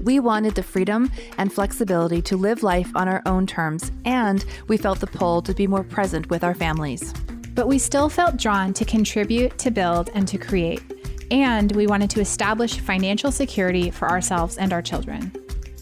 We 0.00 0.18
wanted 0.18 0.54
the 0.54 0.62
freedom 0.62 1.10
and 1.36 1.52
flexibility 1.52 2.22
to 2.22 2.36
live 2.36 2.62
life 2.62 2.90
on 2.94 3.06
our 3.06 3.22
own 3.26 3.46
terms, 3.46 3.92
and 4.04 4.44
we 4.66 4.78
felt 4.78 5.00
the 5.00 5.06
pull 5.06 5.42
to 5.42 5.52
be 5.52 5.66
more 5.66 5.84
present 5.84 6.30
with 6.30 6.42
our 6.42 6.54
families. 6.54 7.12
But 7.54 7.68
we 7.68 7.78
still 7.78 8.08
felt 8.08 8.38
drawn 8.38 8.72
to 8.74 8.84
contribute, 8.84 9.58
to 9.58 9.70
build, 9.70 10.10
and 10.14 10.26
to 10.28 10.38
create. 10.38 10.82
And 11.30 11.70
we 11.72 11.86
wanted 11.86 12.08
to 12.10 12.20
establish 12.20 12.80
financial 12.80 13.30
security 13.30 13.90
for 13.90 14.08
ourselves 14.08 14.56
and 14.56 14.72
our 14.72 14.82
children. 14.82 15.32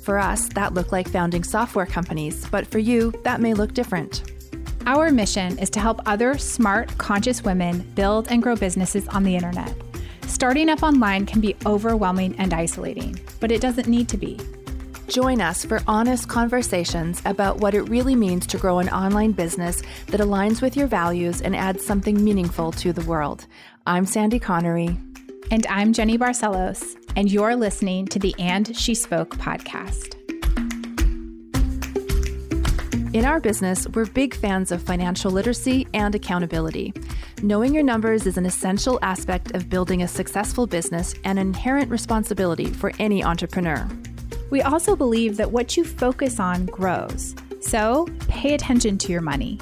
For 0.03 0.19
us, 0.19 0.49
that 0.51 0.75
looked 0.75 0.91
like 0.91 1.09
founding 1.09 1.45
software 1.45 1.87
companies, 1.87 2.47
but 2.51 2.67
for 2.67 2.79
you, 2.79 3.13
that 3.23 3.41
may 3.41 3.55
look 3.55 3.73
different. 3.73 4.33
Our 4.87 5.11
mission 5.11 5.59
is 5.59 5.71
to 5.71 5.81
help 5.81 6.01
other 6.07 6.39
smart, 6.39 6.97
conscious 6.99 7.45
women 7.45 7.81
build 7.95 8.29
and 8.31 8.43
grow 8.43 8.57
businesses 8.57 9.07
on 9.09 9.23
the 9.23 9.37
internet. 9.37 9.75
Starting 10.29 10.69
up 10.69 10.83
online 10.83 11.25
can 11.25 11.41
be 11.41 11.57
overwhelming 11.65 12.37
and 12.39 12.53
isolating, 12.53 13.19
but 13.41 13.51
it 13.51 13.63
doesn't 13.63 13.89
need 13.89 14.09
to 14.11 14.19
be. 14.19 14.39
Join 15.09 15.41
us 15.41 15.65
for 15.65 15.81
honest 15.89 16.29
conversations 16.29 17.23
about 17.25 17.57
what 17.57 17.73
it 17.75 17.83
really 17.89 18.15
means 18.15 18.47
to 18.49 18.59
grow 18.59 18.79
an 18.79 18.91
online 18.91 19.33
business 19.33 19.83
that 20.09 20.21
aligns 20.21 20.61
with 20.61 20.77
your 20.77 20.87
values 20.87 21.41
and 21.41 21.57
adds 21.57 21.85
something 21.85 22.23
meaningful 22.23 22.73
to 22.73 22.93
the 22.93 23.01
world. 23.07 23.47
I'm 23.87 24.05
Sandy 24.05 24.39
Connery. 24.39 24.99
And 25.51 25.67
I'm 25.67 25.95
Jenny 25.95 26.19
Barcelos, 26.19 26.95
and 27.17 27.33
you're 27.33 27.57
listening 27.57 28.07
to 28.09 28.19
the 28.19 28.35
And 28.39 28.77
She 28.77 28.95
Spoke 28.95 29.31
podcast. 29.39 30.15
In 33.15 33.25
our 33.25 33.41
business, 33.41 33.89
we're 33.89 34.05
big 34.05 34.35
fans 34.35 34.71
of 34.71 34.83
financial 34.83 35.31
literacy 35.31 35.89
and 35.95 36.15
accountability. 36.15 36.93
Knowing 37.43 37.73
your 37.73 37.85
numbers 37.85 38.27
is 38.27 38.37
an 38.37 38.45
essential 38.45 38.99
aspect 39.01 39.55
of 39.55 39.71
building 39.71 40.03
a 40.03 40.09
successful 40.09 40.67
business 40.67 41.15
and 41.23 41.39
an 41.39 41.47
inherent 41.47 41.89
responsibility 41.89 42.67
for 42.67 42.93
any 42.99 43.23
entrepreneur. 43.23 43.89
We 44.51 44.61
also 44.63 44.97
believe 44.97 45.37
that 45.37 45.53
what 45.53 45.77
you 45.77 45.85
focus 45.85 46.41
on 46.41 46.67
grows. 46.67 47.37
So 47.61 48.09
pay 48.27 48.55
attention 48.55 48.99
to 48.99 49.13
your 49.13 49.21
money. 49.21 49.61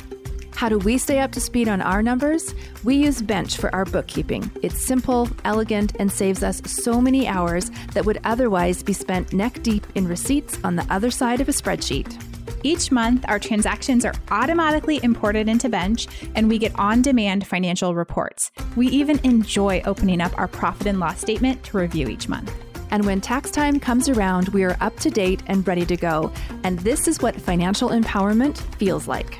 How 0.54 0.70
do 0.70 0.78
we 0.78 0.96
stay 0.96 1.18
up 1.18 1.32
to 1.32 1.40
speed 1.40 1.68
on 1.68 1.82
our 1.82 2.02
numbers? 2.02 2.54
We 2.82 2.96
use 2.96 3.20
Bench 3.20 3.58
for 3.58 3.74
our 3.74 3.84
bookkeeping. 3.84 4.50
It's 4.62 4.80
simple, 4.80 5.28
elegant, 5.44 5.94
and 5.98 6.10
saves 6.10 6.42
us 6.42 6.62
so 6.64 6.98
many 6.98 7.28
hours 7.28 7.70
that 7.92 8.06
would 8.06 8.22
otherwise 8.24 8.82
be 8.82 8.94
spent 8.94 9.34
neck 9.34 9.62
deep 9.62 9.86
in 9.94 10.08
receipts 10.08 10.58
on 10.64 10.76
the 10.76 10.86
other 10.88 11.10
side 11.10 11.42
of 11.42 11.48
a 11.50 11.52
spreadsheet. 11.52 12.25
Each 12.66 12.90
month, 12.90 13.24
our 13.28 13.38
transactions 13.38 14.04
are 14.04 14.14
automatically 14.28 14.98
imported 15.04 15.48
into 15.48 15.68
Bench, 15.68 16.08
and 16.34 16.48
we 16.48 16.58
get 16.58 16.76
on 16.76 17.00
demand 17.00 17.46
financial 17.46 17.94
reports. 17.94 18.50
We 18.74 18.88
even 18.88 19.20
enjoy 19.22 19.82
opening 19.84 20.20
up 20.20 20.36
our 20.36 20.48
profit 20.48 20.88
and 20.88 20.98
loss 20.98 21.20
statement 21.20 21.62
to 21.62 21.78
review 21.78 22.08
each 22.08 22.28
month. 22.28 22.52
And 22.90 23.06
when 23.06 23.20
tax 23.20 23.52
time 23.52 23.78
comes 23.78 24.08
around, 24.08 24.48
we 24.48 24.64
are 24.64 24.76
up 24.80 24.98
to 24.98 25.10
date 25.10 25.44
and 25.46 25.64
ready 25.64 25.86
to 25.86 25.96
go. 25.96 26.32
And 26.64 26.80
this 26.80 27.06
is 27.06 27.22
what 27.22 27.40
financial 27.40 27.90
empowerment 27.90 28.58
feels 28.78 29.06
like. 29.06 29.38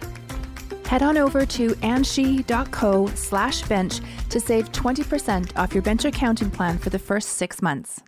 Head 0.87 1.03
on 1.03 1.19
over 1.19 1.45
to 1.45 1.71
andshe.co 1.83 3.07
slash 3.17 3.63
bench 3.63 3.99
to 4.31 4.39
save 4.39 4.71
20% 4.71 5.51
off 5.57 5.75
your 5.75 5.83
bench 5.83 6.05
accounting 6.05 6.53
plan 6.53 6.79
for 6.79 6.91
the 6.91 7.01
first 7.01 7.31
six 7.31 7.61
months. 7.61 8.05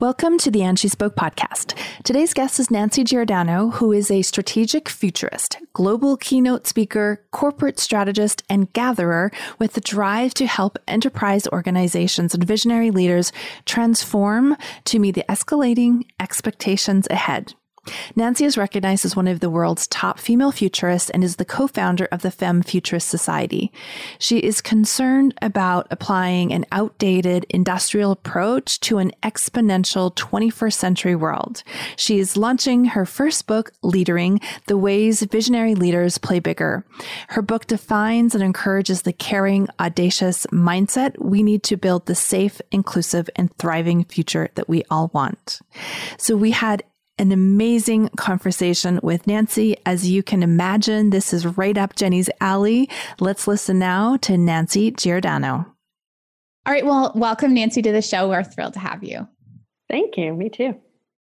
Welcome 0.00 0.38
to 0.38 0.52
the 0.52 0.62
And 0.62 0.78
She 0.78 0.86
Spoke 0.86 1.16
podcast. 1.16 1.76
Today's 2.04 2.32
guest 2.32 2.60
is 2.60 2.70
Nancy 2.70 3.02
Giordano, 3.02 3.70
who 3.70 3.90
is 3.90 4.12
a 4.12 4.22
strategic 4.22 4.88
futurist, 4.88 5.58
global 5.72 6.16
keynote 6.16 6.68
speaker, 6.68 7.26
corporate 7.32 7.80
strategist, 7.80 8.44
and 8.48 8.72
gatherer 8.72 9.32
with 9.58 9.72
the 9.72 9.80
drive 9.80 10.34
to 10.34 10.46
help 10.46 10.78
enterprise 10.86 11.48
organizations 11.48 12.32
and 12.32 12.44
visionary 12.44 12.92
leaders 12.92 13.32
transform 13.64 14.56
to 14.84 15.00
meet 15.00 15.16
the 15.16 15.24
escalating 15.28 16.04
expectations 16.20 17.08
ahead. 17.10 17.54
Nancy 18.16 18.44
is 18.44 18.58
recognized 18.58 19.04
as 19.04 19.16
one 19.16 19.28
of 19.28 19.40
the 19.40 19.50
world's 19.50 19.86
top 19.86 20.18
female 20.18 20.52
futurists 20.52 21.10
and 21.10 21.22
is 21.22 21.36
the 21.36 21.44
co-founder 21.44 22.06
of 22.06 22.22
the 22.22 22.30
Femme 22.30 22.62
Futurist 22.62 23.08
Society. 23.08 23.72
She 24.18 24.38
is 24.38 24.60
concerned 24.60 25.34
about 25.42 25.86
applying 25.90 26.52
an 26.52 26.64
outdated 26.72 27.46
industrial 27.50 28.12
approach 28.12 28.80
to 28.80 28.98
an 28.98 29.12
exponential 29.22 30.14
21st 30.14 30.74
century 30.74 31.14
world. 31.14 31.62
She 31.96 32.18
is 32.18 32.36
launching 32.36 32.86
her 32.86 33.06
first 33.06 33.46
book, 33.46 33.72
Leadering, 33.82 34.40
The 34.66 34.76
Ways 34.76 35.22
Visionary 35.22 35.74
Leaders 35.74 36.18
Play 36.18 36.40
Bigger. 36.40 36.84
Her 37.28 37.42
book 37.42 37.66
defines 37.66 38.34
and 38.34 38.42
encourages 38.42 39.02
the 39.02 39.12
caring, 39.12 39.68
audacious 39.80 40.46
mindset 40.46 41.18
we 41.18 41.42
need 41.42 41.62
to 41.64 41.76
build 41.76 42.06
the 42.06 42.14
safe, 42.14 42.60
inclusive, 42.70 43.28
and 43.36 43.54
thriving 43.58 44.04
future 44.04 44.48
that 44.54 44.68
we 44.68 44.84
all 44.90 45.10
want. 45.12 45.60
So 46.18 46.36
we 46.36 46.50
had 46.50 46.82
an 47.18 47.32
amazing 47.32 48.08
conversation 48.16 49.00
with 49.02 49.26
Nancy. 49.26 49.76
As 49.84 50.08
you 50.08 50.22
can 50.22 50.42
imagine, 50.42 51.10
this 51.10 51.32
is 51.32 51.46
right 51.46 51.76
up 51.76 51.96
Jenny's 51.96 52.30
alley. 52.40 52.88
Let's 53.20 53.48
listen 53.48 53.78
now 53.78 54.16
to 54.18 54.36
Nancy 54.36 54.90
Giordano. 54.90 55.66
All 56.66 56.72
right. 56.72 56.84
Well, 56.84 57.12
welcome, 57.14 57.54
Nancy, 57.54 57.82
to 57.82 57.92
the 57.92 58.02
show. 58.02 58.28
We're 58.28 58.44
thrilled 58.44 58.74
to 58.74 58.80
have 58.80 59.02
you. 59.02 59.26
Thank 59.88 60.16
you. 60.16 60.34
Me 60.34 60.50
too. 60.50 60.74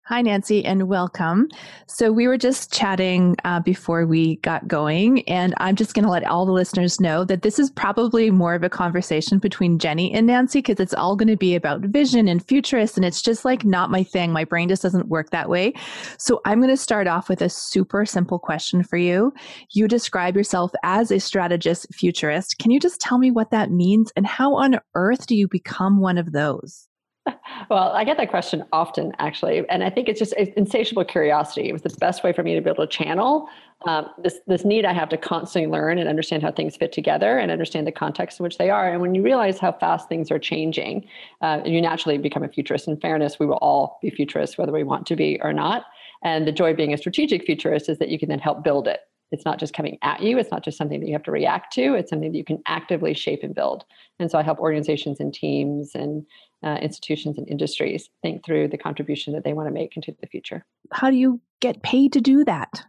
Hi, 0.08 0.22
Nancy, 0.22 0.64
and 0.64 0.88
welcome. 0.88 1.50
So, 1.86 2.10
we 2.10 2.26
were 2.26 2.38
just 2.38 2.72
chatting 2.72 3.36
uh, 3.44 3.60
before 3.60 4.06
we 4.06 4.36
got 4.36 4.66
going, 4.66 5.20
and 5.28 5.52
I'm 5.58 5.76
just 5.76 5.92
going 5.92 6.06
to 6.06 6.10
let 6.10 6.24
all 6.24 6.46
the 6.46 6.52
listeners 6.52 6.98
know 6.98 7.26
that 7.26 7.42
this 7.42 7.58
is 7.58 7.70
probably 7.70 8.30
more 8.30 8.54
of 8.54 8.62
a 8.62 8.70
conversation 8.70 9.38
between 9.38 9.78
Jenny 9.78 10.10
and 10.14 10.26
Nancy 10.26 10.60
because 10.60 10.80
it's 10.80 10.94
all 10.94 11.14
going 11.14 11.28
to 11.28 11.36
be 11.36 11.54
about 11.54 11.82
vision 11.82 12.26
and 12.26 12.42
futurists, 12.42 12.96
and 12.96 13.04
it's 13.04 13.20
just 13.20 13.44
like 13.44 13.66
not 13.66 13.90
my 13.90 14.02
thing. 14.02 14.32
My 14.32 14.44
brain 14.44 14.70
just 14.70 14.80
doesn't 14.80 15.08
work 15.08 15.28
that 15.28 15.50
way. 15.50 15.74
So, 16.16 16.40
I'm 16.46 16.60
going 16.60 16.70
to 16.70 16.76
start 16.78 17.06
off 17.06 17.28
with 17.28 17.42
a 17.42 17.50
super 17.50 18.06
simple 18.06 18.38
question 18.38 18.82
for 18.82 18.96
you. 18.96 19.34
You 19.72 19.88
describe 19.88 20.36
yourself 20.36 20.72
as 20.84 21.10
a 21.10 21.20
strategist 21.20 21.86
futurist. 21.92 22.56
Can 22.58 22.70
you 22.70 22.80
just 22.80 22.98
tell 22.98 23.18
me 23.18 23.30
what 23.30 23.50
that 23.50 23.70
means, 23.70 24.10
and 24.16 24.26
how 24.26 24.54
on 24.54 24.80
earth 24.94 25.26
do 25.26 25.36
you 25.36 25.46
become 25.46 26.00
one 26.00 26.16
of 26.16 26.32
those? 26.32 26.87
Well, 27.70 27.92
I 27.92 28.04
get 28.04 28.16
that 28.16 28.30
question 28.30 28.64
often, 28.72 29.12
actually, 29.18 29.68
and 29.68 29.82
I 29.84 29.90
think 29.90 30.08
it's 30.08 30.18
just 30.18 30.32
insatiable 30.34 31.04
curiosity. 31.04 31.68
It 31.68 31.72
was 31.72 31.82
the 31.82 31.96
best 31.98 32.22
way 32.24 32.32
for 32.32 32.42
me 32.42 32.54
to 32.54 32.60
be 32.60 32.70
able 32.70 32.86
to 32.86 32.90
channel 32.90 33.48
um, 33.86 34.10
this 34.18 34.40
this 34.46 34.64
need 34.64 34.84
I 34.84 34.92
have 34.92 35.08
to 35.10 35.16
constantly 35.16 35.70
learn 35.70 35.98
and 35.98 36.08
understand 36.08 36.42
how 36.42 36.50
things 36.50 36.76
fit 36.76 36.92
together 36.92 37.38
and 37.38 37.50
understand 37.50 37.86
the 37.86 37.92
context 37.92 38.40
in 38.40 38.44
which 38.44 38.58
they 38.58 38.70
are. 38.70 38.90
And 38.90 39.00
when 39.00 39.14
you 39.14 39.22
realize 39.22 39.58
how 39.58 39.72
fast 39.72 40.08
things 40.08 40.30
are 40.32 40.38
changing, 40.38 41.06
uh, 41.42 41.60
you 41.64 41.80
naturally 41.80 42.18
become 42.18 42.42
a 42.42 42.48
futurist. 42.48 42.88
In 42.88 42.96
fairness, 42.96 43.38
we 43.38 43.46
will 43.46 43.58
all 43.62 43.98
be 44.02 44.10
futurists, 44.10 44.58
whether 44.58 44.72
we 44.72 44.82
want 44.82 45.06
to 45.06 45.16
be 45.16 45.38
or 45.42 45.52
not. 45.52 45.84
And 46.24 46.46
the 46.46 46.52
joy 46.52 46.72
of 46.72 46.76
being 46.76 46.92
a 46.92 46.98
strategic 46.98 47.44
futurist 47.44 47.88
is 47.88 47.98
that 47.98 48.08
you 48.08 48.18
can 48.18 48.28
then 48.28 48.40
help 48.40 48.64
build 48.64 48.88
it. 48.88 49.00
It's 49.30 49.44
not 49.44 49.60
just 49.60 49.74
coming 49.74 49.98
at 50.02 50.22
you. 50.22 50.38
It's 50.38 50.50
not 50.50 50.64
just 50.64 50.78
something 50.78 51.00
that 51.00 51.06
you 51.06 51.12
have 51.12 51.22
to 51.24 51.30
react 51.30 51.72
to. 51.74 51.94
It's 51.94 52.10
something 52.10 52.32
that 52.32 52.38
you 52.38 52.44
can 52.44 52.62
actively 52.66 53.14
shape 53.14 53.40
and 53.42 53.54
build. 53.54 53.84
And 54.18 54.30
so 54.30 54.38
I 54.38 54.42
help 54.42 54.58
organizations 54.58 55.20
and 55.20 55.32
teams 55.32 55.94
and 55.94 56.26
uh, 56.62 56.78
institutions 56.82 57.38
and 57.38 57.48
industries 57.48 58.10
think 58.22 58.44
through 58.44 58.68
the 58.68 58.78
contribution 58.78 59.32
that 59.34 59.44
they 59.44 59.52
want 59.52 59.68
to 59.68 59.72
make 59.72 59.96
into 59.96 60.14
the 60.20 60.26
future. 60.26 60.64
How 60.92 61.10
do 61.10 61.16
you 61.16 61.40
get 61.60 61.82
paid 61.82 62.12
to 62.14 62.20
do 62.20 62.44
that? 62.44 62.84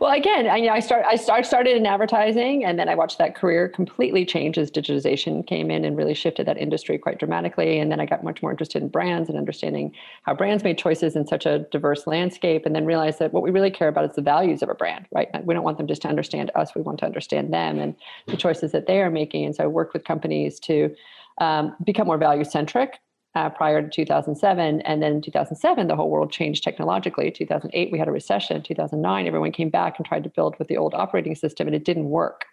Well, 0.00 0.12
again, 0.12 0.46
I, 0.46 0.56
you 0.56 0.66
know, 0.66 0.72
I 0.72 0.80
start 0.80 1.04
I 1.06 1.16
start, 1.16 1.46
started 1.46 1.76
in 1.76 1.86
advertising, 1.86 2.64
and 2.64 2.78
then 2.78 2.88
I 2.88 2.94
watched 2.94 3.18
that 3.18 3.34
career 3.34 3.68
completely 3.68 4.24
change 4.24 4.58
as 4.58 4.70
digitization 4.70 5.46
came 5.46 5.70
in 5.70 5.84
and 5.84 5.96
really 5.96 6.14
shifted 6.14 6.46
that 6.46 6.56
industry 6.56 6.98
quite 6.98 7.18
dramatically. 7.18 7.78
And 7.78 7.90
then 7.90 8.00
I 8.00 8.06
got 8.06 8.24
much 8.24 8.42
more 8.42 8.50
interested 8.50 8.82
in 8.82 8.88
brands 8.88 9.28
and 9.28 9.38
understanding 9.38 9.92
how 10.22 10.34
brands 10.34 10.64
made 10.64 10.78
choices 10.78 11.14
in 11.14 11.26
such 11.26 11.46
a 11.46 11.60
diverse 11.70 12.06
landscape, 12.06 12.64
and 12.64 12.74
then 12.74 12.86
realized 12.86 13.18
that 13.18 13.32
what 13.32 13.42
we 13.42 13.50
really 13.50 13.70
care 13.70 13.88
about 13.88 14.08
is 14.08 14.16
the 14.16 14.22
values 14.22 14.62
of 14.62 14.68
a 14.68 14.74
brand, 14.74 15.06
right? 15.14 15.28
We 15.44 15.54
don't 15.54 15.64
want 15.64 15.78
them 15.78 15.86
just 15.86 16.02
to 16.02 16.08
understand 16.08 16.50
us; 16.54 16.74
we 16.74 16.82
want 16.82 16.98
to 17.00 17.06
understand 17.06 17.52
them 17.52 17.78
and 17.78 17.94
the 18.26 18.36
choices 18.36 18.72
that 18.72 18.86
they 18.86 19.00
are 19.00 19.10
making. 19.10 19.44
And 19.44 19.54
so 19.54 19.64
I 19.64 19.66
work 19.66 19.92
with 19.92 20.04
companies 20.04 20.58
to 20.60 20.94
um, 21.38 21.74
become 21.84 22.06
more 22.06 22.18
value 22.18 22.44
centric 22.44 22.98
uh, 23.34 23.50
prior 23.50 23.82
to 23.82 23.88
2007. 23.88 24.80
And 24.80 25.02
then 25.02 25.12
in 25.12 25.22
2007, 25.22 25.86
the 25.86 25.94
whole 25.94 26.10
world 26.10 26.32
changed 26.32 26.64
technologically. 26.64 27.30
2008, 27.30 27.92
we 27.92 27.98
had 27.98 28.08
a 28.08 28.12
recession. 28.12 28.62
2009, 28.62 29.26
everyone 29.26 29.52
came 29.52 29.68
back 29.68 29.98
and 29.98 30.06
tried 30.06 30.24
to 30.24 30.30
build 30.30 30.58
with 30.58 30.68
the 30.68 30.76
old 30.76 30.94
operating 30.94 31.34
system, 31.34 31.66
and 31.66 31.76
it 31.76 31.84
didn't 31.84 32.08
work. 32.08 32.46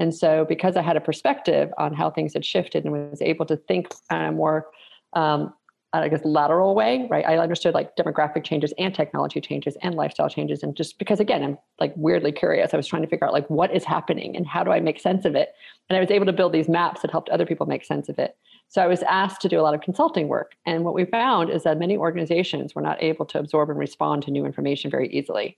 And 0.00 0.12
so, 0.12 0.44
because 0.44 0.76
I 0.76 0.82
had 0.82 0.96
a 0.96 1.00
perspective 1.00 1.72
on 1.78 1.94
how 1.94 2.10
things 2.10 2.34
had 2.34 2.44
shifted 2.44 2.84
and 2.84 2.92
was 2.92 3.22
able 3.22 3.46
to 3.46 3.56
think 3.56 3.94
uh, 4.10 4.32
more 4.32 4.66
um, 5.12 5.54
Uh, 5.94 6.00
I 6.00 6.08
guess 6.08 6.24
lateral 6.24 6.74
way, 6.74 7.06
right? 7.08 7.24
I 7.24 7.38
understood 7.38 7.72
like 7.72 7.94
demographic 7.94 8.42
changes 8.42 8.74
and 8.78 8.92
technology 8.92 9.40
changes 9.40 9.76
and 9.80 9.94
lifestyle 9.94 10.28
changes. 10.28 10.64
And 10.64 10.74
just 10.74 10.98
because 10.98 11.20
again, 11.20 11.44
I'm 11.44 11.56
like 11.78 11.92
weirdly 11.94 12.32
curious, 12.32 12.74
I 12.74 12.76
was 12.76 12.88
trying 12.88 13.02
to 13.02 13.08
figure 13.08 13.24
out 13.24 13.32
like 13.32 13.48
what 13.48 13.72
is 13.72 13.84
happening 13.84 14.36
and 14.36 14.44
how 14.44 14.64
do 14.64 14.72
I 14.72 14.80
make 14.80 14.98
sense 14.98 15.24
of 15.24 15.36
it? 15.36 15.54
And 15.88 15.96
I 15.96 16.00
was 16.00 16.10
able 16.10 16.26
to 16.26 16.32
build 16.32 16.52
these 16.52 16.68
maps 16.68 17.02
that 17.02 17.12
helped 17.12 17.28
other 17.28 17.46
people 17.46 17.66
make 17.66 17.84
sense 17.84 18.08
of 18.08 18.18
it. 18.18 18.36
So 18.66 18.82
I 18.82 18.88
was 18.88 19.04
asked 19.04 19.40
to 19.42 19.48
do 19.48 19.60
a 19.60 19.62
lot 19.62 19.74
of 19.74 19.82
consulting 19.82 20.26
work. 20.26 20.56
And 20.66 20.84
what 20.84 20.94
we 20.94 21.04
found 21.04 21.48
is 21.48 21.62
that 21.62 21.78
many 21.78 21.96
organizations 21.96 22.74
were 22.74 22.82
not 22.82 23.00
able 23.00 23.24
to 23.26 23.38
absorb 23.38 23.70
and 23.70 23.78
respond 23.78 24.24
to 24.24 24.32
new 24.32 24.44
information 24.44 24.90
very 24.90 25.08
easily. 25.10 25.56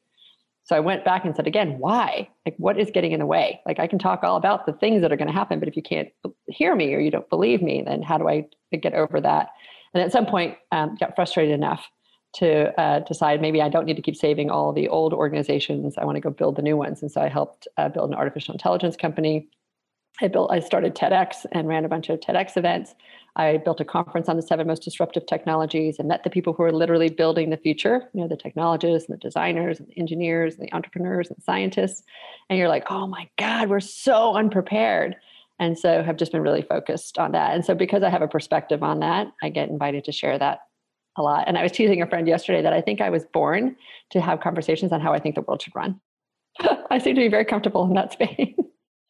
So 0.65 0.77
I 0.77 0.81
went 0.81 1.05
back 1.05 1.25
and 1.25 1.35
said 1.35 1.47
again, 1.47 1.79
why? 1.79 2.29
Like, 2.45 2.57
what 2.59 2.79
is 2.79 2.91
getting 2.91 3.13
in 3.13 3.21
the 3.21 3.27
way? 3.27 3.61
Like, 3.65 3.79
I 3.79 3.87
can 3.87 4.01
talk 4.01 4.23
all 4.23 4.37
about 4.37 4.67
the 4.67 4.73
things 4.73 5.01
that 5.01 5.13
are 5.13 5.17
going 5.17 5.29
to 5.29 5.33
happen, 5.33 5.61
but 5.61 5.69
if 5.69 5.77
you 5.77 5.83
can't 5.83 6.09
hear 6.49 6.75
me 6.75 6.93
or 6.93 6.99
you 6.99 7.11
don't 7.11 7.31
believe 7.31 7.63
me, 7.63 7.83
then 7.87 8.03
how 8.03 8.19
do 8.19 8.29
I 8.29 8.47
get 8.77 8.93
over 8.93 9.21
that? 9.21 9.51
And 9.97 10.05
at 10.05 10.13
some 10.13 10.27
point, 10.27 10.59
um, 10.73 10.95
got 11.01 11.17
frustrated 11.17 11.55
enough 11.55 11.89
to 12.35 12.79
uh, 12.79 13.01
decide 13.01 13.41
maybe 13.41 13.63
I 13.63 13.71
don't 13.71 13.87
need 13.87 13.97
to 13.97 14.03
keep 14.03 14.15
saving 14.15 14.51
all 14.51 14.71
the 14.71 14.89
old 14.89 15.15
organizations. 15.15 15.95
I 15.97 16.05
want 16.05 16.17
to 16.17 16.21
go 16.21 16.29
build 16.29 16.57
the 16.57 16.63
new 16.63 16.77
ones. 16.77 17.01
And 17.01 17.11
so 17.11 17.23
I 17.23 17.29
helped 17.29 17.67
uh, 17.79 17.89
build 17.89 18.11
an 18.11 18.15
artificial 18.15 18.53
intelligence 18.53 18.95
company. 18.95 19.49
I 20.21 20.29
built, 20.29 20.53
I 20.53 20.61
started 20.61 20.95
TEDx 20.95 21.47
and 21.53 21.67
ran 21.67 21.87
a 21.87 21.89
bunch 21.89 22.11
of 22.11 22.21
TEDx 22.21 22.59
events. 22.59 22.95
I 23.37 23.57
built 23.57 23.81
a 23.81 23.87
conference 23.87 24.29
on 24.29 24.37
the 24.37 24.43
seven 24.43 24.67
most 24.67 24.83
disruptive 24.83 25.25
technologies 25.25 25.99
and 25.99 26.09
met 26.09 26.25
the 26.25 26.31
people 26.31 26.53
who 26.53 26.63
are 26.63 26.73
literally 26.73 27.09
building 27.09 27.49
the 27.49 27.57
future, 27.57 28.03
you 28.13 28.21
know, 28.21 28.29
the 28.29 28.37
technologists 28.37 29.09
and 29.09 29.17
the 29.17 29.21
designers 29.21 29.79
and 29.79 29.89
the 29.89 29.99
engineers 29.99 30.57
and 30.57 30.67
the 30.67 30.75
entrepreneurs 30.75 31.31
and 31.31 31.43
scientists. 31.43 32.03
And 32.51 32.59
you're 32.59 32.69
like, 32.69 32.85
oh 32.91 33.07
my 33.07 33.29
God, 33.39 33.71
we're 33.71 33.81
so 33.81 34.37
unprepared 34.37 35.17
and 35.59 35.79
so 35.79 36.03
have 36.03 36.17
just 36.17 36.33
been 36.33 36.43
really 36.43 36.63
focused 36.63 37.19
on 37.19 37.33
that. 37.33 37.55
And 37.55 37.65
so 37.65 37.75
because 37.75 38.03
i 38.03 38.11
have 38.11 38.23
a 38.23 38.29
perspective 38.29 38.83
on 38.83 39.01
that 39.01 39.29
i 39.43 39.49
get 39.49 39.69
invited 39.69 40.05
to 40.05 40.13
share 40.13 40.39
that 40.39 40.61
a 41.17 41.23
lot. 41.23 41.49
And 41.49 41.57
i 41.59 41.63
was 41.63 41.73
teasing 41.73 42.03
a 42.03 42.07
friend 42.07 42.29
yesterday 42.29 42.63
that 42.63 42.73
i 42.73 42.81
think 42.81 43.01
i 43.01 43.11
was 43.11 43.25
born 43.33 43.77
to 44.11 44.21
have 44.21 44.41
conversations 44.41 44.93
on 44.93 45.01
how 45.01 45.13
i 45.13 45.19
think 45.19 45.35
the 45.35 45.43
world 45.43 45.63
should 45.63 45.75
run. 45.75 46.01
I 46.91 46.99
seem 46.99 47.15
to 47.15 47.21
be 47.21 47.29
very 47.29 47.45
comfortable 47.45 47.85
in 47.85 47.95
that 47.95 48.13
space. 48.13 48.55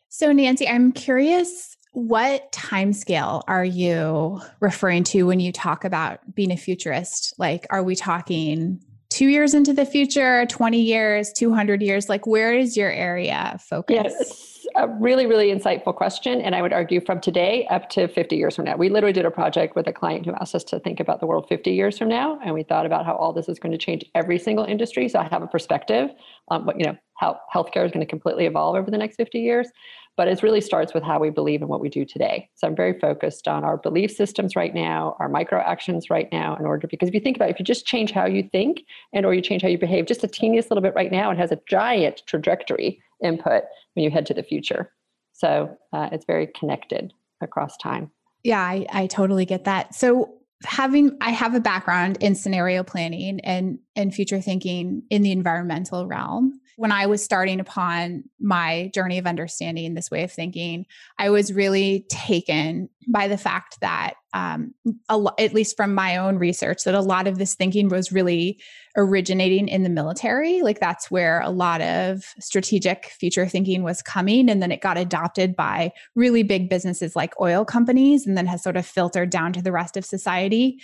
So 0.09 0.33
nancy 0.33 0.67
i'm 0.67 0.93
curious 0.93 1.77
what 1.97 2.53
time 2.53 2.93
scale 2.93 3.43
are 3.49 3.65
you 3.65 4.41
referring 4.61 5.03
to 5.03 5.25
when 5.25 5.41
you 5.41 5.51
talk 5.51 5.83
about 5.83 6.35
being 6.35 6.53
a 6.53 6.57
futurist? 6.57 7.33
Like 7.39 7.67
are 7.71 7.83
we 7.83 7.97
talking 7.97 8.83
two 9.09 9.29
years 9.29 9.55
into 9.55 9.73
the 9.73 9.87
future 9.87 10.45
20 10.45 10.79
years 10.79 11.33
200 11.33 11.81
years? 11.81 12.11
Like 12.11 12.27
where 12.27 12.55
is 12.55 12.77
your 12.77 12.91
area 12.91 13.51
of 13.55 13.63
focus? 13.63 13.95
Yes 13.95 14.56
a 14.77 14.89
really, 14.89 15.27
really 15.27 15.49
insightful 15.49 15.95
question. 15.95 16.41
And 16.41 16.55
I 16.55 16.61
would 16.61 16.73
argue 16.73 17.01
from 17.01 17.21
today 17.21 17.67
up 17.71 17.89
to 17.91 18.09
50 18.09 18.37
years 18.37 18.57
from 18.57 18.67
now. 18.67 18.77
We 18.77 18.91
literally 18.91 19.13
did 19.13 19.25
a 19.25 19.31
project 19.31 19.75
with 19.75 19.87
a 19.87 19.93
client 19.93 20.27
who 20.27 20.33
asked 20.41 20.55
us 20.55 20.65
to 20.65 20.79
think 20.81 21.01
about 21.01 21.21
the 21.21 21.27
world 21.27 21.47
50 21.49 21.71
years 21.71 21.97
from 21.99 22.09
now. 22.09 22.39
And 22.45 22.55
we 22.55 22.63
thought 22.63 22.85
about 22.85 23.07
how 23.07 23.15
all 23.15 23.33
this 23.33 23.49
is 23.49 23.59
going 23.59 23.73
to 23.73 23.79
change 23.79 24.05
every 24.15 24.39
single 24.39 24.65
industry. 24.65 25.09
So 25.09 25.19
I 25.19 25.25
have 25.25 25.43
a 25.43 25.47
perspective 25.47 26.11
on 26.49 26.67
what, 26.67 26.79
you 26.79 26.85
know, 26.85 26.97
how 27.15 27.41
healthcare 27.55 27.87
is 27.87 27.93
going 27.93 28.05
to 28.05 28.11
completely 28.11 28.45
evolve 28.45 28.77
over 28.77 28.91
the 28.91 28.99
next 28.99 29.17
50 29.17 29.39
years. 29.39 29.69
But 30.17 30.29
it 30.29 30.43
really 30.43 30.61
starts 30.63 30.95
with 30.95 31.03
how 31.03 31.19
we 31.19 31.31
believe 31.31 31.61
in 31.63 31.69
what 31.69 31.81
we 31.81 31.89
do 31.89 32.05
today. 32.05 32.49
So 32.55 32.67
I'm 32.67 32.77
very 32.77 32.99
focused 32.99 33.49
on 33.49 33.65
our 33.65 33.77
belief 33.77 34.11
systems 34.11 34.57
right 34.57 34.75
now, 34.75 35.17
our 35.21 35.29
micro 35.29 35.61
actions 35.61 36.09
right 36.09 36.29
now, 36.33 36.57
in 36.57 36.65
order 36.65 36.87
because 36.87 37.09
if 37.09 37.15
you 37.15 37.21
think 37.21 37.37
about 37.37 37.49
it, 37.49 37.53
if 37.53 37.59
you 37.59 37.65
just 37.65 37.87
change 37.87 38.13
how 38.13 38.27
you 38.27 38.43
think 38.43 38.85
and 39.13 39.27
or 39.27 39.35
you 39.35 39.43
change 39.43 39.63
how 39.63 39.69
you 39.69 39.79
behave 39.79 40.07
just 40.07 40.25
a 40.25 40.29
teeniest 40.29 40.71
little 40.71 40.83
bit 40.83 40.95
right 40.95 41.13
now, 41.13 41.31
it 41.31 41.39
has 41.39 41.53
a 41.53 41.61
giant 41.69 42.23
trajectory 42.27 43.03
input 43.23 43.65
when 43.95 44.05
you 44.05 44.11
head 44.11 44.27
to 44.27 44.35
the 44.35 44.43
future. 44.43 44.93
So 45.33 45.77
uh, 45.93 46.09
it's 46.13 46.25
very 46.25 46.49
connected 46.59 47.13
across 47.41 47.77
time. 47.77 48.11
Yeah, 48.43 48.61
I, 48.61 48.87
I 48.93 49.07
totally 49.07 49.45
get 49.45 49.65
that. 49.65 49.95
So 49.95 50.37
having 50.65 51.17
I 51.21 51.31
have 51.31 51.55
a 51.55 51.61
background 51.61 52.19
in 52.21 52.35
scenario 52.35 52.83
planning 52.83 53.41
and 53.41 53.79
and 53.95 54.15
future 54.15 54.41
thinking 54.41 55.03
in 55.11 55.23
the 55.23 55.33
environmental 55.33 56.07
realm 56.07 56.61
when 56.77 56.93
I 56.93 57.07
was 57.07 57.25
starting 57.25 57.59
upon 57.59 58.25
my 58.39 58.91
journey 58.95 59.17
of 59.19 59.27
understanding 59.27 59.95
this 59.95 60.11
way 60.11 60.23
of 60.23 60.31
thinking, 60.31 60.85
I 61.19 61.31
was 61.31 61.53
really 61.53 62.05
taken 62.11 62.91
by 63.09 63.29
the 63.29 63.39
fact 63.39 63.79
that, 63.81 64.15
um, 64.35 64.75
lo- 65.11 65.33
at 65.39 65.55
least 65.55 65.77
from 65.77 65.95
my 65.95 66.19
own 66.19 66.37
research, 66.37 66.85
that 66.85 66.95
a 66.95 67.01
lot 67.01 67.27
of 67.27 67.39
this 67.39 67.55
thinking 67.55 67.89
was 67.89 68.13
really 68.13 68.61
originating 68.97 69.69
in 69.69 69.85
the 69.85 69.89
military. 69.89 70.61
Like 70.61 70.79
that's 70.79 71.11
where 71.11 71.41
a 71.41 71.51
lot 71.51 71.81
of 71.81 72.25
strategic 72.41 73.07
future 73.07 73.47
thinking 73.47 73.83
was 73.83 74.03
coming. 74.03 74.51
And 74.51 74.63
then 74.63 74.73
it 74.73 74.83
got 74.83 74.99
adopted 74.99 75.57
by 75.57 75.93
really 76.15 76.43
big 76.43 76.69
businesses 76.69 77.17
like 77.17 77.41
oil 77.41 77.65
companies 77.65 78.27
and 78.27 78.37
then 78.37 78.47
has 78.47 78.63
sort 78.63 78.77
of 78.77 78.85
filtered 78.85 79.31
down 79.31 79.55
to 79.55 79.63
the 79.63 79.73
rest 79.73 79.97
of 79.97 80.05
society. 80.05 80.79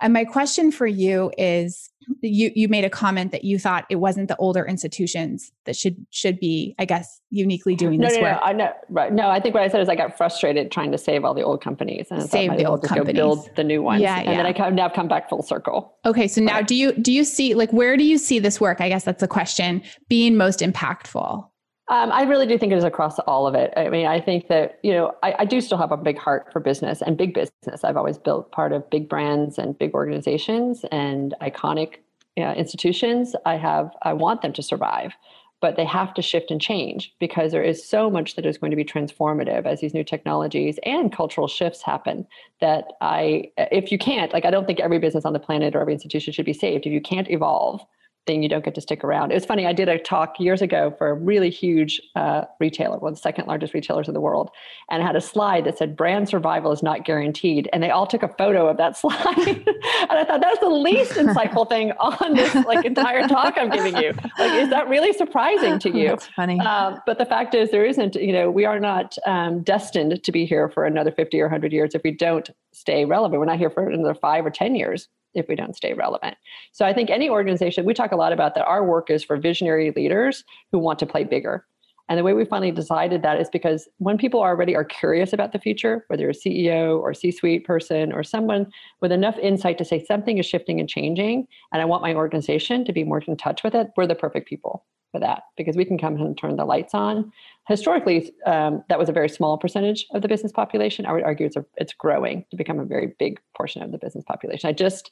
And 0.00 0.12
my 0.12 0.24
question 0.24 0.70
for 0.70 0.86
you 0.86 1.32
is 1.36 1.90
you 2.20 2.50
you 2.54 2.68
made 2.68 2.84
a 2.84 2.90
comment 2.90 3.32
that 3.32 3.44
you 3.44 3.58
thought 3.58 3.84
it 3.90 3.96
wasn't 3.96 4.28
the 4.28 4.36
older 4.36 4.64
institutions 4.64 5.52
that 5.64 5.76
should 5.76 6.06
should 6.10 6.38
be, 6.38 6.74
I 6.78 6.84
guess, 6.84 7.20
uniquely 7.30 7.74
doing 7.74 8.00
no, 8.00 8.08
this 8.08 8.16
no, 8.16 8.22
work. 8.22 8.38
No, 8.40 8.42
I 8.42 8.52
know, 8.52 8.72
right. 8.88 9.12
No, 9.12 9.28
I 9.28 9.40
think 9.40 9.54
what 9.54 9.62
I 9.62 9.68
said 9.68 9.80
is 9.80 9.88
I 9.88 9.94
got 9.94 10.16
frustrated 10.16 10.70
trying 10.70 10.92
to 10.92 10.98
save 10.98 11.24
all 11.24 11.34
the 11.34 11.42
old 11.42 11.62
companies 11.62 12.06
and 12.10 12.22
save 12.22 12.56
the 12.56 12.64
old 12.64 12.82
companies. 12.82 13.14
build 13.14 13.50
the 13.56 13.64
new 13.64 13.82
ones. 13.82 14.00
Yeah, 14.00 14.18
and 14.18 14.26
yeah. 14.26 14.36
then 14.36 14.46
I 14.46 14.52
kind 14.52 14.68
of 14.68 14.74
now 14.74 14.88
come 14.88 15.08
back 15.08 15.28
full 15.28 15.42
circle. 15.42 15.94
Okay, 16.06 16.28
so 16.28 16.40
now 16.40 16.56
right. 16.56 16.66
do 16.66 16.74
you 16.74 16.92
do 16.92 17.12
you 17.12 17.24
see 17.24 17.54
like 17.54 17.72
where 17.72 17.96
do 17.96 18.04
you 18.04 18.18
see 18.18 18.38
this 18.38 18.60
work? 18.60 18.80
I 18.80 18.88
guess 18.88 19.04
that's 19.04 19.20
the 19.20 19.28
question 19.28 19.82
being 20.08 20.36
most 20.36 20.60
impactful. 20.60 21.46
Um, 21.90 22.12
I 22.12 22.22
really 22.24 22.46
do 22.46 22.58
think 22.58 22.72
it 22.72 22.76
is 22.76 22.84
across 22.84 23.18
all 23.20 23.46
of 23.46 23.54
it. 23.54 23.72
I 23.74 23.88
mean, 23.88 24.06
I 24.06 24.20
think 24.20 24.48
that, 24.48 24.78
you 24.82 24.92
know, 24.92 25.14
I, 25.22 25.36
I, 25.38 25.44
do 25.46 25.58
still 25.62 25.78
have 25.78 25.90
a 25.90 25.96
big 25.96 26.18
heart 26.18 26.52
for 26.52 26.60
business 26.60 27.00
and 27.00 27.16
big 27.16 27.32
business. 27.32 27.82
I've 27.82 27.96
always 27.96 28.18
built 28.18 28.52
part 28.52 28.72
of 28.72 28.88
big 28.90 29.08
brands 29.08 29.56
and 29.56 29.78
big 29.78 29.94
organizations 29.94 30.84
and 30.92 31.34
iconic 31.40 32.00
know, 32.44 32.52
institutions. 32.52 33.34
I 33.44 33.56
have, 33.56 33.90
I 34.02 34.12
want 34.12 34.42
them 34.42 34.52
to 34.54 34.62
survive, 34.62 35.12
but 35.60 35.76
they 35.76 35.84
have 35.84 36.14
to 36.14 36.22
shift 36.22 36.50
and 36.50 36.60
change 36.60 37.14
because 37.18 37.52
there 37.52 37.62
is 37.62 37.86
so 37.86 38.10
much 38.10 38.36
that 38.36 38.46
is 38.46 38.58
going 38.58 38.70
to 38.70 38.76
be 38.76 38.84
transformative 38.84 39.66
as 39.66 39.80
these 39.80 39.94
new 39.94 40.04
technologies 40.04 40.78
and 40.84 41.12
cultural 41.12 41.48
shifts 41.48 41.82
happen 41.82 42.26
that 42.60 42.92
I, 43.00 43.50
if 43.56 43.90
you 43.90 43.98
can't, 43.98 44.32
like, 44.32 44.44
I 44.44 44.50
don't 44.50 44.66
think 44.66 44.80
every 44.80 44.98
business 44.98 45.24
on 45.24 45.32
the 45.32 45.40
planet 45.40 45.74
or 45.74 45.80
every 45.80 45.94
institution 45.94 46.32
should 46.32 46.46
be 46.46 46.52
saved. 46.52 46.86
If 46.86 46.92
you 46.92 47.00
can't 47.00 47.30
evolve, 47.30 47.80
thing, 48.28 48.42
you 48.42 48.48
don't 48.48 48.64
get 48.64 48.74
to 48.76 48.80
stick 48.80 49.02
around. 49.02 49.32
It 49.32 49.34
was 49.34 49.46
funny. 49.46 49.66
I 49.66 49.72
did 49.72 49.88
a 49.88 49.98
talk 49.98 50.38
years 50.38 50.62
ago 50.62 50.94
for 50.98 51.08
a 51.08 51.14
really 51.14 51.50
huge 51.50 52.00
uh, 52.14 52.42
retailer, 52.60 52.98
one 52.98 53.12
of 53.12 53.16
the 53.16 53.22
second 53.22 53.46
largest 53.48 53.74
retailers 53.74 54.06
in 54.06 54.14
the 54.14 54.20
world, 54.20 54.50
and 54.90 55.02
I 55.02 55.06
had 55.06 55.16
a 55.16 55.20
slide 55.20 55.64
that 55.64 55.78
said 55.78 55.96
"brand 55.96 56.28
survival 56.28 56.70
is 56.70 56.82
not 56.82 57.04
guaranteed," 57.04 57.68
and 57.72 57.82
they 57.82 57.90
all 57.90 58.06
took 58.06 58.22
a 58.22 58.28
photo 58.28 58.68
of 58.68 58.76
that 58.76 58.96
slide. 59.02 59.16
and 59.36 60.12
I 60.12 60.24
thought 60.24 60.40
that's 60.40 60.60
the 60.60 60.68
least 60.68 61.12
insightful 61.12 61.68
thing 61.74 61.92
on 61.92 62.34
this 62.34 62.54
like 62.66 62.84
entire 62.84 63.26
talk 63.26 63.54
I'm 63.56 63.70
giving 63.70 63.96
you. 63.96 64.12
Like, 64.38 64.52
is 64.52 64.70
that 64.70 64.88
really 64.88 65.12
surprising 65.14 65.78
to 65.80 65.96
you? 65.96 66.08
That's 66.08 66.28
funny. 66.28 66.60
Um, 66.60 67.00
but 67.06 67.18
the 67.18 67.26
fact 67.26 67.54
is, 67.54 67.70
there 67.70 67.86
isn't. 67.86 68.14
You 68.14 68.32
know, 68.32 68.50
we 68.50 68.66
are 68.66 68.78
not 68.78 69.16
um, 69.26 69.62
destined 69.62 70.22
to 70.22 70.32
be 70.32 70.44
here 70.44 70.68
for 70.68 70.84
another 70.84 71.10
50 71.10 71.40
or 71.40 71.46
100 71.46 71.72
years 71.72 71.94
if 71.94 72.02
we 72.04 72.12
don't 72.12 72.50
stay 72.72 73.06
relevant. 73.06 73.40
We're 73.40 73.46
not 73.46 73.58
here 73.58 73.70
for 73.70 73.88
another 73.88 74.14
five 74.14 74.44
or 74.44 74.50
10 74.50 74.74
years 74.74 75.08
if 75.34 75.46
we 75.48 75.54
don't 75.54 75.76
stay 75.76 75.92
relevant. 75.94 76.36
So 76.72 76.84
I 76.84 76.92
think 76.92 77.10
any 77.10 77.28
organization, 77.28 77.84
we 77.84 77.94
talk 77.94 78.12
a 78.12 78.16
lot 78.16 78.32
about 78.32 78.54
that 78.54 78.66
our 78.66 78.84
work 78.84 79.10
is 79.10 79.24
for 79.24 79.36
visionary 79.36 79.92
leaders 79.94 80.44
who 80.72 80.78
want 80.78 80.98
to 81.00 81.06
play 81.06 81.24
bigger. 81.24 81.64
And 82.08 82.18
the 82.18 82.22
way 82.22 82.32
we 82.32 82.46
finally 82.46 82.70
decided 82.70 83.22
that 83.22 83.38
is 83.38 83.50
because 83.50 83.86
when 83.98 84.16
people 84.16 84.40
already 84.40 84.74
are 84.74 84.84
curious 84.84 85.34
about 85.34 85.52
the 85.52 85.58
future, 85.58 86.04
whether 86.08 86.22
you're 86.22 86.30
a 86.30 86.34
CEO 86.34 86.98
or 86.98 87.12
C-suite 87.12 87.66
person 87.66 88.12
or 88.12 88.22
someone 88.22 88.66
with 89.02 89.12
enough 89.12 89.36
insight 89.38 89.76
to 89.78 89.84
say 89.84 90.02
something 90.02 90.38
is 90.38 90.46
shifting 90.46 90.80
and 90.80 90.88
changing, 90.88 91.46
and 91.72 91.82
I 91.82 91.84
want 91.84 92.02
my 92.02 92.14
organization 92.14 92.84
to 92.86 92.92
be 92.94 93.04
more 93.04 93.22
in 93.26 93.36
touch 93.36 93.62
with 93.62 93.74
it, 93.74 93.88
we're 93.96 94.06
the 94.06 94.14
perfect 94.14 94.48
people 94.48 94.86
for 95.12 95.20
that 95.20 95.44
because 95.56 95.76
we 95.76 95.84
can 95.84 95.98
come 95.98 96.16
and 96.16 96.36
turn 96.36 96.56
the 96.56 96.64
lights 96.64 96.94
on. 96.94 97.32
Historically, 97.66 98.32
um, 98.46 98.82
that 98.88 98.98
was 98.98 99.08
a 99.08 99.12
very 99.12 99.28
small 99.28 99.58
percentage 99.58 100.06
of 100.12 100.22
the 100.22 100.28
business 100.28 100.52
population. 100.52 101.06
I 101.06 101.12
would 101.12 101.22
argue 101.22 101.46
it's 101.46 101.56
a, 101.56 101.64
it's 101.76 101.92
growing 101.92 102.44
to 102.50 102.56
become 102.56 102.78
a 102.78 102.84
very 102.84 103.14
big 103.18 103.40
portion 103.56 103.82
of 103.82 103.92
the 103.92 103.98
business 103.98 104.24
population. 104.24 104.68
I 104.68 104.72
just 104.72 105.10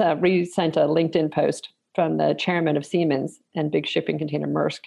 uh, 0.00 0.16
resent 0.16 0.76
a 0.76 0.80
LinkedIn 0.80 1.32
post 1.32 1.70
from 1.94 2.18
the 2.18 2.34
chairman 2.34 2.76
of 2.76 2.86
Siemens 2.86 3.40
and 3.54 3.72
big 3.72 3.86
shipping 3.86 4.18
container 4.18 4.46
Maersk 4.46 4.80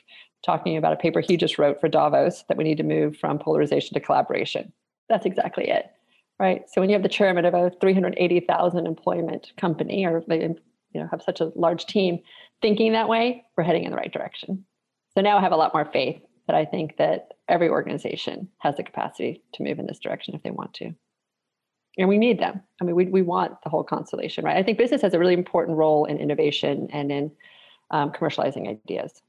talking 0.46 0.78
about 0.78 0.94
a 0.94 0.98
paper 0.98 1.20
he 1.20 1.38
just 1.38 1.58
wrote 1.58 1.80
for 1.80 1.88
Davos 1.88 2.44
that 2.48 2.58
we 2.58 2.64
need 2.64 2.78
to 2.78 2.84
move 2.84 3.18
from 3.18 3.38
polarization 3.38 3.94
to 3.94 4.00
collaboration. 4.00 4.72
That's 5.10 5.26
exactly 5.26 5.70
it. 5.70 5.92
Right. 6.40 6.64
So 6.72 6.82
when 6.82 6.90
you 6.90 6.96
have 6.96 7.04
the 7.04 7.10
chairman 7.10 7.46
of 7.46 7.54
a 7.54 7.72
380,000 7.82 8.88
employment 8.88 9.52
company 9.58 10.06
or 10.06 10.24
they 10.28 10.42
you 10.42 11.00
know 11.00 11.08
have 11.12 11.22
such 11.22 11.40
a 11.40 11.52
large 11.56 11.86
team 11.86 12.20
thinking 12.62 12.94
that 12.94 13.10
way, 13.10 13.44
we're 13.56 13.64
heading 13.64 13.84
in 13.84 13.92
the 13.92 13.98
right 13.98 14.12
direction. 14.12 14.66
So 15.16 15.22
now 15.22 15.38
I 15.38 15.42
have 15.42 15.52
a 15.52 15.58
lot 15.58 15.74
more 15.74 15.90
faith 15.92 16.22
that 16.48 16.56
I 16.56 16.66
think 16.66 16.98
that 16.98 17.34
every 17.48 17.70
organization 17.70 18.50
has 18.60 18.78
the 18.78 18.84
capacity 18.84 19.44
to 19.54 19.64
move 19.64 19.80
in 19.80 19.86
this 19.86 20.00
direction 20.00 20.36
if 20.36 20.44
they 20.44 20.52
want 20.52 20.74
to. 20.76 20.94
And 21.98 22.08
we 22.08 22.18
need 22.18 22.40
them. 22.40 22.62
I 22.80 22.86
mean, 22.86 22.96
we, 22.96 23.06
we 23.06 23.22
want 23.22 23.62
the 23.64 23.70
whole 23.70 23.84
constellation, 23.84 24.46
right? 24.46 24.58
I 24.58 24.64
think 24.64 24.78
business 24.78 25.02
has 25.02 25.14
a 25.14 25.20
really 25.20 25.34
important 25.34 25.78
role 25.78 26.06
in 26.06 26.18
innovation 26.18 26.88
and 26.92 27.12
in 27.12 27.32
um, 27.92 28.12
commercializing 28.12 28.70
ideas. 28.70 29.22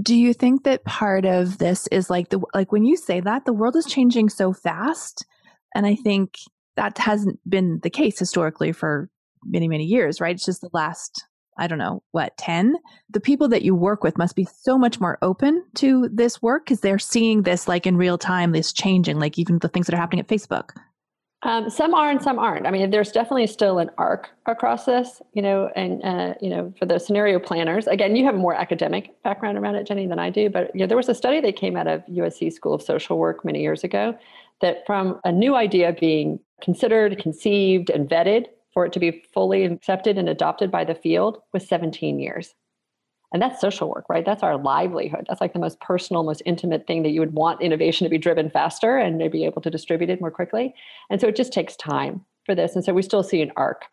Do 0.00 0.14
you 0.14 0.32
think 0.32 0.64
that 0.64 0.84
part 0.84 1.24
of 1.24 1.58
this 1.58 1.86
is 1.88 2.10
like 2.10 2.30
the 2.30 2.40
like 2.54 2.72
when 2.72 2.84
you 2.84 2.96
say 2.96 3.20
that 3.20 3.44
the 3.44 3.52
world 3.52 3.76
is 3.76 3.84
changing 3.84 4.30
so 4.30 4.52
fast, 4.52 5.24
and 5.74 5.86
I 5.86 5.94
think 5.94 6.38
that 6.76 6.96
hasn't 6.98 7.38
been 7.48 7.78
the 7.82 7.90
case 7.90 8.18
historically 8.18 8.72
for 8.72 9.10
many, 9.44 9.68
many 9.68 9.84
years, 9.84 10.20
right? 10.20 10.34
It's 10.34 10.46
just 10.46 10.62
the 10.62 10.70
last, 10.72 11.26
I 11.58 11.66
don't 11.66 11.78
know, 11.78 12.02
what, 12.12 12.36
10? 12.38 12.76
The 13.10 13.20
people 13.20 13.48
that 13.48 13.62
you 13.62 13.74
work 13.74 14.02
with 14.02 14.18
must 14.18 14.36
be 14.36 14.46
so 14.46 14.78
much 14.78 15.00
more 15.00 15.18
open 15.22 15.64
to 15.76 16.08
this 16.12 16.40
work 16.40 16.64
because 16.64 16.80
they're 16.80 16.98
seeing 16.98 17.42
this 17.42 17.68
like 17.68 17.86
in 17.86 17.96
real 17.96 18.18
time, 18.18 18.52
this 18.52 18.72
changing, 18.72 19.18
like 19.18 19.38
even 19.38 19.58
the 19.58 19.68
things 19.68 19.86
that 19.86 19.94
are 19.94 19.98
happening 19.98 20.20
at 20.20 20.28
Facebook. 20.28 20.70
Um, 21.44 21.68
some 21.68 21.92
are 21.92 22.08
and 22.08 22.22
some 22.22 22.38
aren't. 22.38 22.66
I 22.66 22.70
mean, 22.70 22.90
there's 22.90 23.10
definitely 23.10 23.48
still 23.48 23.80
an 23.80 23.90
arc 23.98 24.30
across 24.46 24.84
this, 24.84 25.20
you 25.32 25.42
know, 25.42 25.70
and 25.74 26.02
uh, 26.04 26.34
you 26.40 26.48
know, 26.48 26.72
for 26.78 26.86
the 26.86 27.00
scenario 27.00 27.40
planners. 27.40 27.88
Again, 27.88 28.14
you 28.14 28.24
have 28.24 28.36
a 28.36 28.38
more 28.38 28.54
academic 28.54 29.20
background 29.24 29.58
around 29.58 29.74
it, 29.74 29.84
Jenny, 29.84 30.06
than 30.06 30.20
I 30.20 30.30
do. 30.30 30.48
But 30.48 30.70
you 30.72 30.80
know, 30.80 30.86
there 30.86 30.96
was 30.96 31.08
a 31.08 31.14
study 31.14 31.40
that 31.40 31.56
came 31.56 31.76
out 31.76 31.88
of 31.88 32.06
USC 32.06 32.52
School 32.52 32.74
of 32.74 32.82
Social 32.82 33.18
Work 33.18 33.44
many 33.44 33.60
years 33.60 33.82
ago 33.82 34.16
that 34.60 34.86
from 34.86 35.20
a 35.24 35.32
new 35.32 35.56
idea 35.56 35.92
being 35.98 36.38
considered, 36.62 37.18
conceived, 37.18 37.90
and 37.90 38.08
vetted 38.08 38.46
for 38.72 38.84
it 38.86 38.92
to 38.92 39.00
be 39.00 39.24
fully 39.32 39.64
accepted 39.64 40.18
and 40.18 40.28
adopted 40.28 40.70
by 40.70 40.84
the 40.84 40.94
field 40.94 41.42
was 41.52 41.66
17 41.66 42.18
years. 42.18 42.54
And 43.32 43.40
that's 43.40 43.60
social 43.60 43.88
work, 43.88 44.04
right? 44.08 44.24
That's 44.24 44.42
our 44.42 44.58
livelihood. 44.58 45.24
That's 45.28 45.40
like 45.40 45.54
the 45.54 45.58
most 45.58 45.80
personal, 45.80 46.22
most 46.22 46.42
intimate 46.44 46.86
thing 46.86 47.02
that 47.02 47.10
you 47.10 47.20
would 47.20 47.32
want 47.32 47.62
innovation 47.62 48.04
to 48.04 48.10
be 48.10 48.18
driven 48.18 48.50
faster 48.50 48.98
and 48.98 49.18
to 49.20 49.30
be 49.30 49.44
able 49.44 49.62
to 49.62 49.70
distribute 49.70 50.10
it 50.10 50.20
more 50.20 50.30
quickly. 50.30 50.74
And 51.08 51.20
so 51.20 51.28
it 51.28 51.36
just 51.36 51.52
takes 51.52 51.74
time 51.76 52.24
for 52.44 52.54
this. 52.54 52.74
And 52.74 52.84
so 52.84 52.92
we 52.92 53.02
still 53.02 53.22
see 53.22 53.40
an 53.40 53.52
arc. 53.56 53.84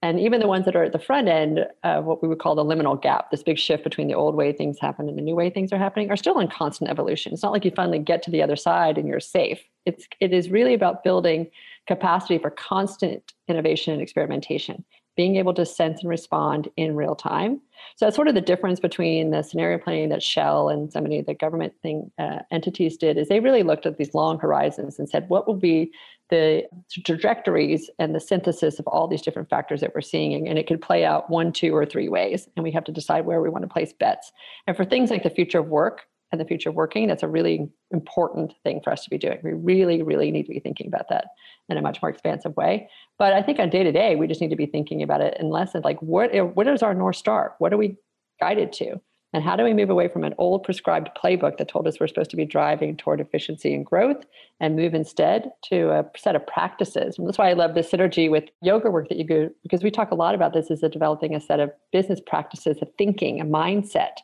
And 0.00 0.20
even 0.20 0.40
the 0.40 0.46
ones 0.46 0.64
that 0.64 0.76
are 0.76 0.84
at 0.84 0.92
the 0.92 0.98
front 0.98 1.28
end 1.28 1.66
of 1.82 2.04
what 2.04 2.22
we 2.22 2.28
would 2.28 2.38
call 2.38 2.54
the 2.54 2.64
liminal 2.64 3.00
gap, 3.00 3.30
this 3.30 3.42
big 3.42 3.58
shift 3.58 3.82
between 3.82 4.06
the 4.06 4.14
old 4.14 4.36
way 4.36 4.52
things 4.52 4.78
happen 4.78 5.08
and 5.08 5.18
the 5.18 5.22
new 5.22 5.34
way 5.34 5.50
things 5.50 5.72
are 5.72 5.78
happening, 5.78 6.10
are 6.10 6.16
still 6.16 6.38
in 6.38 6.46
constant 6.48 6.88
evolution. 6.88 7.32
It's 7.32 7.42
not 7.42 7.52
like 7.52 7.64
you 7.64 7.72
finally 7.74 7.98
get 7.98 8.22
to 8.24 8.30
the 8.30 8.42
other 8.42 8.54
side 8.54 8.96
and 8.96 9.08
you're 9.08 9.18
safe. 9.18 9.60
It's 9.86 10.06
it 10.20 10.32
is 10.32 10.50
really 10.50 10.74
about 10.74 11.02
building 11.02 11.50
capacity 11.88 12.38
for 12.38 12.50
constant 12.50 13.32
innovation 13.48 13.92
and 13.92 14.02
experimentation 14.02 14.84
being 15.16 15.34
able 15.34 15.52
to 15.52 15.66
sense 15.66 16.00
and 16.00 16.08
respond 16.08 16.68
in 16.76 16.94
real 16.94 17.16
time. 17.16 17.60
So 17.96 18.06
that's 18.06 18.14
sort 18.14 18.28
of 18.28 18.36
the 18.36 18.40
difference 18.40 18.78
between 18.78 19.32
the 19.32 19.42
scenario 19.42 19.76
planning 19.76 20.10
that 20.10 20.22
Shell 20.22 20.68
and 20.68 20.92
so 20.92 21.00
many 21.00 21.18
of 21.18 21.26
the 21.26 21.34
government 21.34 21.72
thing 21.82 22.12
uh, 22.20 22.38
entities 22.52 22.96
did 22.96 23.18
is 23.18 23.26
they 23.26 23.40
really 23.40 23.64
looked 23.64 23.84
at 23.84 23.98
these 23.98 24.14
long 24.14 24.38
horizons 24.38 24.96
and 24.96 25.10
said, 25.10 25.28
what 25.28 25.48
will 25.48 25.56
be 25.56 25.90
the 26.30 26.62
trajectories 27.04 27.90
and 27.98 28.14
the 28.14 28.20
synthesis 28.20 28.78
of 28.78 28.86
all 28.86 29.08
these 29.08 29.22
different 29.22 29.50
factors 29.50 29.80
that 29.80 29.92
we're 29.92 30.02
seeing? 30.02 30.46
And 30.46 30.56
it 30.56 30.68
could 30.68 30.80
play 30.80 31.04
out 31.04 31.28
one, 31.28 31.50
two, 31.50 31.74
or 31.74 31.84
three 31.84 32.08
ways. 32.08 32.48
And 32.54 32.62
we 32.62 32.70
have 32.70 32.84
to 32.84 32.92
decide 32.92 33.26
where 33.26 33.40
we 33.40 33.50
want 33.50 33.62
to 33.62 33.68
place 33.68 33.92
bets. 33.92 34.30
And 34.68 34.76
for 34.76 34.84
things 34.84 35.10
like 35.10 35.24
the 35.24 35.30
future 35.30 35.58
of 35.58 35.66
work, 35.66 36.02
and 36.30 36.40
the 36.40 36.44
future 36.44 36.68
of 36.68 36.74
working, 36.74 37.06
that's 37.06 37.22
a 37.22 37.28
really 37.28 37.68
important 37.90 38.52
thing 38.62 38.80
for 38.82 38.92
us 38.92 39.04
to 39.04 39.10
be 39.10 39.18
doing. 39.18 39.38
We 39.42 39.52
really, 39.52 40.02
really 40.02 40.30
need 40.30 40.44
to 40.44 40.52
be 40.52 40.60
thinking 40.60 40.86
about 40.86 41.08
that 41.10 41.26
in 41.68 41.78
a 41.78 41.82
much 41.82 42.02
more 42.02 42.10
expansive 42.10 42.56
way. 42.56 42.88
But 43.18 43.32
I 43.32 43.42
think 43.42 43.58
on 43.58 43.70
day 43.70 43.82
to 43.82 43.92
day, 43.92 44.16
we 44.16 44.26
just 44.26 44.40
need 44.40 44.50
to 44.50 44.56
be 44.56 44.66
thinking 44.66 45.02
about 45.02 45.20
it 45.20 45.36
in 45.40 45.50
less 45.50 45.74
of 45.74 45.84
like 45.84 46.00
what 46.00 46.30
what 46.54 46.68
is 46.68 46.82
our 46.82 46.94
north 46.94 47.16
star? 47.16 47.54
What 47.58 47.72
are 47.72 47.78
we 47.78 47.96
guided 48.40 48.72
to? 48.74 49.00
And 49.34 49.44
how 49.44 49.56
do 49.56 49.64
we 49.64 49.74
move 49.74 49.90
away 49.90 50.08
from 50.08 50.24
an 50.24 50.34
old 50.38 50.62
prescribed 50.62 51.10
playbook 51.22 51.58
that 51.58 51.68
told 51.68 51.86
us 51.86 52.00
we're 52.00 52.06
supposed 52.06 52.30
to 52.30 52.36
be 52.36 52.46
driving 52.46 52.96
toward 52.96 53.20
efficiency 53.20 53.74
and 53.74 53.84
growth 53.84 54.24
and 54.58 54.74
move 54.74 54.94
instead 54.94 55.50
to 55.64 55.90
a 55.90 56.06
set 56.16 56.34
of 56.34 56.46
practices? 56.46 57.18
And 57.18 57.28
that's 57.28 57.36
why 57.36 57.50
I 57.50 57.52
love 57.52 57.74
the 57.74 57.82
synergy 57.82 58.30
with 58.30 58.44
yoga 58.62 58.90
work 58.90 59.10
that 59.10 59.18
you 59.18 59.24
do, 59.24 59.50
because 59.62 59.82
we 59.82 59.90
talk 59.90 60.10
a 60.10 60.14
lot 60.14 60.34
about 60.34 60.54
this 60.54 60.70
as 60.70 60.82
a 60.82 60.88
developing 60.88 61.34
a 61.34 61.40
set 61.40 61.60
of 61.60 61.70
business 61.92 62.20
practices, 62.26 62.78
a 62.80 62.86
thinking, 62.96 63.38
a 63.38 63.44
mindset 63.44 64.16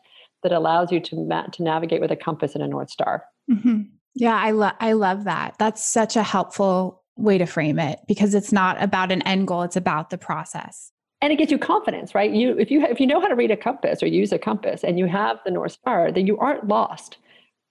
that 0.45 0.53
allows 0.53 0.93
you 0.93 1.01
to 1.01 1.17
ma- 1.17 1.47
to 1.47 1.63
navigate 1.63 2.01
with 2.01 2.13
a 2.13 2.17
compass 2.17 2.55
and 2.55 2.63
a 2.63 2.69
north 2.69 2.91
star. 2.91 3.25
Mm-hmm. 3.51 3.83
Yeah, 4.15 4.37
I 4.37 4.53
love 4.53 4.75
I 4.79 4.93
love 4.93 5.25
that. 5.25 5.57
That's 5.59 5.85
such 5.85 6.15
a 6.15 6.23
helpful 6.23 7.03
way 7.17 7.39
to 7.39 7.47
frame 7.47 7.79
it 7.79 8.01
because 8.07 8.35
it's 8.35 8.53
not 8.53 8.81
about 8.81 9.11
an 9.11 9.23
end 9.23 9.49
goal; 9.49 9.63
it's 9.63 9.77
about 9.77 10.11
the 10.11 10.19
process. 10.19 10.93
And 11.21 11.33
it 11.33 11.37
gives 11.37 11.51
you 11.51 11.59
confidence, 11.59 12.15
right? 12.15 12.31
You 12.31 12.57
if 12.59 12.71
you 12.71 12.85
if 12.85 13.01
you 13.01 13.07
know 13.07 13.21
how 13.21 13.29
to 13.29 13.35
read 13.35 13.51
a 13.51 13.57
compass 13.57 14.03
or 14.03 14.07
use 14.07 14.31
a 14.31 14.39
compass, 14.39 14.85
and 14.85 14.99
you 14.99 15.07
have 15.07 15.41
the 15.45 15.51
north 15.51 15.73
star, 15.73 16.13
then 16.13 16.27
you 16.27 16.39
aren't 16.39 16.69
lost, 16.69 17.17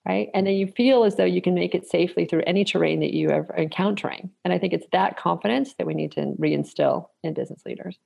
right? 0.08 0.30
And 0.34 0.46
then 0.46 0.56
you 0.56 0.68
feel 0.68 1.04
as 1.04 1.16
though 1.16 1.24
you 1.24 1.42
can 1.42 1.54
make 1.54 1.76
it 1.76 1.88
safely 1.88 2.26
through 2.26 2.44
any 2.46 2.66
terrain 2.66 3.00
that 3.00 3.14
you 3.14 3.30
are 3.30 3.48
encountering. 3.58 4.32
And 4.44 4.54
I 4.54 4.58
think 4.58 4.74
it's 4.74 4.88
that 4.92 5.18
confidence 5.18 5.76
that 5.76 5.88
we 5.88 5.94
need 5.94 6.12
to 6.14 6.34
reinstill 6.40 7.08
in 7.24 7.34
business 7.34 7.62
leaders. 7.66 7.98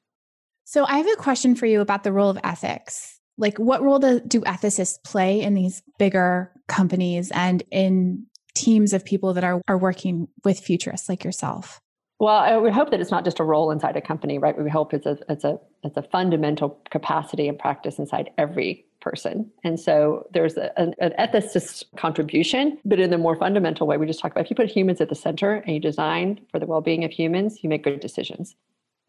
So 0.66 0.84
I 0.84 0.98
have 0.98 1.08
a 1.08 1.16
question 1.16 1.56
for 1.56 1.66
you 1.66 1.80
about 1.80 2.04
the 2.04 2.12
role 2.12 2.30
of 2.30 2.38
ethics 2.44 3.17
like 3.38 3.58
what 3.58 3.82
role 3.82 4.00
do, 4.00 4.20
do 4.20 4.42
ethicists 4.42 5.02
play 5.04 5.42
in 5.42 5.54
these 5.54 5.84
bigger 5.98 6.52
companies 6.68 7.32
and 7.32 7.64
in 7.72 8.26
teams 8.56 8.94
of 8.94 9.06
people 9.06 9.34
that 9.34 9.44
are, 9.44 9.62
are 9.68 9.78
working 9.78 10.28
with 10.44 10.60
futurists 10.60 11.08
like 11.08 11.24
yourself? 11.24 11.80
Well, 12.20 12.62
we 12.62 12.72
hope 12.72 12.90
that 12.90 13.00
it's 13.00 13.12
not 13.12 13.24
just 13.24 13.40
a 13.40 13.44
role 13.44 13.70
inside 13.70 13.96
a 13.96 14.02
company, 14.02 14.40
right? 14.40 14.58
We 14.58 14.72
hope 14.72 14.94
it's 14.94 15.06
a 15.06 15.20
it's 15.30 15.44
a 15.44 15.60
it's 15.84 15.98
a 15.98 16.02
fundamental 16.02 16.82
capacity 16.90 17.48
and 17.48 17.60
practice 17.60 18.00
inside 18.00 18.32
every 18.40 18.86
person. 19.02 19.52
And 19.64 19.80
so 19.80 20.28
there's 20.34 20.58
a, 20.58 20.78
an, 20.80 20.96
an 21.00 21.14
ethicist 21.20 21.84
contribution, 21.96 22.80
but 22.84 23.00
in 23.00 23.12
the 23.12 23.20
more 23.20 23.36
fundamental 23.36 23.86
way, 23.86 23.98
we 23.98 24.08
just 24.08 24.20
talk 24.20 24.32
about 24.32 24.46
if 24.46 24.50
you 24.50 24.56
put 24.56 24.68
humans 24.68 25.00
at 25.00 25.10
the 25.10 25.16
center 25.16 25.58
and 25.58 25.76
you 25.76 25.80
design 25.80 26.40
for 26.52 26.60
the 26.60 26.66
well-being 26.66 27.04
of 27.04 27.12
humans, 27.12 27.60
you 27.62 27.70
make 27.70 27.84
good 27.84 28.00
decisions, 28.00 28.56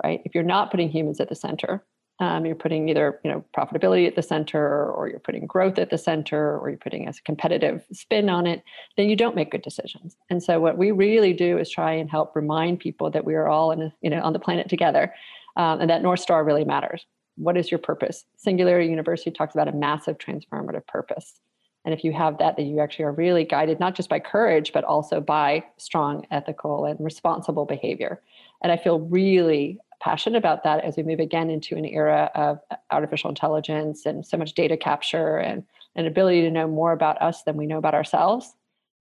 right? 0.05 0.21
If 0.27 0.35
you're 0.35 0.45
not 0.45 0.71
putting 0.71 0.91
humans 0.91 1.21
at 1.21 1.31
the 1.31 1.35
center, 1.35 1.83
um, 2.21 2.45
you're 2.45 2.57
putting 2.57 2.89
either 2.89 3.21
you 3.25 3.31
know 3.31 3.45
profitability 3.57 4.07
at 4.07 4.17
the 4.17 4.23
center 4.23 4.91
or 4.91 5.09
you're 5.09 5.21
putting 5.21 5.47
growth 5.47 5.79
at 5.79 5.91
the 5.91 5.99
center 5.99 6.59
or 6.59 6.69
you're 6.69 6.79
putting 6.79 7.07
a 7.07 7.13
competitive 7.25 7.85
spin 7.93 8.29
on 8.29 8.47
it 8.47 8.63
then 8.97 9.09
you 9.09 9.17
don't 9.17 9.37
make 9.37 9.51
good 9.51 9.63
decisions. 9.63 10.17
And 10.31 10.43
so 10.43 10.61
what 10.61 10.79
we 10.79 10.91
really 10.91 11.33
do 11.33 11.59
is 11.59 11.71
try 11.71 11.93
and 11.93 12.11
help 12.11 12.35
remind 12.35 12.81
people 12.81 13.11
that 13.11 13.25
we 13.25 13.35
are 13.35 13.49
all 13.49 13.71
in 13.73 13.83
a, 13.83 13.95
you 14.01 14.11
know 14.11 14.21
on 14.21 14.33
the 14.33 14.39
planet 14.39 14.69
together 14.69 15.15
um, 15.57 15.81
and 15.81 15.91
that 15.91 16.03
north 16.03 16.21
star 16.21 16.45
really 16.45 16.65
matters. 16.65 17.07
What 17.37 17.57
is 17.57 17.71
your 17.71 17.79
purpose? 17.79 18.25
Singularity 18.37 18.89
university 18.89 19.31
talks 19.31 19.55
about 19.55 19.69
a 19.69 19.73
massive 19.73 20.19
transformative 20.19 20.87
purpose. 20.87 21.41
And 21.85 21.95
if 21.95 22.03
you 22.03 22.13
have 22.13 22.39
that 22.39 22.57
then 22.57 22.67
you 22.67 22.81
actually 22.81 23.05
are 23.05 23.13
really 23.13 23.45
guided 23.45 23.79
not 23.79 23.95
just 23.95 24.09
by 24.09 24.19
courage 24.19 24.73
but 24.73 24.85
also 24.85 25.21
by 25.21 25.65
strong 25.77 26.27
ethical 26.33 26.85
and 26.85 26.99
responsible 26.99 27.65
behavior. 27.65 28.21
And 28.63 28.73
i 28.73 28.77
feel 28.77 28.99
really 28.99 29.79
passionate 30.01 30.39
about 30.39 30.65
that 30.65 30.85
as 30.85 30.97
we 30.97 31.03
move 31.03 31.21
again 31.21 31.51
into 31.51 31.77
an 31.77 31.85
era 31.85 32.31
of 32.35 32.61
artificial 32.91 33.31
intelligence 33.31 34.07
and 34.07 34.25
so 34.25 34.37
much 34.37 34.55
data 34.55 34.77
capture 34.77 35.39
and 35.39 35.65
an 35.97 36.07
ability 36.07 36.43
to 36.43 36.51
know 36.51 36.69
more 36.69 36.93
about 36.93 37.21
us 37.21 37.43
than 37.43 37.57
we 37.57 37.67
know 37.67 37.79
about 37.79 37.95
ourselves. 37.95 38.55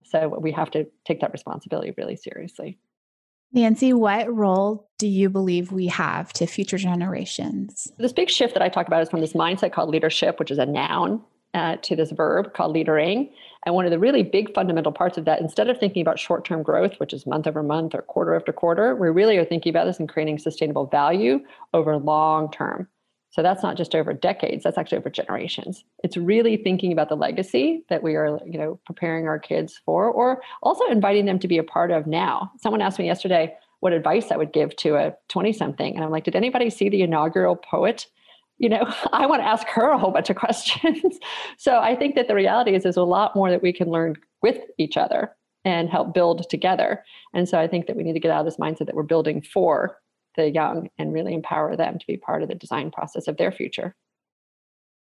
So 0.04 0.38
we 0.40 0.52
have 0.52 0.70
to 0.72 0.86
take 1.04 1.20
that 1.20 1.32
responsibility 1.32 1.92
really 1.96 2.16
seriously. 2.16 2.78
Nancy, 3.52 3.92
what 3.92 4.32
role 4.34 4.88
do 4.98 5.06
you 5.06 5.30
believe 5.30 5.72
we 5.72 5.86
have 5.86 6.32
to 6.34 6.46
future 6.46 6.76
generations? 6.76 7.90
This 7.98 8.12
big 8.12 8.28
shift 8.28 8.52
that 8.54 8.62
I 8.62 8.68
talk 8.68 8.86
about 8.86 9.02
is 9.02 9.08
from 9.08 9.20
this 9.20 9.32
mindset 9.32 9.72
called 9.72 9.88
leadership, 9.88 10.38
which 10.38 10.50
is 10.50 10.58
a 10.58 10.66
noun, 10.66 11.22
uh, 11.54 11.76
to 11.82 11.96
this 11.96 12.10
verb 12.10 12.52
called 12.52 12.72
leadering. 12.74 13.32
And 13.66 13.74
one 13.74 13.84
of 13.84 13.90
the 13.90 13.98
really 13.98 14.22
big 14.22 14.54
fundamental 14.54 14.92
parts 14.92 15.18
of 15.18 15.24
that, 15.24 15.40
instead 15.40 15.68
of 15.68 15.78
thinking 15.78 16.02
about 16.02 16.18
short 16.18 16.44
term 16.44 16.62
growth, 16.62 16.94
which 16.98 17.12
is 17.12 17.26
month 17.26 17.46
over 17.46 17.62
month 17.62 17.94
or 17.94 18.02
quarter 18.02 18.34
after 18.34 18.52
quarter, 18.52 18.94
we 18.94 19.08
really 19.08 19.36
are 19.36 19.44
thinking 19.44 19.70
about 19.70 19.84
this 19.84 19.98
and 19.98 20.08
creating 20.08 20.38
sustainable 20.38 20.86
value 20.86 21.40
over 21.74 21.96
long 21.96 22.50
term. 22.50 22.88
So 23.30 23.42
that's 23.42 23.62
not 23.62 23.76
just 23.76 23.94
over 23.94 24.12
decades, 24.12 24.64
that's 24.64 24.78
actually 24.78 24.98
over 24.98 25.10
generations. 25.10 25.84
It's 26.02 26.16
really 26.16 26.56
thinking 26.56 26.92
about 26.92 27.08
the 27.08 27.14
legacy 27.14 27.84
that 27.88 28.02
we 28.02 28.14
are, 28.14 28.40
you 28.46 28.58
know, 28.58 28.80
preparing 28.86 29.28
our 29.28 29.38
kids 29.38 29.80
for 29.84 30.06
or 30.06 30.40
also 30.62 30.86
inviting 30.86 31.26
them 31.26 31.38
to 31.40 31.48
be 31.48 31.58
a 31.58 31.62
part 31.62 31.90
of 31.90 32.06
now. 32.06 32.50
Someone 32.58 32.80
asked 32.80 32.98
me 32.98 33.06
yesterday 33.06 33.54
what 33.80 33.92
advice 33.92 34.32
I 34.32 34.36
would 34.36 34.52
give 34.52 34.74
to 34.76 34.96
a 34.96 35.14
20 35.28 35.52
something 35.52 35.94
and 35.94 36.04
I'm 36.04 36.10
like, 36.10 36.24
did 36.24 36.36
anybody 36.36 36.70
see 36.70 36.88
the 36.88 37.02
inaugural 37.02 37.54
poet 37.54 38.06
you 38.58 38.68
know, 38.68 38.82
I 39.12 39.26
want 39.26 39.40
to 39.42 39.46
ask 39.46 39.66
her 39.68 39.90
a 39.90 39.98
whole 39.98 40.10
bunch 40.10 40.30
of 40.30 40.36
questions. 40.36 41.18
so 41.58 41.78
I 41.78 41.96
think 41.96 42.14
that 42.16 42.28
the 42.28 42.34
reality 42.34 42.74
is 42.74 42.82
there's 42.82 42.96
a 42.96 43.02
lot 43.02 43.34
more 43.34 43.50
that 43.50 43.62
we 43.62 43.72
can 43.72 43.90
learn 43.90 44.16
with 44.42 44.58
each 44.78 44.96
other 44.96 45.34
and 45.64 45.88
help 45.88 46.14
build 46.14 46.48
together. 46.48 47.04
And 47.34 47.48
so 47.48 47.58
I 47.58 47.66
think 47.66 47.86
that 47.86 47.96
we 47.96 48.02
need 48.02 48.14
to 48.14 48.20
get 48.20 48.30
out 48.30 48.40
of 48.40 48.46
this 48.46 48.56
mindset 48.56 48.86
that 48.86 48.94
we're 48.94 49.02
building 49.02 49.42
for 49.42 49.98
the 50.36 50.50
young 50.50 50.88
and 50.98 51.12
really 51.12 51.34
empower 51.34 51.76
them 51.76 51.98
to 51.98 52.06
be 52.06 52.16
part 52.16 52.42
of 52.42 52.48
the 52.48 52.54
design 52.54 52.90
process 52.90 53.26
of 53.26 53.36
their 53.36 53.50
future. 53.50 53.94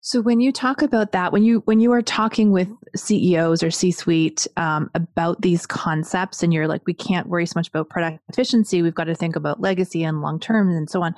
So 0.04 0.20
when 0.20 0.40
you 0.40 0.50
talk 0.50 0.82
about 0.82 1.12
that, 1.12 1.32
when 1.32 1.44
you 1.44 1.60
when 1.60 1.78
you 1.78 1.92
are 1.92 2.02
talking 2.02 2.50
with 2.50 2.68
CEOs 2.96 3.62
or 3.62 3.70
C-suite 3.70 4.48
um, 4.56 4.90
about 4.96 5.40
these 5.42 5.64
concepts, 5.64 6.42
and 6.42 6.52
you're 6.52 6.66
like, 6.66 6.82
we 6.86 6.92
can't 6.92 7.28
worry 7.28 7.46
so 7.46 7.52
much 7.54 7.68
about 7.68 7.88
product 7.88 8.18
efficiency, 8.28 8.82
we've 8.82 8.96
got 8.96 9.04
to 9.04 9.14
think 9.14 9.36
about 9.36 9.60
legacy 9.60 10.02
and 10.02 10.20
long 10.20 10.40
term 10.40 10.70
and 10.70 10.90
so 10.90 11.04
on 11.04 11.14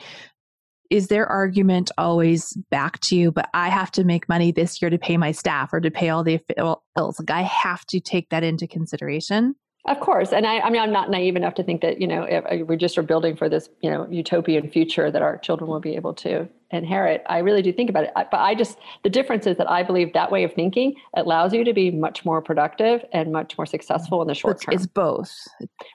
is 0.90 1.08
their 1.08 1.26
argument 1.26 1.90
always 1.98 2.52
back 2.70 3.00
to 3.00 3.16
you 3.16 3.30
but 3.30 3.48
i 3.54 3.68
have 3.68 3.90
to 3.90 4.04
make 4.04 4.28
money 4.28 4.52
this 4.52 4.80
year 4.80 4.90
to 4.90 4.98
pay 4.98 5.16
my 5.16 5.32
staff 5.32 5.72
or 5.72 5.80
to 5.80 5.90
pay 5.90 6.08
all 6.08 6.24
the 6.24 6.40
bills. 6.94 7.18
Like 7.18 7.30
i 7.30 7.42
have 7.42 7.84
to 7.86 8.00
take 8.00 8.30
that 8.30 8.42
into 8.42 8.66
consideration. 8.66 9.54
Of 9.86 10.00
course. 10.00 10.32
And 10.32 10.46
i, 10.46 10.60
I 10.60 10.70
mean 10.70 10.80
i'm 10.80 10.92
not 10.92 11.10
naive 11.10 11.36
enough 11.36 11.54
to 11.54 11.62
think 11.62 11.82
that 11.82 12.00
you 12.00 12.06
know 12.06 12.22
if 12.28 12.66
we 12.66 12.76
just 12.76 12.98
are 12.98 13.02
building 13.02 13.36
for 13.36 13.48
this 13.48 13.68
you 13.80 13.90
know 13.90 14.06
utopian 14.10 14.70
future 14.70 15.10
that 15.10 15.22
our 15.22 15.38
children 15.38 15.68
will 15.70 15.80
be 15.80 15.96
able 15.96 16.14
to 16.14 16.48
inherit, 16.74 17.22
I 17.28 17.38
really 17.38 17.62
do 17.62 17.72
think 17.72 17.90
about 17.90 18.04
it. 18.04 18.12
But 18.14 18.34
I 18.34 18.54
just, 18.54 18.78
the 19.02 19.10
difference 19.10 19.46
is 19.46 19.56
that 19.58 19.70
I 19.70 19.82
believe 19.82 20.12
that 20.12 20.30
way 20.30 20.44
of 20.44 20.52
thinking 20.52 20.94
allows 21.14 21.52
you 21.52 21.64
to 21.64 21.72
be 21.72 21.90
much 21.90 22.24
more 22.24 22.42
productive 22.42 23.04
and 23.12 23.32
much 23.32 23.56
more 23.56 23.66
successful 23.66 24.22
in 24.22 24.28
the 24.28 24.34
short 24.34 24.60
term. 24.60 24.74
It's 24.74 24.86
both. 24.86 25.32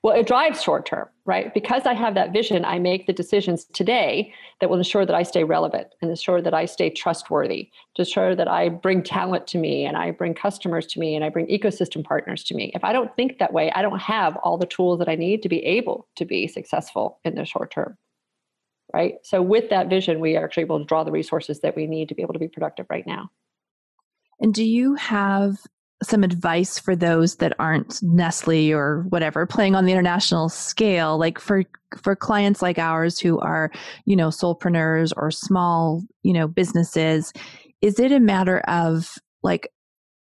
Well, 0.03 0.15
it 0.15 0.27
drives 0.27 0.61
short 0.61 0.85
term, 0.85 1.07
right? 1.25 1.53
Because 1.53 1.85
I 1.85 1.93
have 1.93 2.15
that 2.15 2.33
vision, 2.33 2.65
I 2.65 2.79
make 2.79 3.07
the 3.07 3.13
decisions 3.13 3.65
today 3.73 4.33
that 4.61 4.69
will 4.69 4.77
ensure 4.77 5.05
that 5.05 5.15
I 5.15 5.23
stay 5.23 5.43
relevant 5.43 5.87
and 6.01 6.09
ensure 6.09 6.41
that 6.41 6.53
I 6.53 6.65
stay 6.65 6.89
trustworthy, 6.89 7.69
to 7.95 8.01
ensure 8.01 8.35
that 8.35 8.47
I 8.47 8.69
bring 8.69 9.03
talent 9.03 9.47
to 9.47 9.57
me 9.57 9.85
and 9.85 9.97
I 9.97 10.11
bring 10.11 10.33
customers 10.33 10.85
to 10.87 10.99
me 10.99 11.15
and 11.15 11.23
I 11.23 11.29
bring 11.29 11.47
ecosystem 11.47 12.03
partners 12.03 12.43
to 12.45 12.55
me. 12.55 12.71
If 12.75 12.83
I 12.83 12.93
don't 12.93 13.15
think 13.15 13.39
that 13.39 13.53
way, 13.53 13.71
I 13.71 13.81
don't 13.81 13.99
have 13.99 14.37
all 14.37 14.57
the 14.57 14.65
tools 14.65 14.99
that 14.99 15.09
I 15.09 15.15
need 15.15 15.41
to 15.43 15.49
be 15.49 15.63
able 15.65 16.07
to 16.15 16.25
be 16.25 16.47
successful 16.47 17.19
in 17.23 17.35
the 17.35 17.45
short 17.45 17.71
term 17.71 17.97
right? 18.93 19.15
So 19.23 19.41
with 19.41 19.69
that 19.69 19.89
vision, 19.89 20.19
we 20.19 20.35
are 20.35 20.43
actually 20.43 20.63
able 20.63 20.79
to 20.79 20.85
draw 20.85 21.03
the 21.03 21.11
resources 21.11 21.61
that 21.61 21.75
we 21.75 21.87
need 21.87 22.09
to 22.09 22.15
be 22.15 22.21
able 22.21 22.33
to 22.33 22.39
be 22.39 22.47
productive 22.47 22.85
right 22.89 23.05
now. 23.05 23.29
And 24.39 24.53
do 24.53 24.63
you 24.63 24.95
have 24.95 25.57
some 26.01 26.23
advice 26.23 26.79
for 26.79 26.95
those 26.95 27.35
that 27.37 27.53
aren't 27.59 28.01
Nestle 28.01 28.71
or 28.71 29.03
whatever 29.09 29.45
playing 29.45 29.75
on 29.75 29.85
the 29.85 29.91
international 29.91 30.47
scale 30.47 31.17
like 31.17 31.39
for 31.39 31.63
for 32.01 32.15
clients 32.15 32.61
like 32.61 32.79
ours 32.79 33.19
who 33.19 33.37
are 33.39 33.69
you 34.05 34.15
know 34.15 34.29
solopreneurs 34.29 35.11
or 35.17 35.29
small 35.29 36.01
you 36.23 36.31
know 36.31 36.47
businesses 36.47 37.33
is 37.81 37.99
it 37.99 38.13
a 38.13 38.19
matter 38.19 38.59
of 38.59 39.15
like 39.43 39.71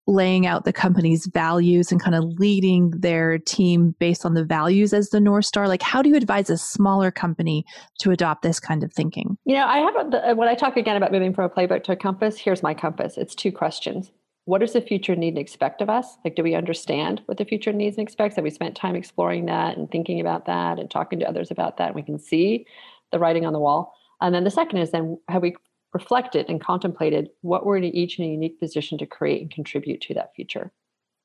laying 0.09 0.47
out 0.47 0.65
the 0.65 0.73
company's 0.73 1.27
values 1.27 1.93
and 1.93 2.03
kind 2.03 2.17
of 2.17 2.25
leading 2.39 2.91
their 2.93 3.39
team 3.39 3.95
based 3.99 4.25
on 4.25 4.33
the 4.33 4.43
values 4.43 4.95
as 4.95 5.11
the 5.11 5.21
north 5.21 5.45
star 5.45 5.69
like 5.69 5.83
how 5.83 6.01
do 6.01 6.09
you 6.09 6.17
advise 6.17 6.49
a 6.49 6.57
smaller 6.57 7.11
company 7.11 7.63
to 8.01 8.11
adopt 8.11 8.43
this 8.43 8.59
kind 8.59 8.83
of 8.83 8.91
thinking? 8.93 9.37
You 9.45 9.57
know 9.57 9.67
i 9.67 9.79
have 9.79 10.37
when 10.37 10.49
i 10.49 10.55
talk 10.55 10.77
again 10.79 10.97
about 10.97 11.13
moving 11.13 11.35
from 11.35 11.45
a 11.45 11.51
playbook 11.51 11.85
to 11.85 11.93
a 11.93 11.97
compass 11.97 12.39
here's 12.39 12.63
my 12.63 12.75
compass. 12.75 13.19
It's 13.19 13.35
two 13.35 13.53
questions. 13.53 14.11
What 14.47 14.61
does 14.61 14.73
the 14.73 14.81
future 14.81 15.15
need 15.15 15.29
and 15.29 15.39
expect 15.39 15.83
of 15.83 15.91
us? 15.91 16.17
Like 16.25 16.35
do 16.35 16.43
we 16.43 16.55
understand 16.55 17.21
what 17.27 17.37
the 17.37 17.45
future 17.45 17.73
needs 17.73 17.99
and 17.99 18.03
expects? 18.03 18.37
Have 18.37 18.45
we 18.45 18.51
spent 18.51 18.75
time 18.75 18.97
exploring 18.97 19.45
that 19.47 19.77
and 19.77 19.91
thinking 19.91 20.21
about 20.21 20.47
that 20.47 20.79
and 20.79 20.91
talking 20.91 21.19
to 21.19 21.29
others 21.29 21.51
about 21.51 21.77
that? 21.77 21.89
And 21.89 21.95
we 21.95 22.03
can 22.03 22.19
see 22.19 22.65
the 23.13 23.19
writing 23.19 23.45
on 23.45 23.53
the 23.53 23.59
wall. 23.59 23.95
And 24.23 24.35
then 24.35 24.45
the 24.45 24.51
second 24.51 24.79
is 24.79 24.91
then 24.91 25.19
have 25.29 25.43
we 25.43 25.55
reflected 25.93 26.47
and 26.49 26.61
contemplated 26.61 27.31
what 27.43 27.65
we're 27.65 27.79
each 27.79 28.19
in 28.19 28.25
a 28.25 28.29
unique 28.29 28.61
position 28.61 28.99
to 28.99 29.07
create 29.07 29.43
and 29.43 29.51
contribute 29.51 30.01
to 30.03 30.15
that 30.15 30.35
future. 30.35 30.73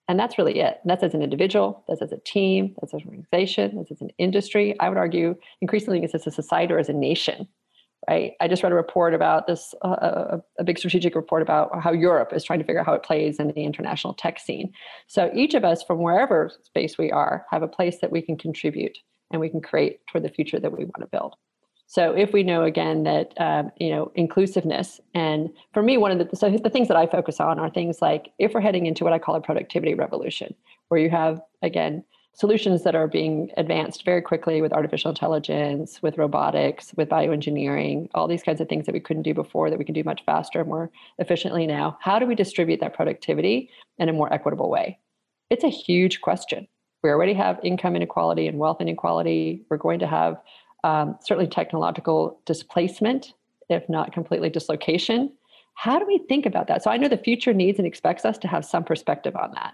And 0.07 0.19
that's 0.19 0.37
really 0.37 0.59
it. 0.59 0.79
That's 0.85 1.03
as 1.03 1.13
an 1.13 1.21
individual, 1.21 1.83
that's 1.87 2.01
as 2.01 2.11
a 2.11 2.19
team, 2.19 2.75
that's 2.81 2.93
as 2.93 3.01
an 3.01 3.07
organization, 3.07 3.77
that's 3.77 3.91
as 3.91 4.01
an 4.01 4.09
industry. 4.17 4.77
I 4.79 4.89
would 4.89 4.97
argue 4.97 5.35
increasingly 5.61 6.03
it's 6.03 6.15
as 6.15 6.27
a 6.27 6.31
society 6.31 6.73
or 6.73 6.79
as 6.79 6.89
a 6.89 6.93
nation, 6.93 7.47
right? 8.09 8.33
I 8.41 8.49
just 8.49 8.63
read 8.63 8.73
a 8.73 8.75
report 8.75 9.13
about 9.13 9.47
this, 9.47 9.73
uh, 9.83 9.87
a, 9.87 10.41
a 10.59 10.63
big 10.65 10.77
strategic 10.77 11.15
report 11.15 11.41
about 11.41 11.81
how 11.81 11.93
Europe 11.93 12.33
is 12.33 12.43
trying 12.43 12.59
to 12.59 12.65
figure 12.65 12.81
out 12.81 12.85
how 12.85 12.93
it 12.93 13.03
plays 13.03 13.39
in 13.39 13.47
the 13.47 13.63
international 13.63 14.13
tech 14.13 14.39
scene. 14.39 14.73
So 15.07 15.31
each 15.33 15.53
of 15.53 15.63
us, 15.63 15.83
from 15.83 15.99
wherever 15.99 16.51
space 16.63 16.97
we 16.97 17.09
are, 17.09 17.45
have 17.49 17.63
a 17.63 17.67
place 17.67 17.99
that 18.01 18.11
we 18.11 18.21
can 18.21 18.37
contribute 18.37 18.97
and 19.31 19.39
we 19.39 19.49
can 19.49 19.61
create 19.61 20.05
toward 20.07 20.25
the 20.25 20.29
future 20.29 20.59
that 20.59 20.71
we 20.71 20.83
want 20.83 20.99
to 20.99 21.07
build. 21.07 21.35
So 21.93 22.11
if 22.11 22.33
we 22.33 22.41
know 22.41 22.63
again 22.63 23.03
that 23.03 23.39
um, 23.39 23.71
you 23.77 23.91
know 23.91 24.11
inclusiveness, 24.15 24.99
and 25.13 25.51
for 25.75 25.83
me, 25.83 25.95
one 25.95 26.09
of 26.09 26.17
the 26.17 26.35
so 26.35 26.49
the 26.49 26.71
things 26.71 26.87
that 26.87 26.97
I 26.97 27.05
focus 27.05 27.39
on 27.39 27.59
are 27.59 27.69
things 27.69 28.01
like 28.01 28.31
if 28.39 28.55
we're 28.55 28.61
heading 28.61 28.87
into 28.87 29.03
what 29.03 29.13
I 29.13 29.19
call 29.19 29.35
a 29.35 29.41
productivity 29.41 29.93
revolution, 29.93 30.55
where 30.87 30.99
you 30.99 31.11
have 31.11 31.39
again 31.61 32.03
solutions 32.33 32.81
that 32.81 32.95
are 32.95 33.07
being 33.07 33.51
advanced 33.57 34.05
very 34.05 34.23
quickly 34.23 34.59
with 34.59 34.73
artificial 34.73 35.11
intelligence, 35.11 36.01
with 36.01 36.17
robotics, 36.17 36.95
with 36.97 37.09
bioengineering, 37.09 38.09
all 38.15 38.27
these 38.27 38.41
kinds 38.41 38.59
of 38.59 38.67
things 38.67 38.87
that 38.87 38.93
we 38.93 38.99
couldn't 38.99 39.21
do 39.21 39.35
before 39.35 39.69
that 39.69 39.77
we 39.77 39.85
can 39.85 39.93
do 39.93 40.03
much 40.03 40.25
faster, 40.25 40.61
and 40.61 40.69
more 40.69 40.89
efficiently 41.19 41.67
now. 41.67 41.95
How 42.01 42.17
do 42.17 42.25
we 42.25 42.33
distribute 42.33 42.79
that 42.79 42.95
productivity 42.95 43.69
in 43.99 44.09
a 44.09 44.13
more 44.13 44.33
equitable 44.33 44.71
way? 44.71 44.97
It's 45.51 45.63
a 45.63 45.69
huge 45.69 46.21
question. 46.21 46.67
We 47.03 47.11
already 47.11 47.33
have 47.33 47.59
income 47.63 47.95
inequality 47.95 48.47
and 48.47 48.57
wealth 48.57 48.81
inequality. 48.81 49.61
We're 49.69 49.77
going 49.77 49.99
to 49.99 50.07
have 50.07 50.37
um, 50.83 51.17
certainly 51.21 51.47
technological 51.47 52.39
displacement, 52.45 53.33
if 53.69 53.87
not 53.89 54.13
completely 54.13 54.49
dislocation. 54.49 55.31
How 55.75 55.97
do 55.97 56.05
we 56.05 56.19
think 56.29 56.45
about 56.45 56.67
that? 56.67 56.83
So 56.83 56.91
I 56.91 56.97
know 56.97 57.07
the 57.07 57.17
future 57.17 57.53
needs 57.53 57.79
and 57.79 57.87
expects 57.87 58.25
us 58.25 58.37
to 58.39 58.47
have 58.47 58.65
some 58.65 58.83
perspective 58.83 59.35
on 59.35 59.51
that. 59.55 59.73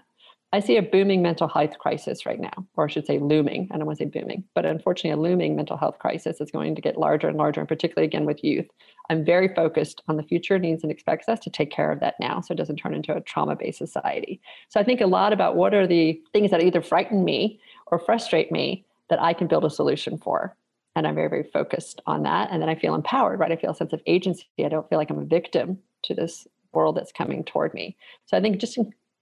I 0.52 0.58
see 0.58 0.76
a 0.76 0.82
booming 0.82 1.22
mental 1.22 1.46
health 1.46 1.78
crisis 1.78 2.26
right 2.26 2.40
now, 2.40 2.66
or 2.76 2.84
I 2.84 2.88
should 2.88 3.06
say 3.06 3.20
looming. 3.20 3.68
I 3.70 3.76
don't 3.76 3.86
want 3.86 3.98
to 3.98 4.04
say 4.04 4.10
booming, 4.10 4.42
but 4.52 4.66
unfortunately, 4.66 5.10
a 5.10 5.22
looming 5.22 5.54
mental 5.54 5.76
health 5.76 6.00
crisis 6.00 6.40
is 6.40 6.50
going 6.50 6.74
to 6.74 6.82
get 6.82 6.98
larger 6.98 7.28
and 7.28 7.36
larger, 7.38 7.60
and 7.60 7.68
particularly 7.68 8.06
again 8.06 8.24
with 8.24 8.42
youth. 8.42 8.66
I'm 9.08 9.24
very 9.24 9.54
focused 9.54 10.02
on 10.08 10.16
the 10.16 10.24
future 10.24 10.58
needs 10.58 10.82
and 10.82 10.90
expects 10.90 11.28
us 11.28 11.38
to 11.40 11.50
take 11.50 11.70
care 11.70 11.92
of 11.92 12.00
that 12.00 12.16
now 12.18 12.40
so 12.40 12.52
it 12.52 12.56
doesn't 12.56 12.76
turn 12.76 12.94
into 12.94 13.14
a 13.14 13.20
trauma 13.20 13.54
based 13.54 13.78
society. 13.78 14.40
So 14.70 14.80
I 14.80 14.84
think 14.84 15.00
a 15.00 15.06
lot 15.06 15.32
about 15.32 15.54
what 15.54 15.72
are 15.72 15.86
the 15.86 16.20
things 16.32 16.50
that 16.50 16.62
either 16.64 16.82
frighten 16.82 17.24
me 17.24 17.60
or 17.86 18.00
frustrate 18.00 18.50
me 18.50 18.84
that 19.08 19.22
I 19.22 19.34
can 19.34 19.46
build 19.46 19.64
a 19.64 19.70
solution 19.70 20.18
for 20.18 20.56
and 20.96 21.06
i'm 21.06 21.14
very 21.14 21.28
very 21.28 21.48
focused 21.52 22.00
on 22.06 22.22
that 22.22 22.48
and 22.50 22.60
then 22.60 22.68
i 22.68 22.74
feel 22.74 22.94
empowered 22.94 23.38
right? 23.38 23.52
I 23.52 23.56
feel 23.56 23.70
a 23.70 23.74
sense 23.74 23.92
of 23.92 24.02
agency. 24.06 24.46
I 24.64 24.68
don't 24.68 24.88
feel 24.88 24.98
like 24.98 25.10
i'm 25.10 25.18
a 25.18 25.24
victim 25.24 25.78
to 26.04 26.14
this 26.14 26.46
world 26.72 26.96
that's 26.96 27.12
coming 27.12 27.44
toward 27.44 27.74
me. 27.74 27.96
So 28.26 28.36
i 28.36 28.40
think 28.40 28.58
just 28.58 28.78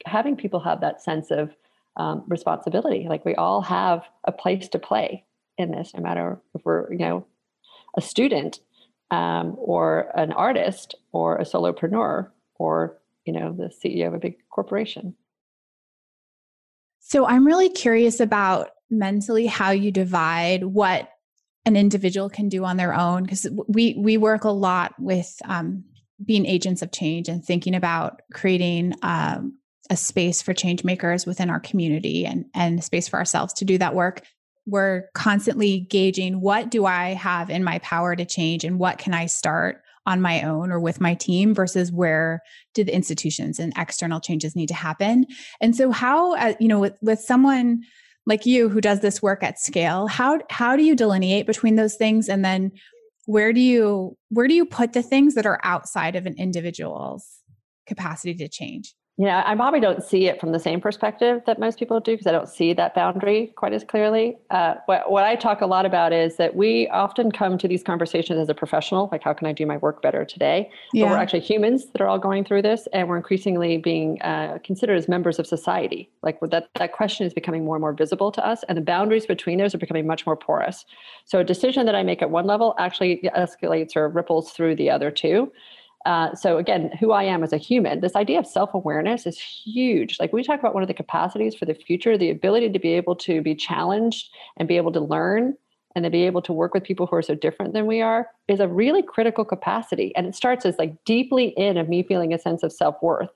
having 0.06 0.36
people 0.36 0.60
have 0.60 0.80
that 0.80 1.02
sense 1.02 1.30
of 1.30 1.54
um, 1.96 2.22
responsibility 2.28 3.06
like 3.08 3.24
we 3.24 3.34
all 3.34 3.60
have 3.62 4.04
a 4.24 4.30
place 4.30 4.68
to 4.68 4.78
play 4.78 5.24
in 5.56 5.72
this 5.72 5.92
no 5.94 6.00
matter 6.00 6.40
if 6.54 6.62
we're 6.64 6.92
you 6.92 6.98
know 6.98 7.26
a 7.96 8.00
student 8.00 8.60
um, 9.10 9.56
or 9.58 10.12
an 10.14 10.32
artist 10.32 10.94
or 11.12 11.36
a 11.36 11.44
solopreneur 11.44 12.28
or 12.54 12.98
you 13.24 13.32
know 13.32 13.52
the 13.52 13.70
ceo 13.82 14.06
of 14.08 14.14
a 14.14 14.18
big 14.18 14.36
corporation. 14.48 15.14
So 17.00 17.26
i'm 17.26 17.46
really 17.46 17.70
curious 17.70 18.20
about 18.20 18.70
mentally 18.90 19.46
how 19.46 19.70
you 19.70 19.90
divide 19.90 20.64
what 20.64 21.10
an 21.68 21.76
individual 21.76 22.30
can 22.30 22.48
do 22.48 22.64
on 22.64 22.78
their 22.78 22.94
own 22.94 23.22
because 23.22 23.46
we 23.68 23.94
we 23.98 24.16
work 24.16 24.44
a 24.44 24.50
lot 24.50 24.94
with 24.98 25.36
um, 25.44 25.84
being 26.24 26.46
agents 26.46 26.80
of 26.80 26.90
change 26.90 27.28
and 27.28 27.44
thinking 27.44 27.74
about 27.74 28.22
creating 28.32 28.94
um, 29.02 29.58
a 29.90 29.96
space 29.96 30.40
for 30.40 30.54
change 30.54 30.82
makers 30.82 31.26
within 31.26 31.50
our 31.50 31.60
community 31.60 32.24
and 32.24 32.46
and 32.54 32.82
space 32.82 33.06
for 33.06 33.18
ourselves 33.18 33.52
to 33.52 33.64
do 33.64 33.76
that 33.78 33.94
work. 33.94 34.22
We're 34.66 35.08
constantly 35.14 35.80
gauging 35.80 36.40
what 36.40 36.70
do 36.70 36.86
i 36.86 37.14
have 37.14 37.50
in 37.50 37.62
my 37.62 37.78
power 37.80 38.16
to 38.16 38.24
change 38.24 38.64
and 38.64 38.78
what 38.78 38.98
can 38.98 39.14
i 39.14 39.26
start 39.26 39.82
on 40.06 40.22
my 40.22 40.42
own 40.42 40.72
or 40.72 40.80
with 40.80 41.02
my 41.02 41.14
team 41.14 41.54
versus 41.54 41.92
where 41.92 42.42
do 42.72 42.82
the 42.82 42.94
institutions 42.94 43.58
and 43.58 43.74
external 43.76 44.20
changes 44.20 44.56
need 44.56 44.68
to 44.68 44.74
happen. 44.74 45.26
And 45.60 45.76
so 45.76 45.90
how 45.90 46.34
uh, 46.36 46.54
you 46.58 46.68
know 46.68 46.80
with, 46.80 46.96
with 47.02 47.20
someone 47.20 47.82
like 48.28 48.44
you 48.44 48.68
who 48.68 48.80
does 48.80 49.00
this 49.00 49.22
work 49.22 49.42
at 49.42 49.58
scale 49.58 50.06
how 50.06 50.38
how 50.50 50.76
do 50.76 50.84
you 50.84 50.94
delineate 50.94 51.46
between 51.46 51.76
those 51.76 51.96
things? 51.96 52.28
And 52.28 52.44
then 52.44 52.70
where 53.24 53.52
do 53.52 53.60
you 53.60 54.16
where 54.28 54.46
do 54.46 54.54
you 54.54 54.64
put 54.64 54.92
the 54.92 55.02
things 55.02 55.34
that 55.34 55.46
are 55.46 55.58
outside 55.64 56.14
of 56.14 56.26
an 56.26 56.34
individual's 56.38 57.26
capacity 57.86 58.34
to 58.34 58.48
change 58.48 58.94
yeah, 59.20 59.42
I 59.44 59.56
probably 59.56 59.80
don't 59.80 60.04
see 60.04 60.28
it 60.28 60.38
from 60.38 60.52
the 60.52 60.60
same 60.60 60.80
perspective 60.80 61.42
that 61.44 61.58
most 61.58 61.76
people 61.76 61.98
do 61.98 62.12
because 62.12 62.28
I 62.28 62.30
don't 62.30 62.48
see 62.48 62.72
that 62.72 62.94
boundary 62.94 63.52
quite 63.56 63.72
as 63.72 63.82
clearly. 63.82 64.38
Uh, 64.50 64.76
what, 64.86 65.10
what 65.10 65.24
I 65.24 65.34
talk 65.34 65.60
a 65.60 65.66
lot 65.66 65.84
about 65.84 66.12
is 66.12 66.36
that 66.36 66.54
we 66.54 66.86
often 66.90 67.32
come 67.32 67.58
to 67.58 67.66
these 67.66 67.82
conversations 67.82 68.38
as 68.38 68.48
a 68.48 68.54
professional, 68.54 69.08
like 69.10 69.24
how 69.24 69.32
can 69.32 69.48
I 69.48 69.52
do 69.52 69.66
my 69.66 69.78
work 69.78 70.02
better 70.02 70.24
today? 70.24 70.70
Yeah. 70.92 71.06
But 71.06 71.10
we're 71.10 71.16
actually 71.16 71.40
humans 71.40 71.86
that 71.86 72.00
are 72.00 72.06
all 72.06 72.20
going 72.20 72.44
through 72.44 72.62
this, 72.62 72.86
and 72.92 73.08
we're 73.08 73.16
increasingly 73.16 73.76
being 73.76 74.22
uh, 74.22 74.58
considered 74.62 74.96
as 74.96 75.08
members 75.08 75.40
of 75.40 75.48
society. 75.48 76.08
Like 76.22 76.38
that, 76.40 76.68
that 76.76 76.92
question 76.92 77.26
is 77.26 77.34
becoming 77.34 77.64
more 77.64 77.74
and 77.74 77.80
more 77.80 77.94
visible 77.94 78.30
to 78.30 78.46
us, 78.46 78.62
and 78.68 78.78
the 78.78 78.82
boundaries 78.82 79.26
between 79.26 79.58
those 79.58 79.74
are 79.74 79.78
becoming 79.78 80.06
much 80.06 80.26
more 80.26 80.36
porous. 80.36 80.84
So 81.24 81.40
a 81.40 81.44
decision 81.44 81.86
that 81.86 81.96
I 81.96 82.04
make 82.04 82.22
at 82.22 82.30
one 82.30 82.46
level 82.46 82.76
actually 82.78 83.28
escalates 83.36 83.96
or 83.96 84.08
ripples 84.08 84.52
through 84.52 84.76
the 84.76 84.90
other 84.90 85.10
two. 85.10 85.50
Uh, 86.06 86.34
so 86.34 86.58
again, 86.58 86.90
who 87.00 87.12
I 87.12 87.24
am 87.24 87.42
as 87.42 87.52
a 87.52 87.56
human, 87.56 88.00
this 88.00 88.16
idea 88.16 88.38
of 88.38 88.46
self-awareness 88.46 89.26
is 89.26 89.38
huge. 89.38 90.18
Like 90.20 90.32
we 90.32 90.42
talk 90.42 90.60
about 90.60 90.74
one 90.74 90.82
of 90.82 90.88
the 90.88 90.94
capacities 90.94 91.54
for 91.54 91.64
the 91.64 91.74
future, 91.74 92.16
the 92.16 92.30
ability 92.30 92.70
to 92.70 92.78
be 92.78 92.92
able 92.94 93.16
to 93.16 93.42
be 93.42 93.54
challenged 93.54 94.28
and 94.56 94.68
be 94.68 94.76
able 94.76 94.92
to 94.92 95.00
learn 95.00 95.54
and 95.94 96.04
to 96.04 96.10
be 96.10 96.22
able 96.22 96.42
to 96.42 96.52
work 96.52 96.74
with 96.74 96.84
people 96.84 97.06
who 97.06 97.16
are 97.16 97.22
so 97.22 97.34
different 97.34 97.72
than 97.72 97.86
we 97.86 98.00
are 98.00 98.28
is 98.46 98.60
a 98.60 98.68
really 98.68 99.02
critical 99.02 99.44
capacity. 99.44 100.14
And 100.14 100.26
it 100.26 100.34
starts 100.34 100.64
as 100.64 100.78
like 100.78 101.04
deeply 101.04 101.48
in 101.56 101.76
of 101.76 101.88
me 101.88 102.02
feeling 102.02 102.32
a 102.32 102.38
sense 102.38 102.62
of 102.62 102.72
self-worth. 102.72 103.30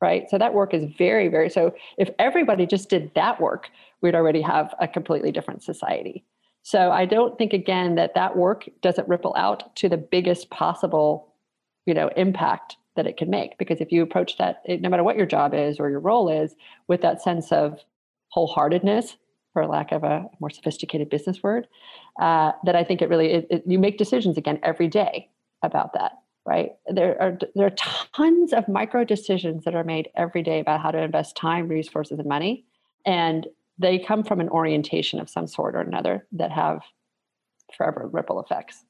Right. 0.00 0.30
So 0.30 0.38
that 0.38 0.54
work 0.54 0.74
is 0.74 0.84
very, 0.96 1.28
very 1.28 1.50
so 1.50 1.74
if 1.96 2.10
everybody 2.18 2.66
just 2.66 2.88
did 2.88 3.12
that 3.14 3.40
work, 3.40 3.70
we'd 4.00 4.14
already 4.14 4.42
have 4.42 4.74
a 4.80 4.86
completely 4.86 5.32
different 5.32 5.62
society. 5.62 6.24
So 6.62 6.90
I 6.90 7.04
don't 7.04 7.38
think 7.38 7.52
again 7.52 7.94
that 7.94 8.14
that 8.14 8.36
work 8.36 8.68
doesn't 8.82 9.08
ripple 9.08 9.34
out 9.36 9.74
to 9.76 9.88
the 9.88 9.96
biggest 9.96 10.50
possible 10.50 11.27
you 11.88 11.94
know 11.94 12.10
impact 12.16 12.76
that 12.94 13.06
it 13.06 13.16
can 13.16 13.30
make. 13.30 13.58
Because 13.58 13.80
if 13.80 13.90
you 13.90 14.02
approach 14.02 14.38
that 14.38 14.62
no 14.68 14.88
matter 14.88 15.04
what 15.04 15.16
your 15.16 15.26
job 15.26 15.54
is 15.54 15.80
or 15.80 15.90
your 15.90 16.00
role 16.00 16.28
is 16.28 16.54
with 16.86 17.00
that 17.02 17.22
sense 17.22 17.50
of 17.50 17.80
wholeheartedness 18.36 19.16
for 19.52 19.66
lack 19.66 19.90
of 19.92 20.04
a 20.04 20.26
more 20.40 20.50
sophisticated 20.50 21.08
business 21.08 21.42
word 21.42 21.66
uh, 22.20 22.52
that 22.64 22.76
i 22.76 22.84
think 22.84 23.00
it 23.00 23.08
really 23.08 23.32
it, 23.32 23.46
it, 23.48 23.62
you 23.66 23.78
make 23.78 23.96
decisions 23.96 24.36
again 24.36 24.60
every 24.62 24.86
day 24.86 25.30
about 25.62 25.94
that 25.94 26.12
right? 26.48 26.70
There 26.86 27.20
are 27.20 27.38
there 27.54 27.66
are 27.66 28.06
tons 28.14 28.54
of 28.54 28.68
micro 28.68 29.04
decisions 29.04 29.64
that 29.64 29.74
are 29.74 29.84
made 29.84 30.08
every 30.16 30.42
day 30.42 30.60
about 30.60 30.80
how 30.80 30.90
to 30.90 30.98
invest 30.98 31.36
time 31.36 31.68
resources 31.68 32.18
and 32.18 32.26
money. 32.26 32.64
And 33.04 33.46
they 33.78 33.98
come 33.98 34.24
from 34.24 34.40
an 34.40 34.48
orientation 34.48 35.20
of 35.20 35.28
some 35.28 35.46
sort 35.46 35.76
or 35.76 35.80
another 35.80 36.26
that 36.32 36.50
have 36.50 36.80
forever 37.76 38.08
ripple 38.10 38.40
effects 38.40 38.82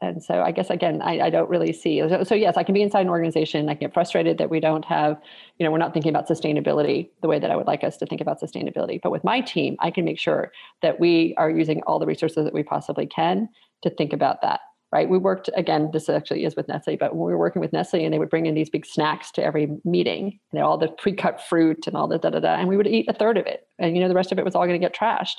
and 0.00 0.22
so 0.22 0.42
i 0.42 0.50
guess 0.50 0.70
again 0.70 1.00
i, 1.02 1.20
I 1.20 1.30
don't 1.30 1.48
really 1.48 1.72
see 1.72 2.00
so, 2.00 2.22
so, 2.24 2.34
yes 2.34 2.56
i 2.56 2.62
can 2.62 2.74
be 2.74 2.82
inside 2.82 3.02
an 3.02 3.08
organization 3.08 3.68
i 3.68 3.74
can 3.74 3.80
get 3.80 3.94
frustrated 3.94 4.38
that 4.38 4.50
we 4.50 4.60
don't 4.60 4.84
have 4.84 5.20
you 5.58 5.64
know 5.64 5.72
we're 5.72 5.78
not 5.78 5.92
thinking 5.92 6.10
about 6.10 6.28
sustainability 6.28 7.10
the 7.22 7.28
way 7.28 7.38
that 7.38 7.50
i 7.50 7.56
would 7.56 7.66
like 7.66 7.84
us 7.84 7.96
to 7.98 8.06
think 8.06 8.20
about 8.20 8.40
sustainability. 8.40 9.00
But 9.02 9.12
with 9.12 9.24
my 9.24 9.40
team 9.40 9.76
i 9.80 9.90
can 9.90 10.04
make 10.04 10.18
sure 10.18 10.52
that 10.82 11.00
we 11.00 11.34
are 11.38 11.50
using 11.50 11.82
all 11.86 11.98
the 11.98 12.06
resources 12.06 12.44
that 12.44 12.54
we 12.54 12.62
possibly 12.62 13.06
can 13.06 13.48
to 13.82 13.90
think 13.90 14.12
about 14.12 14.42
that 14.42 14.60
right? 14.92 15.10
We 15.10 15.18
worked 15.18 15.50
again 15.56 15.90
this 15.92 16.08
actually 16.08 16.44
is 16.44 16.56
with 16.56 16.68
nestle 16.68 16.96
but 16.96 17.14
when 17.14 17.26
we 17.26 17.32
were 17.32 17.38
working 17.38 17.60
with 17.60 17.72
nestle 17.72 18.04
and 18.04 18.12
they 18.14 18.18
would 18.18 18.30
bring 18.30 18.46
in 18.46 18.54
these 18.54 18.70
big 18.70 18.86
snacks 18.86 19.30
to 19.32 19.42
every 19.42 19.68
meeting 19.84 20.38
and 20.52 20.62
all 20.62 20.78
the 20.78 20.88
pre-cut 20.88 21.40
fruit 21.40 21.86
and 21.86 21.96
all 21.96 22.06
the 22.06 22.18
da 22.18 22.30
da 22.30 22.40
da 22.40 22.54
and 22.54 22.68
we 22.68 22.76
would 22.76 22.86
eat 22.86 23.06
a 23.08 23.12
third 23.12 23.36
of 23.36 23.46
it 23.46 23.66
and 23.78 23.96
you 23.96 24.02
know 24.02 24.08
the 24.08 24.14
rest 24.14 24.32
of 24.32 24.38
it 24.38 24.44
was 24.44 24.54
all 24.54 24.66
going 24.66 24.80
to 24.80 24.84
get 24.84 24.94
trashed. 24.94 25.36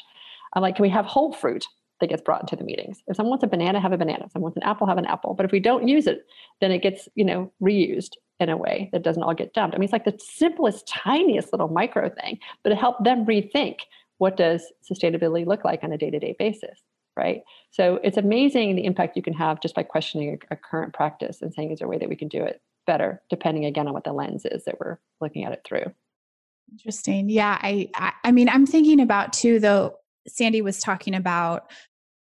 I'm 0.54 0.62
like 0.62 0.76
can 0.76 0.84
we 0.84 0.90
have 0.90 1.06
whole 1.06 1.34
fruit 1.34 1.66
that 2.00 2.10
gets 2.10 2.22
brought 2.22 2.42
into 2.42 2.56
the 2.56 2.64
meetings. 2.64 3.02
If 3.08 3.16
someone 3.16 3.32
wants 3.32 3.44
a 3.44 3.48
banana, 3.48 3.80
have 3.80 3.92
a 3.92 3.98
banana. 3.98 4.26
If 4.26 4.32
someone 4.32 4.52
wants 4.52 4.58
an 4.58 4.64
apple, 4.64 4.88
have 4.88 4.98
an 4.98 5.06
apple. 5.06 5.34
But 5.34 5.46
if 5.46 5.52
we 5.52 5.60
don't 5.60 5.88
use 5.88 6.08
it, 6.08 6.26
then 6.62 6.72
it 6.72 6.82
gets, 6.82 7.10
you 7.16 7.26
know, 7.26 7.52
reused 7.62 8.12
in 8.40 8.50
a 8.50 8.58
way 8.58 8.90
that 8.92 9.04
doesn't 9.04 9.24
all 9.24 9.34
get 9.34 9.54
dumped. 9.54 9.76
I 9.76 9.80
mean, 9.80 9.86
it's 9.86 9.94
like 9.94 10.06
the 10.06 10.18
simplest, 10.20 10.88
tiniest 10.88 11.52
little 11.52 11.70
micro 11.70 12.10
thing, 12.10 12.40
but 12.64 12.72
it 12.72 12.78
helped 12.78 13.04
them 13.04 13.26
rethink 13.26 13.80
what 14.20 14.38
does 14.38 14.72
sustainability 14.90 15.46
look 15.46 15.66
like 15.66 15.84
on 15.84 15.92
a 15.92 15.98
day-to-day 15.98 16.36
basis, 16.38 16.80
right? 17.16 17.42
So 17.72 18.00
it's 18.04 18.18
amazing 18.18 18.76
the 18.76 18.86
impact 18.86 19.16
you 19.16 19.24
can 19.24 19.34
have 19.34 19.62
just 19.62 19.76
by 19.76 19.84
questioning 19.84 20.40
a, 20.52 20.54
a 20.54 20.58
current 20.58 20.94
practice 20.94 21.42
and 21.42 21.54
saying, 21.54 21.72
is 21.72 21.80
there 21.80 21.88
a 21.88 21.90
way 21.90 21.98
that 21.98 22.10
we 22.10 22.16
can 22.16 22.28
do 22.28 22.44
it 22.44 22.62
better, 22.88 23.22
depending 23.30 23.66
again 23.66 23.88
on 23.88 23.94
what 23.94 24.06
the 24.06 24.14
lens 24.14 24.46
is 24.46 24.66
that 24.66 24.80
we're 24.80 24.98
looking 25.22 25.44
at 25.44 25.52
it 25.52 25.62
through. 25.64 25.94
Interesting. 26.72 27.30
Yeah, 27.30 27.58
I, 27.62 27.90
I 27.94 28.14
I 28.24 28.32
mean, 28.32 28.50
I'm 28.50 28.66
thinking 28.66 29.00
about 29.00 29.34
too 29.34 29.60
though 29.60 29.98
Sandy 30.28 30.62
was 30.62 30.80
talking 30.80 31.16
about 31.16 31.72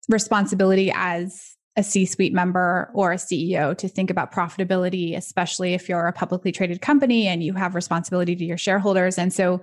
responsibility 0.09 0.93
as 0.95 1.57
a 1.77 1.83
C 1.83 2.05
suite 2.05 2.35
member 2.35 2.91
or 2.95 3.13
a 3.13 3.17
CEO 3.17 3.77
to 3.79 3.89
think 3.89 4.11
about 4.11 4.33
profitability, 4.33 5.17
especially 5.17 5.73
if 5.75 5.89
you're 5.89 6.07
a 6.07 6.13
publicly 6.13 6.53
traded 6.53 6.83
company 6.83 7.27
and 7.27 7.43
you 7.43 7.55
have 7.55 7.75
responsibility 7.75 8.37
to 8.37 8.45
your 8.45 8.59
shareholders. 8.59 9.17
And 9.19 9.33
so, 9.33 9.63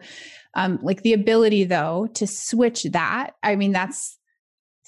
um, 0.55 0.79
like 0.81 1.03
the 1.03 1.13
ability 1.13 1.65
though 1.65 2.07
to 2.15 2.25
switch 2.25 2.83
that, 2.83 3.31
I 3.43 3.55
mean, 3.55 3.71
that's 3.71 4.17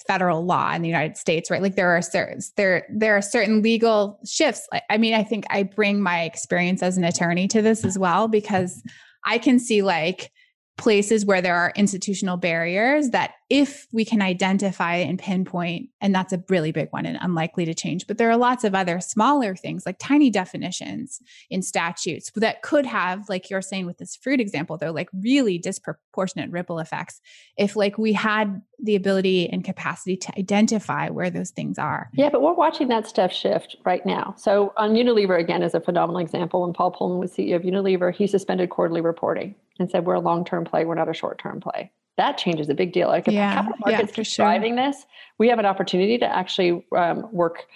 federal 0.06 0.44
law 0.44 0.72
in 0.72 0.82
the 0.82 0.88
United 0.88 1.16
States, 1.16 1.50
right? 1.50 1.62
Like 1.62 1.76
there 1.76 1.90
are 1.90 2.02
certain 2.02 2.40
there 2.56 2.86
there 2.92 3.16
are 3.16 3.22
certain 3.22 3.62
legal 3.62 4.18
shifts. 4.26 4.68
I 4.90 4.98
mean, 4.98 5.14
I 5.14 5.22
think 5.22 5.44
I 5.50 5.62
bring 5.62 6.02
my 6.02 6.22
experience 6.22 6.82
as 6.82 6.96
an 6.96 7.04
attorney 7.04 7.46
to 7.48 7.62
this 7.62 7.84
as 7.84 7.98
well 7.98 8.26
because 8.26 8.82
I 9.24 9.38
can 9.38 9.58
see 9.60 9.82
like 9.82 10.32
places 10.76 11.24
where 11.24 11.40
there 11.42 11.54
are 11.54 11.72
institutional 11.76 12.36
barriers 12.36 13.10
that 13.10 13.34
if 13.52 13.86
we 13.92 14.02
can 14.02 14.22
identify 14.22 14.94
and 14.94 15.18
pinpoint 15.18 15.90
and 16.00 16.14
that's 16.14 16.32
a 16.32 16.42
really 16.48 16.72
big 16.72 16.88
one 16.88 17.04
and 17.04 17.18
unlikely 17.20 17.66
to 17.66 17.74
change 17.74 18.06
but 18.06 18.16
there 18.16 18.30
are 18.30 18.36
lots 18.38 18.64
of 18.64 18.74
other 18.74 18.98
smaller 18.98 19.54
things 19.54 19.84
like 19.84 19.98
tiny 19.98 20.30
definitions 20.30 21.20
in 21.50 21.60
statutes 21.60 22.30
that 22.34 22.62
could 22.62 22.86
have 22.86 23.28
like 23.28 23.50
you're 23.50 23.60
saying 23.60 23.84
with 23.84 23.98
this 23.98 24.16
fruit 24.16 24.40
example 24.40 24.78
they're 24.78 24.90
like 24.90 25.10
really 25.12 25.58
disproportionate 25.58 26.50
ripple 26.50 26.78
effects 26.78 27.20
if 27.58 27.76
like 27.76 27.98
we 27.98 28.14
had 28.14 28.62
the 28.82 28.96
ability 28.96 29.50
and 29.50 29.64
capacity 29.64 30.16
to 30.16 30.32
identify 30.38 31.10
where 31.10 31.28
those 31.28 31.50
things 31.50 31.78
are. 31.78 32.08
Yeah 32.14 32.30
but 32.30 32.40
we're 32.40 32.54
watching 32.54 32.88
that 32.88 33.06
stuff 33.06 33.32
shift 33.32 33.76
right 33.84 34.04
now. 34.06 34.34
So 34.38 34.72
on 34.78 34.94
unilever 34.94 35.38
again 35.38 35.62
is 35.62 35.74
a 35.74 35.80
phenomenal 35.80 36.22
example. 36.22 36.62
When 36.62 36.72
paul 36.72 36.90
polman 36.90 37.20
was 37.20 37.32
ceo 37.32 37.56
of 37.56 37.62
unilever 37.62 38.14
he 38.14 38.26
suspended 38.26 38.70
quarterly 38.70 39.02
reporting 39.02 39.54
and 39.78 39.90
said 39.90 40.06
we're 40.06 40.14
a 40.14 40.20
long-term 40.20 40.64
play, 40.64 40.86
we're 40.86 40.94
not 40.94 41.10
a 41.10 41.14
short-term 41.14 41.60
play. 41.60 41.90
That 42.16 42.38
change 42.38 42.60
is 42.60 42.68
a 42.68 42.74
big 42.74 42.92
deal. 42.92 43.08
Like 43.08 43.26
if 43.26 43.34
yeah, 43.34 43.54
capital 43.54 43.78
markets 43.84 44.16
yeah, 44.16 44.22
sure. 44.24 44.44
driving 44.44 44.76
this, 44.76 45.06
we 45.38 45.48
have 45.48 45.58
an 45.58 45.66
opportunity 45.66 46.18
to 46.18 46.26
actually 46.26 46.84
um, 46.96 47.26
work, 47.32 47.66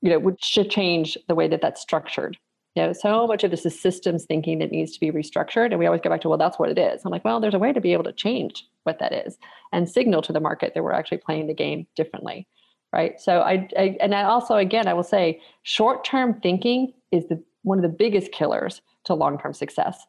you 0.00 0.10
know, 0.10 0.18
which 0.18 0.42
should 0.42 0.70
change 0.70 1.18
the 1.28 1.34
way 1.34 1.48
that 1.48 1.60
that's 1.60 1.80
structured. 1.80 2.38
You 2.74 2.82
know, 2.82 2.92
so 2.92 3.26
much 3.26 3.44
of 3.44 3.50
this 3.50 3.64
is 3.64 3.78
systems 3.78 4.24
thinking 4.24 4.58
that 4.58 4.72
needs 4.72 4.92
to 4.92 5.00
be 5.00 5.12
restructured. 5.12 5.66
And 5.70 5.78
we 5.78 5.86
always 5.86 6.00
go 6.00 6.10
back 6.10 6.22
to, 6.22 6.28
well, 6.28 6.38
that's 6.38 6.58
what 6.58 6.70
it 6.70 6.78
is. 6.78 7.02
I'm 7.04 7.12
like, 7.12 7.24
well, 7.24 7.38
there's 7.38 7.54
a 7.54 7.58
way 7.58 7.72
to 7.72 7.80
be 7.80 7.92
able 7.92 8.04
to 8.04 8.12
change 8.12 8.66
what 8.82 8.98
that 8.98 9.12
is 9.12 9.38
and 9.72 9.88
signal 9.88 10.22
to 10.22 10.32
the 10.32 10.40
market 10.40 10.74
that 10.74 10.82
we're 10.82 10.92
actually 10.92 11.18
playing 11.18 11.46
the 11.46 11.54
game 11.54 11.86
differently. 11.94 12.48
Right. 12.92 13.20
So 13.20 13.40
I, 13.40 13.68
I 13.76 13.96
and 14.00 14.14
I 14.14 14.22
also, 14.24 14.54
again, 14.56 14.86
I 14.86 14.94
will 14.94 15.02
say 15.02 15.40
short 15.62 16.04
term 16.04 16.40
thinking 16.40 16.92
is 17.10 17.26
the 17.26 17.42
one 17.62 17.78
of 17.78 17.82
the 17.82 17.88
biggest 17.88 18.32
killers 18.32 18.82
to 19.04 19.14
long 19.14 19.38
term 19.38 19.52
success 19.52 20.06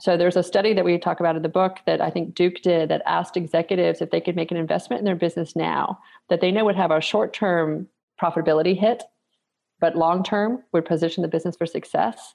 so 0.00 0.16
there's 0.16 0.36
a 0.36 0.42
study 0.42 0.74
that 0.74 0.84
we 0.84 0.96
talk 0.96 1.18
about 1.18 1.34
in 1.34 1.42
the 1.42 1.48
book 1.48 1.78
that 1.86 2.00
I 2.00 2.08
think 2.08 2.34
Duke 2.34 2.62
did 2.62 2.88
that 2.88 3.02
asked 3.04 3.36
executives 3.36 4.00
if 4.00 4.10
they 4.10 4.20
could 4.20 4.36
make 4.36 4.52
an 4.52 4.56
investment 4.56 5.00
in 5.00 5.04
their 5.04 5.16
business 5.16 5.56
now 5.56 5.98
that 6.28 6.40
they 6.40 6.52
know 6.52 6.64
would 6.64 6.76
have 6.76 6.92
a 6.92 7.00
short-term 7.00 7.88
profitability 8.20 8.78
hit, 8.78 9.02
but 9.80 9.96
long-term 9.96 10.62
would 10.72 10.84
position 10.84 11.22
the 11.22 11.28
business 11.28 11.56
for 11.56 11.66
success. 11.66 12.34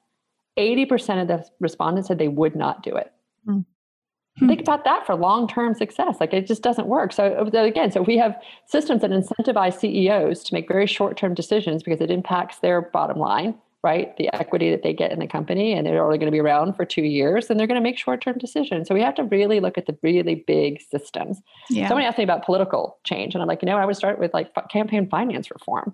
80% 0.59 1.21
of 1.21 1.27
the 1.29 1.45
respondents 1.61 2.09
said 2.09 2.17
they 2.17 2.27
would 2.27 2.55
not 2.55 2.83
do 2.83 2.95
it. 2.95 3.13
Mm-hmm. 3.47 4.47
Think 4.47 4.61
about 4.61 4.83
that 4.83 5.05
for 5.05 5.15
long-term 5.15 5.75
success. 5.75 6.17
Like 6.19 6.33
it 6.33 6.47
just 6.47 6.63
doesn't 6.63 6.87
work. 6.87 7.13
So 7.13 7.49
again, 7.53 7.91
so 7.91 8.01
we 8.01 8.17
have 8.17 8.35
systems 8.65 9.01
that 9.01 9.11
incentivize 9.11 9.79
CEOs 9.79 10.43
to 10.43 10.53
make 10.53 10.67
very 10.67 10.87
short-term 10.87 11.33
decisions 11.33 11.81
because 11.81 12.01
it 12.01 12.11
impacts 12.11 12.59
their 12.59 12.81
bottom 12.81 13.19
line 13.19 13.55
right? 13.83 14.15
The 14.17 14.33
equity 14.33 14.71
that 14.71 14.81
they 14.81 14.93
get 14.93 15.11
in 15.11 15.19
the 15.19 15.27
company, 15.27 15.73
and 15.73 15.85
they're 15.85 16.03
only 16.03 16.17
going 16.17 16.27
to 16.27 16.31
be 16.31 16.39
around 16.39 16.73
for 16.73 16.85
two 16.85 17.03
years, 17.03 17.49
and 17.49 17.59
they're 17.59 17.67
going 17.67 17.79
to 17.79 17.83
make 17.83 17.97
short 17.97 18.21
term 18.21 18.37
decisions. 18.37 18.87
So 18.87 18.95
we 18.95 19.01
have 19.01 19.15
to 19.15 19.23
really 19.23 19.59
look 19.59 19.77
at 19.77 19.85
the 19.85 19.97
really 20.01 20.35
big 20.35 20.81
systems. 20.81 21.41
Yeah. 21.69 21.89
Somebody 21.89 22.07
asked 22.07 22.17
me 22.17 22.23
about 22.23 22.45
political 22.45 22.97
change, 23.03 23.35
and 23.35 23.41
I'm 23.41 23.47
like, 23.47 23.61
you 23.61 23.65
know, 23.65 23.77
I 23.77 23.85
would 23.85 23.97
start 23.97 24.19
with 24.19 24.33
like 24.33 24.51
campaign 24.69 25.09
finance 25.09 25.51
reform. 25.51 25.93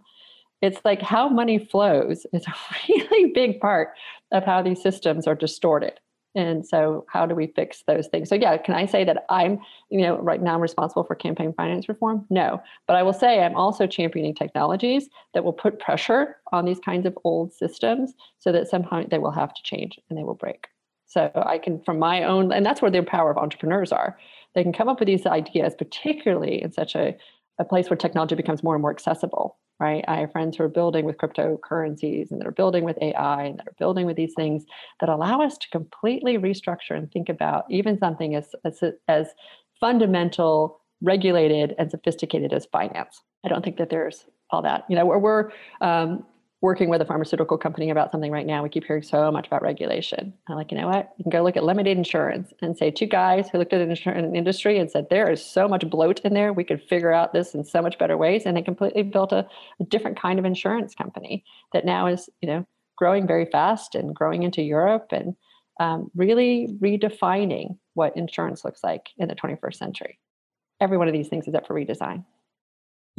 It's 0.61 0.79
like 0.85 1.01
how 1.01 1.29
money 1.29 1.57
flows 1.57 2.27
is 2.31 2.45
a 2.47 2.53
really 2.87 3.31
big 3.33 3.59
part 3.59 3.93
of 4.31 4.43
how 4.43 4.61
these 4.61 4.81
systems 4.81 5.25
are 5.25 5.35
distorted. 5.35 5.99
And 6.35 6.65
so, 6.65 7.05
how 7.09 7.25
do 7.25 7.33
we 7.33 7.47
fix 7.47 7.83
those 7.87 8.07
things? 8.07 8.29
So, 8.29 8.35
yeah, 8.35 8.57
can 8.57 8.75
I 8.75 8.85
say 8.85 9.03
that 9.03 9.25
I'm, 9.29 9.59
you 9.89 10.01
know, 10.01 10.17
right 10.19 10.41
now 10.41 10.53
I'm 10.53 10.61
responsible 10.61 11.03
for 11.03 11.15
campaign 11.15 11.53
finance 11.53 11.89
reform? 11.89 12.25
No. 12.29 12.61
But 12.87 12.95
I 12.95 13.03
will 13.03 13.13
say 13.13 13.43
I'm 13.43 13.55
also 13.55 13.87
championing 13.87 14.35
technologies 14.35 15.09
that 15.33 15.43
will 15.43 15.53
put 15.53 15.79
pressure 15.79 16.37
on 16.51 16.65
these 16.65 16.79
kinds 16.79 17.07
of 17.07 17.17
old 17.23 17.51
systems 17.51 18.13
so 18.37 18.51
that 18.51 18.67
somehow 18.67 19.03
they 19.09 19.17
will 19.17 19.31
have 19.31 19.53
to 19.53 19.63
change 19.63 19.99
and 20.09 20.17
they 20.17 20.23
will 20.23 20.35
break. 20.35 20.67
So, 21.07 21.31
I 21.35 21.57
can, 21.57 21.81
from 21.83 21.97
my 21.97 22.23
own, 22.23 22.51
and 22.51 22.63
that's 22.65 22.81
where 22.81 22.91
the 22.91 23.01
power 23.01 23.31
of 23.31 23.37
entrepreneurs 23.37 23.91
are. 23.91 24.17
They 24.53 24.63
can 24.63 24.73
come 24.73 24.87
up 24.87 24.99
with 24.99 25.07
these 25.07 25.25
ideas, 25.25 25.73
particularly 25.75 26.61
in 26.61 26.71
such 26.71 26.95
a, 26.95 27.17
a 27.57 27.65
place 27.65 27.89
where 27.89 27.97
technology 27.97 28.35
becomes 28.35 28.63
more 28.63 28.75
and 28.75 28.81
more 28.81 28.91
accessible 28.91 29.57
right? 29.79 30.03
I 30.07 30.17
have 30.17 30.31
friends 30.31 30.57
who 30.57 30.63
are 30.63 30.69
building 30.69 31.05
with 31.05 31.17
cryptocurrencies 31.17 32.31
and 32.31 32.39
that 32.39 32.47
are 32.47 32.51
building 32.51 32.83
with 32.83 32.97
AI 33.01 33.43
and 33.43 33.59
that 33.59 33.67
are 33.67 33.75
building 33.79 34.05
with 34.05 34.17
these 34.17 34.33
things 34.35 34.65
that 34.99 35.09
allow 35.09 35.41
us 35.41 35.57
to 35.57 35.69
completely 35.69 36.37
restructure 36.37 36.97
and 36.97 37.11
think 37.11 37.29
about 37.29 37.65
even 37.69 37.97
something 37.97 38.35
as, 38.35 38.49
as, 38.65 38.83
as 39.07 39.27
fundamental, 39.79 40.81
regulated, 41.01 41.75
and 41.77 41.89
sophisticated 41.89 42.51
as 42.51 42.65
finance. 42.71 43.21
I 43.45 43.47
don't 43.47 43.63
think 43.63 43.77
that 43.77 43.89
there's 43.89 44.25
all 44.51 44.61
that. 44.63 44.83
You 44.89 44.97
know, 44.97 45.05
we're, 45.05 45.19
we're 45.19 45.51
um, 45.79 46.25
working 46.61 46.89
with 46.89 47.01
a 47.01 47.05
pharmaceutical 47.05 47.57
company 47.57 47.89
about 47.89 48.11
something 48.11 48.31
right 48.31 48.45
now. 48.45 48.61
We 48.61 48.69
keep 48.69 48.83
hearing 48.83 49.03
so 49.03 49.31
much 49.31 49.47
about 49.47 49.61
regulation. 49.61 50.33
I'm 50.47 50.55
like, 50.55 50.71
you 50.71 50.77
know 50.77 50.87
what? 50.87 51.13
You 51.17 51.23
can 51.23 51.29
go 51.29 51.41
look 51.41 51.55
at 51.55 51.63
Lemonade 51.63 51.97
Insurance 51.97 52.53
and 52.61 52.77
say 52.77 52.91
two 52.91 53.05
guys 53.05 53.49
who 53.49 53.57
looked 53.57 53.71
at 53.71 53.79
an 53.79 53.89
insurance 53.89 54.35
industry 54.35 54.77
and 54.77 54.91
said 54.91 55.07
there 55.09 55.31
is 55.31 55.43
so 55.43 55.69
much 55.69 55.89
bloat 55.89 56.19
in 56.21 56.33
there. 56.33 56.51
We 56.51 56.65
could 56.65 56.81
figure 56.83 57.13
out 57.13 57.31
this 57.31 57.53
in 57.55 57.63
so 57.63 57.81
much 57.81 57.97
better 57.97 58.17
ways, 58.17 58.43
and 58.45 58.57
they 58.57 58.61
completely 58.61 59.03
built 59.03 59.31
a, 59.31 59.47
a 59.79 59.83
different 59.85 60.19
kind 60.19 60.37
of 60.37 60.43
insurance 60.43 60.93
company 60.93 61.45
that 61.71 61.85
now 61.85 62.07
is, 62.07 62.29
you 62.41 62.49
know, 62.49 62.67
growing 62.97 63.25
very 63.25 63.45
fast 63.45 63.95
and 63.95 64.13
growing 64.13 64.43
into 64.43 64.61
Europe 64.61 65.07
and 65.11 65.35
um, 65.79 66.11
really 66.13 66.67
redefining 66.81 67.77
what 67.93 68.17
insurance 68.17 68.65
looks 68.65 68.83
like 68.83 69.07
in 69.17 69.29
the 69.29 69.35
21st 69.35 69.75
century. 69.75 70.19
Every 70.81 70.97
one 70.97 71.07
of 71.07 71.13
these 71.13 71.29
things 71.29 71.47
is 71.47 71.55
up 71.55 71.65
for 71.65 71.73
redesign. 71.73 72.25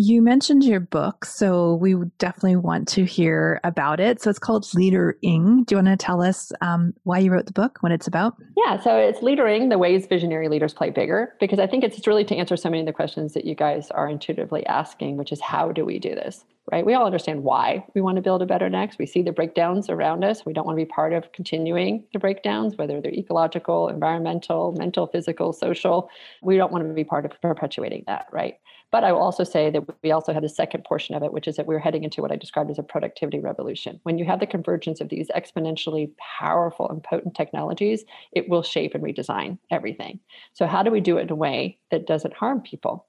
You 0.03 0.23
mentioned 0.23 0.65
your 0.65 0.81
book, 0.81 1.27
so 1.27 1.75
we 1.75 1.95
definitely 2.17 2.57
want 2.57 2.89
to 2.89 3.05
hear 3.05 3.61
about 3.65 4.01
it. 4.01 4.23
So 4.23 4.31
it's 4.31 4.39
called 4.39 4.67
Leadering. 4.73 5.65
Do 5.65 5.75
you 5.75 5.77
want 5.77 5.89
to 5.89 5.97
tell 5.99 6.23
us 6.23 6.53
um, 6.63 6.95
why 7.03 7.19
you 7.19 7.31
wrote 7.31 7.45
the 7.45 7.53
book, 7.53 7.77
what 7.81 7.93
it's 7.93 8.07
about? 8.07 8.35
Yeah, 8.57 8.81
so 8.81 8.97
it's 8.97 9.21
Leadering, 9.21 9.69
the 9.69 9.77
ways 9.77 10.07
visionary 10.07 10.49
leaders 10.49 10.73
play 10.73 10.89
bigger, 10.89 11.35
because 11.39 11.59
I 11.59 11.67
think 11.67 11.85
it's 11.85 12.07
really 12.07 12.25
to 12.25 12.35
answer 12.35 12.57
so 12.57 12.71
many 12.71 12.81
of 12.81 12.87
the 12.87 12.95
questions 12.95 13.35
that 13.35 13.45
you 13.45 13.55
guys 13.55 13.91
are 13.91 14.09
intuitively 14.09 14.65
asking, 14.65 15.19
which 15.19 15.33
is 15.33 15.41
how 15.43 15.71
do 15.71 15.85
we 15.85 15.99
do 15.99 16.15
this, 16.15 16.47
right? 16.73 16.87
We 16.87 16.95
all 16.95 17.05
understand 17.05 17.45
why 17.45 17.85
we 17.95 18.01
want 18.01 18.17
to 18.17 18.23
build 18.23 18.41
a 18.41 18.47
better 18.47 18.71
next. 18.71 18.99
We 18.99 19.05
see 19.05 19.21
the 19.21 19.33
breakdowns 19.33 19.91
around 19.91 20.25
us. 20.25 20.47
We 20.47 20.55
don't 20.55 20.65
want 20.65 20.79
to 20.79 20.83
be 20.83 20.91
part 20.91 21.13
of 21.13 21.31
continuing 21.33 22.05
the 22.15 22.19
breakdowns, 22.19 22.75
whether 22.79 23.03
they're 23.03 23.13
ecological, 23.13 23.89
environmental, 23.89 24.73
mental, 24.73 25.09
physical, 25.09 25.53
social. 25.53 26.09
We 26.41 26.57
don't 26.57 26.73
want 26.73 26.89
to 26.89 26.95
be 26.95 27.05
part 27.05 27.27
of 27.27 27.39
perpetuating 27.43 28.05
that, 28.07 28.29
right? 28.33 28.55
But 28.91 29.05
I 29.05 29.13
will 29.13 29.21
also 29.21 29.45
say 29.45 29.71
that 29.71 29.85
we 30.03 30.11
also 30.11 30.33
have 30.33 30.43
the 30.43 30.49
second 30.49 30.85
portion 30.85 31.15
of 31.15 31.23
it, 31.23 31.33
which 31.33 31.47
is 31.47 31.57
that 31.57 31.67
we're 31.67 31.79
heading 31.79 32.05
into 32.05 32.23
what 32.23 32.33
I 32.33 32.37
described 32.37 32.71
as 32.71 32.79
a 32.79 32.83
productivity 32.83 33.39
revolution. 33.39 34.01
When 34.03 34.19
you 34.19 34.25
have 34.25 34.41
the 34.41 34.47
convergence 34.47 35.01
of 35.01 35.09
these 35.09 35.29
exponentially 35.29 36.11
powerful 36.19 36.89
and 36.89 37.03
potent 37.03 37.35
technologies, 37.35 38.05
it 38.33 38.49
will 38.49 38.63
shape 38.63 38.95
and 38.95 39.05
redesign 39.05 39.59
everything. 39.71 40.21
So, 40.53 40.67
how 40.67 40.83
do 40.83 40.91
we 40.91 41.01
do 41.01 41.19
it 41.19 41.23
in 41.23 41.31
a 41.31 41.37
way 41.37 41.79
that 41.91 42.07
doesn't 42.07 42.35
harm 42.35 42.61
people? 42.63 43.07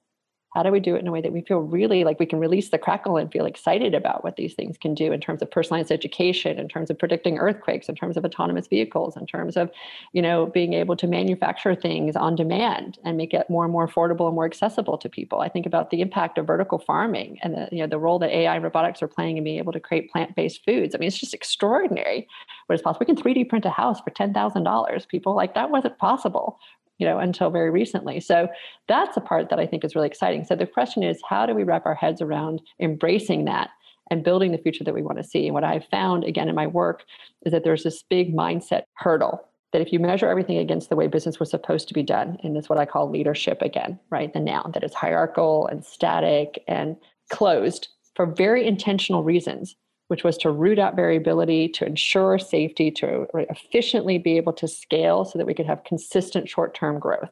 How 0.54 0.62
do 0.62 0.70
we 0.70 0.80
do 0.80 0.94
it 0.96 1.00
in 1.00 1.08
a 1.08 1.12
way 1.12 1.22
that 1.22 1.32
we 1.32 1.40
feel 1.40 1.60
really 1.60 2.04
like 2.04 2.20
we 2.20 2.26
can 2.26 2.38
release 2.38 2.68
the 2.68 2.78
Kraken 2.78 3.16
and 3.16 3.32
feel 3.32 3.46
excited 3.46 3.94
about 3.94 4.22
what 4.22 4.36
these 4.36 4.54
things 4.54 4.76
can 4.76 4.94
do 4.94 5.10
in 5.12 5.20
terms 5.20 5.40
of 5.40 5.50
personalized 5.50 5.90
education 5.90 6.58
in 6.58 6.68
terms 6.68 6.90
of 6.90 6.98
predicting 6.98 7.38
earthquakes 7.38 7.88
in 7.88 7.94
terms 7.94 8.16
of 8.16 8.24
autonomous 8.24 8.66
vehicles 8.66 9.16
in 9.16 9.26
terms 9.26 9.56
of 9.56 9.70
you 10.12 10.20
know 10.20 10.46
being 10.46 10.74
able 10.74 10.94
to 10.96 11.06
manufacture 11.06 11.74
things 11.74 12.16
on 12.16 12.36
demand 12.36 12.98
and 13.04 13.16
make 13.16 13.32
it 13.32 13.48
more 13.48 13.64
and 13.64 13.72
more 13.72 13.88
affordable 13.88 14.26
and 14.26 14.34
more 14.34 14.44
accessible 14.44 14.98
to 14.98 15.08
people. 15.08 15.40
I 15.40 15.48
think 15.48 15.66
about 15.66 15.90
the 15.90 16.00
impact 16.00 16.38
of 16.38 16.46
vertical 16.46 16.78
farming 16.78 17.38
and 17.42 17.54
the 17.54 17.68
you 17.72 17.78
know 17.78 17.86
the 17.86 17.98
role 17.98 18.18
that 18.18 18.30
ai 18.30 18.54
and 18.54 18.64
robotics 18.64 19.02
are 19.02 19.08
playing 19.08 19.38
in 19.38 19.44
being 19.44 19.58
able 19.58 19.72
to 19.72 19.80
create 19.80 20.10
plant-based 20.10 20.64
foods. 20.64 20.94
I 20.94 20.98
mean 20.98 21.08
it's 21.08 21.18
just 21.18 21.34
extraordinary 21.34 22.28
what 22.66 22.74
is 22.74 22.82
possible. 22.82 23.06
We 23.06 23.14
can 23.14 23.22
3d 23.22 23.48
print 23.48 23.64
a 23.64 23.70
house 23.70 24.00
for 24.00 24.10
$10000 24.10 25.08
people 25.08 25.34
like 25.34 25.54
that 25.54 25.70
wasn't 25.70 25.98
possible 25.98 26.58
you 27.02 27.08
know, 27.08 27.18
until 27.18 27.50
very 27.50 27.68
recently. 27.68 28.20
So 28.20 28.46
that's 28.86 29.16
a 29.16 29.20
part 29.20 29.50
that 29.50 29.58
I 29.58 29.66
think 29.66 29.84
is 29.84 29.96
really 29.96 30.06
exciting. 30.06 30.44
So 30.44 30.54
the 30.54 30.68
question 30.68 31.02
is, 31.02 31.20
how 31.28 31.46
do 31.46 31.52
we 31.52 31.64
wrap 31.64 31.84
our 31.84 31.96
heads 31.96 32.22
around 32.22 32.62
embracing 32.78 33.44
that 33.46 33.70
and 34.08 34.22
building 34.22 34.52
the 34.52 34.58
future 34.58 34.84
that 34.84 34.94
we 34.94 35.02
want 35.02 35.18
to 35.18 35.24
see? 35.24 35.46
And 35.46 35.54
what 35.54 35.64
I've 35.64 35.84
found 35.86 36.22
again 36.22 36.48
in 36.48 36.54
my 36.54 36.68
work 36.68 37.02
is 37.44 37.50
that 37.50 37.64
there's 37.64 37.82
this 37.82 38.04
big 38.08 38.32
mindset 38.32 38.82
hurdle 38.94 39.40
that 39.72 39.82
if 39.82 39.92
you 39.92 39.98
measure 39.98 40.28
everything 40.28 40.58
against 40.58 40.90
the 40.90 40.96
way 40.96 41.08
business 41.08 41.40
was 41.40 41.50
supposed 41.50 41.88
to 41.88 41.94
be 41.94 42.04
done, 42.04 42.38
and 42.44 42.56
it's 42.56 42.68
what 42.68 42.78
I 42.78 42.86
call 42.86 43.10
leadership 43.10 43.60
again, 43.62 43.98
right? 44.10 44.32
The 44.32 44.38
noun 44.38 44.70
that 44.74 44.84
is 44.84 44.94
hierarchical 44.94 45.66
and 45.66 45.84
static 45.84 46.62
and 46.68 46.94
closed 47.30 47.88
for 48.14 48.26
very 48.26 48.64
intentional 48.64 49.24
reasons 49.24 49.74
which 50.12 50.24
was 50.24 50.36
to 50.36 50.50
root 50.50 50.78
out 50.78 50.94
variability, 50.94 51.66
to 51.66 51.86
ensure 51.86 52.38
safety, 52.38 52.90
to 52.90 53.26
efficiently 53.32 54.18
be 54.18 54.36
able 54.36 54.52
to 54.52 54.68
scale 54.68 55.24
so 55.24 55.38
that 55.38 55.46
we 55.46 55.54
could 55.54 55.64
have 55.64 55.82
consistent 55.84 56.46
short 56.46 56.74
term 56.74 56.98
growth. 56.98 57.30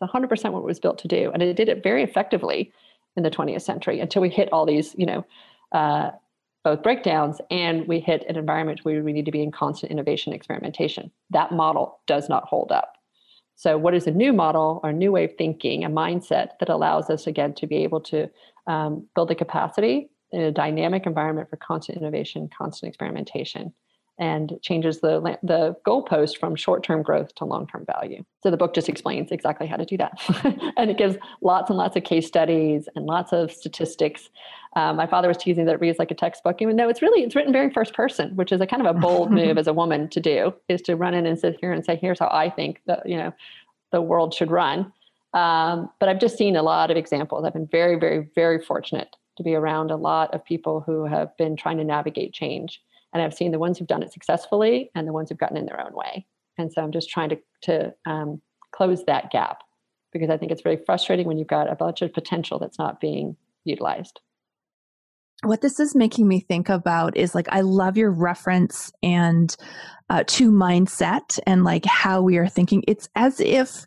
It's 0.00 0.10
100% 0.10 0.52
what 0.52 0.60
it 0.60 0.64
was 0.64 0.80
built 0.80 0.96
to 1.00 1.08
do. 1.08 1.30
And 1.30 1.42
it 1.42 1.52
did 1.58 1.68
it 1.68 1.82
very 1.82 2.02
effectively 2.02 2.72
in 3.16 3.22
the 3.22 3.30
20th 3.30 3.60
century 3.60 4.00
until 4.00 4.22
we 4.22 4.30
hit 4.30 4.50
all 4.50 4.64
these, 4.64 4.94
you 4.96 5.04
know, 5.04 5.26
uh, 5.72 6.12
both 6.64 6.82
breakdowns 6.82 7.38
and 7.50 7.86
we 7.86 8.00
hit 8.00 8.24
an 8.26 8.36
environment 8.36 8.80
where 8.82 9.02
we 9.02 9.12
need 9.12 9.26
to 9.26 9.30
be 9.30 9.42
in 9.42 9.52
constant 9.52 9.92
innovation 9.92 10.32
experimentation. 10.32 11.10
That 11.28 11.52
model 11.52 12.00
does 12.06 12.30
not 12.30 12.44
hold 12.44 12.72
up. 12.72 12.94
So, 13.56 13.76
what 13.76 13.92
is 13.92 14.06
a 14.06 14.10
new 14.10 14.32
model 14.32 14.80
or 14.82 14.90
new 14.90 15.12
way 15.12 15.24
of 15.24 15.34
thinking, 15.36 15.84
a 15.84 15.90
mindset 15.90 16.52
that 16.60 16.70
allows 16.70 17.10
us 17.10 17.26
again 17.26 17.52
to 17.56 17.66
be 17.66 17.76
able 17.84 18.00
to 18.02 18.30
um, 18.66 19.06
build 19.14 19.28
the 19.28 19.34
capacity 19.34 20.09
in 20.32 20.42
a 20.42 20.52
dynamic 20.52 21.06
environment 21.06 21.50
for 21.50 21.56
constant 21.56 21.98
innovation, 21.98 22.48
constant 22.56 22.88
experimentation, 22.88 23.72
and 24.20 24.58
changes 24.60 25.00
the 25.00 25.38
the 25.42 25.74
goalpost 25.86 26.36
from 26.38 26.54
short-term 26.54 27.02
growth 27.02 27.34
to 27.36 27.44
long-term 27.46 27.86
value. 27.86 28.22
So 28.42 28.50
the 28.50 28.56
book 28.58 28.74
just 28.74 28.88
explains 28.88 29.32
exactly 29.32 29.66
how 29.66 29.76
to 29.76 29.86
do 29.86 29.96
that, 29.96 30.12
and 30.76 30.90
it 30.90 30.98
gives 30.98 31.16
lots 31.40 31.70
and 31.70 31.78
lots 31.78 31.96
of 31.96 32.04
case 32.04 32.26
studies 32.26 32.88
and 32.94 33.06
lots 33.06 33.32
of 33.32 33.50
statistics. 33.50 34.28
Um, 34.76 34.96
my 34.96 35.06
father 35.06 35.26
was 35.26 35.38
teasing 35.38 35.64
that 35.64 35.74
it 35.74 35.80
reads 35.80 35.98
like 35.98 36.10
a 36.10 36.14
textbook, 36.14 36.60
even 36.60 36.76
though 36.76 36.88
it's 36.88 37.02
really 37.02 37.22
it's 37.22 37.34
written 37.34 37.52
very 37.52 37.70
first 37.70 37.94
person, 37.94 38.36
which 38.36 38.52
is 38.52 38.60
a 38.60 38.66
kind 38.66 38.86
of 38.86 38.94
a 38.94 38.98
bold 38.98 39.32
move 39.40 39.56
as 39.56 39.66
a 39.66 39.72
woman 39.72 40.08
to 40.10 40.20
do, 40.20 40.54
is 40.68 40.82
to 40.82 40.96
run 40.96 41.14
in 41.14 41.26
and 41.26 41.38
sit 41.38 41.56
here 41.58 41.72
and 41.72 41.84
say, 41.84 41.96
"Here's 41.96 42.18
how 42.18 42.28
I 42.30 42.50
think 42.50 42.82
that 42.86 43.08
you 43.08 43.16
know 43.16 43.32
the 43.90 44.02
world 44.02 44.34
should 44.34 44.50
run." 44.50 44.92
Um, 45.32 45.88
but 45.98 46.08
I've 46.08 46.20
just 46.20 46.36
seen 46.36 46.56
a 46.56 46.62
lot 46.62 46.90
of 46.90 46.96
examples. 46.96 47.44
I've 47.44 47.52
been 47.52 47.68
very, 47.68 47.98
very, 47.98 48.28
very 48.34 48.60
fortunate 48.60 49.16
to 49.40 49.44
be 49.44 49.54
around 49.54 49.90
a 49.90 49.96
lot 49.96 50.32
of 50.34 50.44
people 50.44 50.80
who 50.80 51.06
have 51.06 51.36
been 51.36 51.56
trying 51.56 51.78
to 51.78 51.84
navigate 51.84 52.32
change. 52.32 52.82
And 53.12 53.22
I've 53.22 53.34
seen 53.34 53.50
the 53.50 53.58
ones 53.58 53.78
who've 53.78 53.88
done 53.88 54.02
it 54.02 54.12
successfully 54.12 54.90
and 54.94 55.08
the 55.08 55.12
ones 55.12 55.30
who've 55.30 55.38
gotten 55.38 55.56
in 55.56 55.66
their 55.66 55.80
own 55.80 55.94
way. 55.94 56.26
And 56.58 56.72
so 56.72 56.82
I'm 56.82 56.92
just 56.92 57.08
trying 57.08 57.30
to, 57.30 57.38
to 57.62 57.94
um, 58.06 58.42
close 58.70 59.04
that 59.06 59.30
gap 59.30 59.62
because 60.12 60.30
I 60.30 60.36
think 60.36 60.52
it's 60.52 60.62
very 60.62 60.76
frustrating 60.76 61.26
when 61.26 61.38
you've 61.38 61.48
got 61.48 61.70
a 61.70 61.74
bunch 61.74 62.02
of 62.02 62.12
potential 62.12 62.58
that's 62.58 62.78
not 62.78 63.00
being 63.00 63.36
utilized 63.64 64.20
what 65.42 65.62
this 65.62 65.80
is 65.80 65.94
making 65.94 66.28
me 66.28 66.40
think 66.40 66.68
about 66.68 67.16
is 67.16 67.34
like 67.34 67.48
I 67.50 67.62
love 67.62 67.96
your 67.96 68.10
reference 68.10 68.92
and 69.02 69.56
uh, 70.10 70.24
to 70.26 70.50
mindset 70.50 71.38
and 71.46 71.64
like 71.64 71.84
how 71.86 72.20
we 72.20 72.36
are 72.36 72.48
thinking. 72.48 72.82
It's 72.86 73.08
as 73.14 73.40
if, 73.40 73.86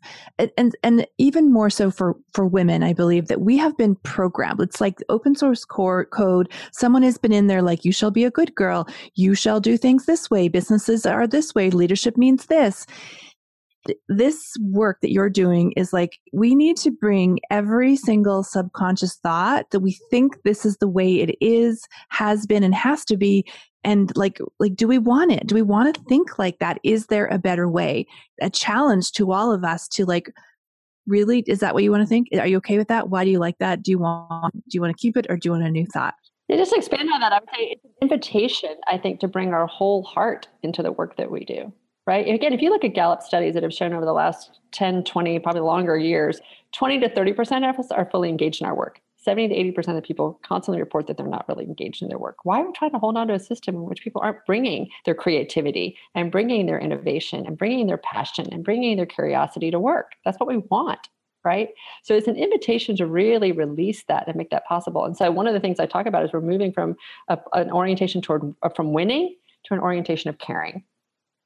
and 0.58 0.76
and 0.82 1.06
even 1.18 1.52
more 1.52 1.70
so 1.70 1.92
for 1.92 2.16
for 2.34 2.48
women, 2.48 2.82
I 2.82 2.94
believe 2.94 3.28
that 3.28 3.42
we 3.42 3.58
have 3.58 3.78
been 3.78 3.96
programmed. 3.98 4.62
It's 4.62 4.82
like 4.82 5.00
open 5.10 5.36
source 5.36 5.64
core 5.66 6.06
code. 6.06 6.52
Someone 6.72 7.04
has 7.04 7.18
been 7.18 7.34
in 7.34 7.48
there 7.48 7.62
like, 7.62 7.86
you 7.86 7.92
shall 7.92 8.12
be 8.12 8.24
a 8.24 8.32
good 8.32 8.56
girl. 8.56 8.88
You 9.16 9.36
shall 9.36 9.60
do 9.60 9.78
things 9.78 10.06
this 10.06 10.32
way. 10.32 10.48
Businesses 10.48 11.06
are 11.06 11.28
this 11.28 11.54
way. 11.54 11.70
Leadership 11.70 12.18
means 12.18 12.48
this 12.48 12.88
this 14.08 14.54
work 14.62 15.00
that 15.02 15.12
you're 15.12 15.30
doing 15.30 15.74
is 15.76 15.92
like 15.92 16.18
we 16.32 16.56
need 16.56 16.78
to 16.78 16.92
bring 16.92 17.40
every 17.50 17.96
single 17.96 18.44
subconscious 18.44 19.16
thought 19.16 19.70
that 19.72 19.82
we 19.82 19.98
think 20.10 20.42
this 20.44 20.66
is 20.66 20.78
the 20.78 20.88
way 20.88 21.20
it 21.20 21.36
is 21.42 21.86
has 22.10 22.46
been 22.46 22.64
and 22.64 22.74
has 22.76 23.04
to 23.06 23.18
be 23.18 23.46
and 23.84 24.16
like 24.16 24.40
like 24.60 24.76
do 24.76 24.88
we 24.88 24.98
want 24.98 25.32
it? 25.32 25.48
Do 25.48 25.56
we 25.56 25.62
want 25.62 25.94
to 25.94 26.02
think 26.04 26.40
like 26.40 26.60
that? 26.60 26.80
Is 26.84 27.08
there 27.08 27.28
a 27.28 27.38
better 27.38 27.68
way? 27.68 28.08
A 28.42 28.50
challenge 28.50 29.12
to 29.14 29.32
all 29.32 29.52
of 29.52 29.64
us 29.64 29.88
to 29.90 30.06
like 30.06 30.32
really 31.06 31.44
is 31.48 31.60
that 31.60 31.74
what 31.74 31.84
you 31.84 31.92
want 31.92 32.04
to 32.04 32.08
think? 32.08 32.30
Are 32.40 32.48
you 32.48 32.58
okay 32.58 32.78
with 32.78 32.88
that? 32.88 33.10
Why 33.10 33.26
do 33.26 33.32
you 33.32 33.40
like 33.40 33.58
that? 33.60 33.84
Do 33.84 33.92
you 33.92 34.00
want 34.00 34.54
do 34.54 34.76
you 34.76 34.82
want 34.82 34.96
to 34.96 35.02
keep 35.02 35.18
it 35.18 35.28
or 35.30 35.36
do 35.36 35.48
you 35.48 35.52
want 35.52 35.66
a 35.66 35.72
new 35.72 35.86
thought? 35.86 36.14
Yeah, 36.48 36.58
just 36.58 36.74
expand 36.74 37.10
on 37.14 37.22
that. 37.22 37.32
I 37.32 37.40
would 37.40 37.50
say 37.56 37.64
it's 37.72 37.86
an 37.86 37.92
invitation, 38.02 38.76
I 38.88 38.98
think, 38.98 39.22
to 39.22 39.30
bring 39.30 39.54
our 39.54 39.66
whole 39.66 40.04
heart 40.04 40.48
into 40.62 40.84
the 40.84 40.92
work 40.92 41.16
that 41.18 41.32
we 41.32 41.46
do 41.46 41.74
right? 42.06 42.28
Again, 42.28 42.54
if 42.54 42.62
you 42.62 42.70
look 42.70 42.84
at 42.84 42.94
Gallup 42.94 43.22
studies 43.22 43.54
that 43.54 43.64
have 43.64 43.74
shown 43.74 43.94
over 43.94 44.06
the 44.06 44.14
last 44.14 44.60
10, 44.72 45.04
20, 45.04 45.40
probably 45.40 45.62
longer 45.62 45.98
years, 45.98 46.42
20 46.74 47.00
to 47.00 47.10
30% 47.10 47.70
of 47.70 47.80
us 47.80 47.92
are 47.92 48.10
fully 48.10 48.30
engaged 48.30 48.62
in 48.62 48.68
our 48.68 48.76
work. 48.76 49.00
70 49.18 49.50
to 49.50 49.82
80% 49.82 49.98
of 49.98 50.04
people 50.04 50.40
constantly 50.44 50.82
report 50.82 51.08
that 51.08 51.16
they're 51.16 51.26
not 51.26 51.48
really 51.48 51.64
engaged 51.64 52.02
in 52.02 52.10
their 52.10 52.18
work. 52.18 52.38
Why 52.44 52.60
are 52.60 52.66
we 52.66 52.74
trying 52.74 52.92
to 52.92 53.00
hold 53.00 53.16
on 53.16 53.28
to 53.30 53.34
a 53.34 53.40
system 53.40 53.76
in 53.76 53.84
which 53.84 54.04
people 54.04 54.22
aren't 54.22 54.46
bringing 54.46 54.90
their 55.06 55.16
creativity 55.16 55.98
and 56.14 56.30
bringing 56.30 56.66
their 56.66 56.80
innovation 56.80 57.46
and 57.46 57.58
bringing 57.58 57.88
their 57.88 57.98
passion 57.98 58.48
and 58.52 58.66
bringing 58.66 58.98
their 58.98 59.06
curiosity 59.06 59.72
to 59.72 59.80
work? 59.80 60.12
That's 60.26 60.40
what 60.40 60.50
we 60.50 60.58
want 60.58 61.08
right? 61.46 61.70
So 62.04 62.14
it's 62.14 62.30
an 62.30 62.38
invitation 62.38 62.96
to 62.96 63.06
really 63.06 63.52
release 63.52 64.06
that 64.08 64.28
and 64.28 64.36
make 64.38 64.50
that 64.52 64.66
possible. 64.66 65.04
And 65.04 65.18
so 65.18 65.30
one 65.30 65.46
of 65.46 65.54
the 65.54 65.60
things 65.60 65.78
I 65.78 65.86
talk 65.86 66.06
about 66.06 66.24
is 66.24 66.32
we're 66.32 66.40
moving 66.40 66.72
from 66.72 66.96
a, 67.28 67.38
an 67.52 67.70
orientation 67.70 68.22
toward 68.22 68.56
uh, 68.64 68.70
from 68.70 68.94
winning 68.94 69.36
to 69.66 69.74
an 69.74 69.82
orientation 69.82 70.30
of 70.30 70.38
caring 70.38 70.86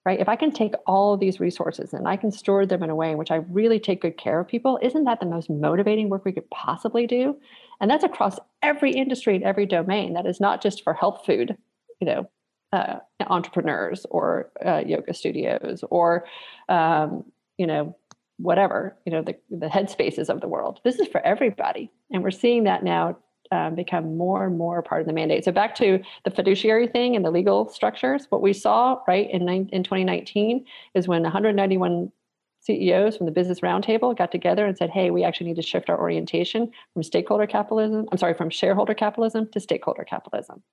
right? 0.07 0.21
If 0.21 0.29
I 0.29 0.37
can 0.37 0.51
take 0.51 0.73
all 0.85 1.13
of 1.13 1.19
these 1.19 1.41
resources 1.41 1.93
and 1.93 2.07
I 2.07 2.15
can 2.15 2.31
store 2.31 2.65
them 2.65 2.81
in 2.81 2.89
a 2.89 2.95
way 2.95 3.11
in 3.11 3.17
which 3.17 3.29
I 3.29 3.43
really 3.59 3.77
take 3.77 4.01
good 4.01 4.17
care 4.17 4.39
of 4.39 4.47
people, 4.47 4.79
isn't 4.81 5.03
that 5.03 5.19
the 5.19 5.25
most 5.25 5.49
motivating 5.49 6.07
work 6.07 6.23
we 6.23 6.31
could 6.31 6.49
possibly 6.49 7.05
do? 7.05 7.35
And 7.81 7.91
that's 7.91 8.05
across 8.05 8.39
every 8.61 8.93
industry 8.93 9.35
and 9.35 9.43
every 9.43 9.65
domain. 9.65 10.13
That 10.13 10.25
is 10.25 10.39
not 10.39 10.63
just 10.63 10.81
for 10.81 10.93
health 10.93 11.25
food, 11.25 11.57
you 11.99 12.07
know, 12.07 12.29
uh, 12.71 12.99
entrepreneurs 13.27 14.05
or 14.09 14.49
uh, 14.65 14.81
yoga 14.85 15.13
studios 15.13 15.83
or, 15.89 16.23
um, 16.69 17.25
you 17.57 17.67
know, 17.67 17.93
whatever, 18.37 18.95
you 19.05 19.11
know, 19.11 19.21
the, 19.21 19.35
the 19.49 19.67
headspaces 19.67 20.29
of 20.29 20.39
the 20.39 20.47
world. 20.47 20.79
This 20.85 20.99
is 20.99 21.09
for 21.09 21.19
everybody. 21.19 21.91
And 22.11 22.23
we're 22.23 22.31
seeing 22.31 22.63
that 22.63 22.81
now 22.81 23.17
um, 23.51 23.75
become 23.75 24.17
more 24.17 24.45
and 24.45 24.57
more 24.57 24.81
part 24.81 25.01
of 25.01 25.07
the 25.07 25.13
mandate. 25.13 25.45
So 25.45 25.51
back 25.51 25.75
to 25.75 25.99
the 26.23 26.31
fiduciary 26.31 26.87
thing 26.87 27.15
and 27.15 27.23
the 27.23 27.31
legal 27.31 27.69
structures, 27.69 28.27
what 28.29 28.41
we 28.41 28.53
saw 28.53 28.99
right 29.07 29.29
in, 29.29 29.47
in 29.47 29.83
2019 29.83 30.65
is 30.93 31.07
when 31.07 31.23
191 31.23 32.11
CEOs 32.59 33.15
from 33.15 33.25
the 33.25 33.31
Business 33.31 33.61
Roundtable 33.61 34.17
got 34.17 34.31
together 34.31 34.65
and 34.65 34.77
said, 34.77 34.89
"Hey, 34.89 35.09
we 35.09 35.23
actually 35.23 35.47
need 35.47 35.55
to 35.55 35.61
shift 35.61 35.89
our 35.89 35.99
orientation 35.99 36.71
from 36.93 37.03
stakeholder 37.03 37.47
capitalism. 37.47 38.07
I'm 38.11 38.17
sorry, 38.17 38.33
from 38.33 38.49
shareholder 38.49 38.93
capitalism 38.93 39.47
to 39.53 39.59
stakeholder 39.59 40.03
capitalism." 40.03 40.63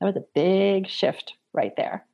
That 0.00 0.06
was 0.06 0.16
a 0.16 0.24
big 0.34 0.88
shift 0.88 1.34
right 1.52 1.76
there, 1.76 2.06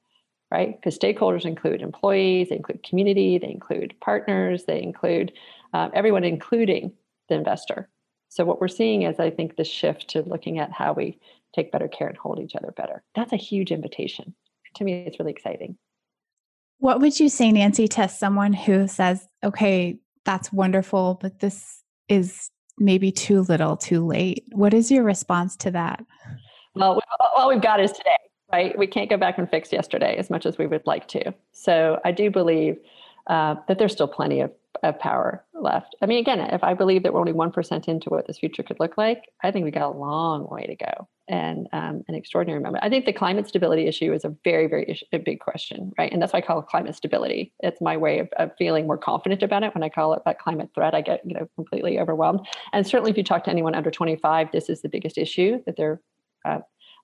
right? 0.51 0.77
Because 0.77 0.99
stakeholders 0.99 1.45
include 1.45 1.83
employees, 1.83 2.49
they 2.49 2.57
include 2.57 2.83
community, 2.83 3.39
they 3.39 3.51
include 3.51 3.95
partners, 4.01 4.65
they 4.65 4.83
include 4.83 5.33
um, 5.73 5.91
everyone, 5.95 6.25
including 6.25 6.93
the 7.29 7.37
investor. 7.37 7.89
So 8.29 8.45
what 8.45 8.61
we're 8.61 8.69
seeing 8.69 9.03
is, 9.03 9.19
I 9.19 9.31
think, 9.31 9.57
the 9.57 9.65
shift 9.65 10.09
to 10.11 10.23
looking 10.23 10.59
at 10.59 10.73
how 10.73 10.93
we 10.93 11.19
take 11.55 11.73
better 11.73 11.89
care 11.89 12.09
and 12.09 12.17
hold 12.17 12.39
each 12.41 12.55
other 12.55 12.73
better. 12.77 13.03
That's 13.15 13.33
a 13.33 13.37
huge 13.37 13.73
invitation. 13.73 14.35
To 14.77 14.85
me, 14.85 15.05
it's 15.07 15.19
really 15.19 15.33
exciting. 15.33 15.79
What 16.79 17.01
would 17.01 17.19
you 17.19 17.29
say, 17.29 17.51
Nancy, 17.51 17.89
to 17.89 18.09
someone 18.09 18.53
who 18.53 18.87
says, 18.87 19.27
okay, 19.43 19.99
that's 20.25 20.53
wonderful, 20.53 21.19
but 21.21 21.41
this 21.41 21.83
is 22.09 22.51
maybe 22.79 23.11
too 23.11 23.43
little, 23.43 23.77
too 23.77 24.07
late? 24.07 24.45
What 24.53 24.75
is 24.75 24.91
your 24.91 25.03
response 25.03 25.57
to 25.57 25.71
that? 25.73 26.05
Well, 26.75 27.01
all 27.35 27.49
we've 27.49 27.61
got 27.61 27.81
is 27.81 27.93
today, 27.93 28.17
right? 28.53 28.79
We 28.79 28.87
can't 28.87 29.11
go 29.11 29.17
back 29.17 29.39
and 29.39 29.51
fix 29.51 29.73
yesterday 29.73 30.17
as 30.17 30.31
much 30.31 30.47
as 30.47 30.59
we 30.59 30.67
would 30.67 30.87
like 30.87 31.09
to. 31.09 31.35
So 31.53 31.99
I 32.05 32.13
do 32.13 32.31
believe 32.31 32.77
uh, 33.27 33.57
that 33.67 33.79
there's 33.79 33.93
still 33.93 34.07
plenty 34.07 34.41
of 34.41 34.53
of 34.83 34.99
power 34.99 35.45
left. 35.55 35.97
I 36.03 36.07
mean, 36.07 36.19
again, 36.19 36.41
if 36.41 36.63
I 36.63 36.75
believe 36.75 37.03
that 37.03 37.13
we're 37.13 37.21
only 37.21 37.33
1% 37.33 37.89
into 37.89 38.11
what 38.11 38.27
this 38.27 38.39
future 38.39 38.63
could 38.63 38.81
look 38.81 38.97
like, 38.97 39.25
I 39.43 39.51
think 39.51 39.65
we 39.65 39.71
got 39.71 39.95
a 39.95 39.99
long 39.99 40.49
way 40.49 40.67
to 40.67 40.77
go 40.77 41.09
and 41.29 41.69
um, 41.73 42.03
an 42.09 42.15
extraordinary 42.15 42.61
moment. 42.61 42.85
I 42.85 42.89
think 42.89 43.05
the 43.05 43.13
climate 43.13 43.47
stability 43.47 43.87
issue 43.87 44.13
is 44.13 44.25
a 44.25 44.35
very, 44.45 44.67
very 44.67 44.99
a 45.13 45.19
big 45.19 45.41
question, 45.41 45.93
right? 45.99 46.11
And 46.11 46.23
that's 46.23 46.33
why 46.33 46.39
I 46.39 46.43
call 46.43 46.61
it 46.61 46.67
climate 46.67 46.95
stability. 46.95 47.53
It's 47.61 47.81
my 47.81 47.97
way 47.97 48.21
of, 48.21 48.29
of 48.39 48.51
feeling 48.57 48.87
more 48.87 48.99
confident 48.99 49.43
about 49.43 49.63
it. 49.63 49.75
When 49.75 49.83
I 49.83 49.91
call 49.91 50.15
it 50.15 50.23
that 50.25 50.39
climate 50.39 50.71
threat, 50.75 50.95
I 50.95 51.03
get, 51.03 51.21
you 51.27 51.35
know, 51.35 51.49
completely 51.55 51.99
overwhelmed. 51.99 52.47
And 52.73 52.87
certainly 52.87 53.11
if 53.11 53.17
you 53.17 53.25
talk 53.25 53.45
to 53.45 53.51
anyone 53.51 53.75
under 53.75 53.91
25, 53.91 54.53
this 54.53 54.71
is 54.71 54.81
the 54.81 54.89
biggest 54.89 55.19
issue 55.19 55.63
that 55.67 55.77
they're 55.77 56.01
uh, 56.45 56.61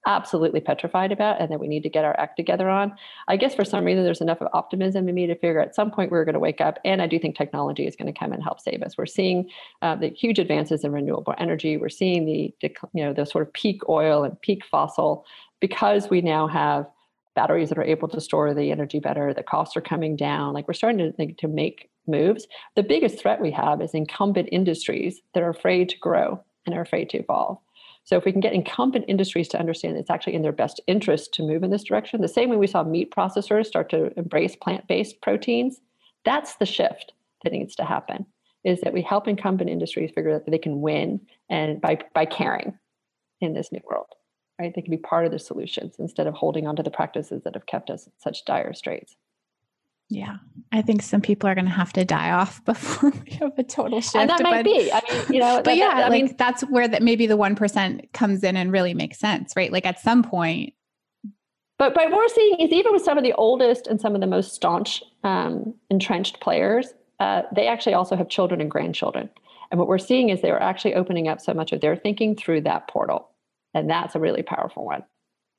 absolutely 0.07 0.61
petrified 0.61 1.13
about 1.13 1.41
and 1.41 1.51
that 1.51 1.61
we 1.61 1.69
need 1.69 1.83
to 1.83 1.89
get 1.89 2.05
our 2.05 2.19
act 2.19 2.37
together 2.37 2.69
on. 2.69 2.95
I 3.29 3.37
guess 3.37 3.55
for 3.55 3.65
some 3.65 3.85
reason 3.85 4.05
there's 4.05 4.21
enough 4.21 4.41
of 4.41 4.49
optimism 4.53 5.09
in 5.09 5.15
me 5.15 5.27
to 5.27 5.35
figure 5.35 5.61
at 5.61 5.75
some 5.75 5.91
point 5.91 6.11
we're 6.11 6.25
going 6.25 6.35
to 6.35 6.41
wake 6.41 6.61
up. 6.61 6.79
And 6.85 7.01
I 7.01 7.07
do 7.07 7.19
think 7.19 7.37
technology 7.37 7.87
is 7.87 7.97
going 7.97 8.13
to 8.13 8.19
come 8.19 8.33
and 8.33 8.43
help 8.43 8.61
save 8.61 8.83
us. 8.83 8.99
We're 8.99 9.07
seeing 9.07 9.51
uh, 9.83 9.97
the 9.97 10.09
huge 10.09 10.39
advances 10.39 10.85
in 10.85 10.93
renewable 10.93 11.35
energy. 11.39 11.77
We're 11.77 11.89
seeing 11.89 12.27
the, 12.27 12.55
you 12.93 13.05
know 13.05 13.13
the 13.13 13.25
sort 13.25 13.47
of 13.47 13.53
peak 13.53 13.89
oil 13.89 14.25
and 14.25 14.41
peak 14.41 14.65
fossil 14.71 15.25
because 15.61 16.11
we 16.11 16.21
now 16.21 16.47
have 16.47 16.87
batteries 17.35 17.69
that 17.69 17.79
are 17.79 17.85
able 17.85 18.09
to 18.09 18.21
store 18.21 18.55
the 18.55 18.71
energy 18.71 19.01
better. 19.01 19.35
The 19.35 19.43
costs 19.43 19.77
are 19.77 19.81
coming 19.81 20.17
down. 20.17 20.55
Like 20.55 20.69
we're 20.69 20.75
starting 20.75 20.99
to 20.99 21.13
think 21.13 21.39
to 21.39 21.49
make 21.49 21.91
moves. 22.07 22.47
The 22.77 22.83
biggest 22.83 23.19
threat 23.19 23.41
we 23.41 23.51
have 23.53 23.81
is 23.81 23.95
incumbent 23.95 24.49
industries 24.53 25.21
that 25.33 25.43
are 25.43 25.49
afraid 25.49 25.89
to 25.89 25.99
grow 25.99 26.43
and 26.67 26.75
are 26.75 26.81
afraid 26.81 27.11
to 27.11 27.19
evolve. 27.19 27.59
So 28.05 28.17
if 28.17 28.25
we 28.25 28.33
can 28.33 28.41
get 28.41 28.53
incumbent 28.53 29.07
industries 29.09 29.49
to 29.49 29.59
understand 29.59 29.97
it's 29.97 30.11
actually 30.11 30.35
in 30.35 30.43
their 30.43 30.53
best 30.53 30.81
interest 30.87 31.33
to 31.35 31.43
move 31.43 31.63
in 31.63 31.71
this 31.71 31.85
direction, 31.85 32.21
the 32.21 32.29
same 32.29 32.51
way 32.51 32.57
we 32.57 32.67
saw 32.67 32.85
meat 32.85 33.11
processors 33.11 33.67
start 33.67 33.89
to 33.91 34.17
embrace 34.19 34.57
plant-based 34.57 35.23
proteins, 35.23 35.81
that's 36.25 36.57
the 36.57 36.67
shift 36.67 37.13
that 37.43 37.53
needs 37.53 37.75
to 37.77 37.85
happen. 37.85 38.27
Is 38.63 38.81
that 38.81 38.93
we 38.93 39.03
help 39.03 39.27
incumbent 39.27 39.71
industries 39.71 40.11
figure 40.15 40.35
out 40.35 40.45
that 40.45 40.51
they 40.51 40.59
can 40.59 40.81
win 40.81 41.21
and 41.51 41.81
by 41.81 41.99
by 42.15 42.25
caring 42.25 42.79
in 43.41 43.53
this 43.53 43.71
new 43.73 43.81
world, 43.91 44.07
right? 44.59 44.73
They 44.75 44.81
can 44.81 44.91
be 44.91 44.97
part 44.97 45.27
of 45.27 45.33
the 45.33 45.39
solutions 45.39 45.97
instead 45.99 46.27
of 46.27 46.35
holding 46.35 46.67
on 46.67 46.77
to 46.77 46.83
the 46.83 46.91
practices 46.91 47.43
that 47.45 47.55
have 47.55 47.67
kept 47.67 47.91
us 47.91 48.07
in 48.07 48.13
such 48.19 48.45
dire 48.47 48.73
straits. 48.73 49.17
Yeah, 50.11 50.37
I 50.71 50.83
think 50.83 51.03
some 51.03 51.21
people 51.21 51.49
are 51.49 51.55
going 51.55 51.65
to 51.65 51.71
have 51.71 51.93
to 51.95 52.05
die 52.05 52.31
off 52.31 52.65
before 52.65 53.11
we 53.11 53.33
have 53.33 53.53
a 53.59 53.63
total 53.63 54.01
shift. 54.01 54.17
And 54.17 54.31
that 54.31 54.43
might 54.43 54.63
but, 54.63 54.65
be. 54.65 54.93
I 54.93 55.01
mean, 55.11 55.33
you 55.33 55.41
know, 55.41 55.57
but 55.57 55.65
that, 55.65 55.77
yeah, 55.77 55.95
that, 55.95 56.05
I 56.05 56.09
like 56.09 56.25
mean, 56.25 56.35
that's 56.37 56.63
where 56.63 56.87
that 56.89 57.03
maybe 57.03 57.27
the 57.27 57.37
one 57.37 57.55
percent 57.55 58.13
comes 58.13 58.43
in 58.45 58.57
and 58.57 58.73
really 58.73 58.95
makes 58.95 59.19
sense, 59.19 59.55
right? 59.57 59.73
Like 59.73 59.87
at 59.87 60.01
some 60.01 60.23
point. 60.23 60.75
But 61.79 61.95
but 61.95 62.11
what 62.11 62.19
we're 62.19 62.29
seeing 62.29 62.61
is 62.61 62.71
even 62.71 62.93
with 62.93 63.03
some 63.03 63.19
of 63.19 63.25
the 63.25 63.33
oldest 63.33 63.87
and 63.87 64.01
some 64.01 64.15
of 64.15 64.21
the 64.21 64.27
most 64.27 64.55
staunch 64.55 65.03
um, 65.25 65.75
entrenched 65.91 66.41
players, 66.41 66.93
uh, 67.19 67.43
they 67.55 67.67
actually 67.67 67.95
also 67.95 68.17
have 68.17 68.29
children 68.29 68.61
and 68.61 68.71
grandchildren. 68.71 69.31
And 69.71 69.79
what 69.79 69.89
we're 69.89 69.99
seeing 69.99 70.29
is 70.29 70.41
they're 70.41 70.63
actually 70.63 70.95
opening 70.95 71.27
up 71.27 71.41
so 71.41 71.55
much 71.55 71.73
of 71.73 71.81
their 71.81 71.97
thinking 71.97 72.37
through 72.37 72.61
that 72.63 72.87
portal, 72.89 73.31
and 73.73 73.91
that's 73.91 74.15
a 74.15 74.21
really 74.21 74.43
powerful 74.43 74.85
one. 74.85 75.03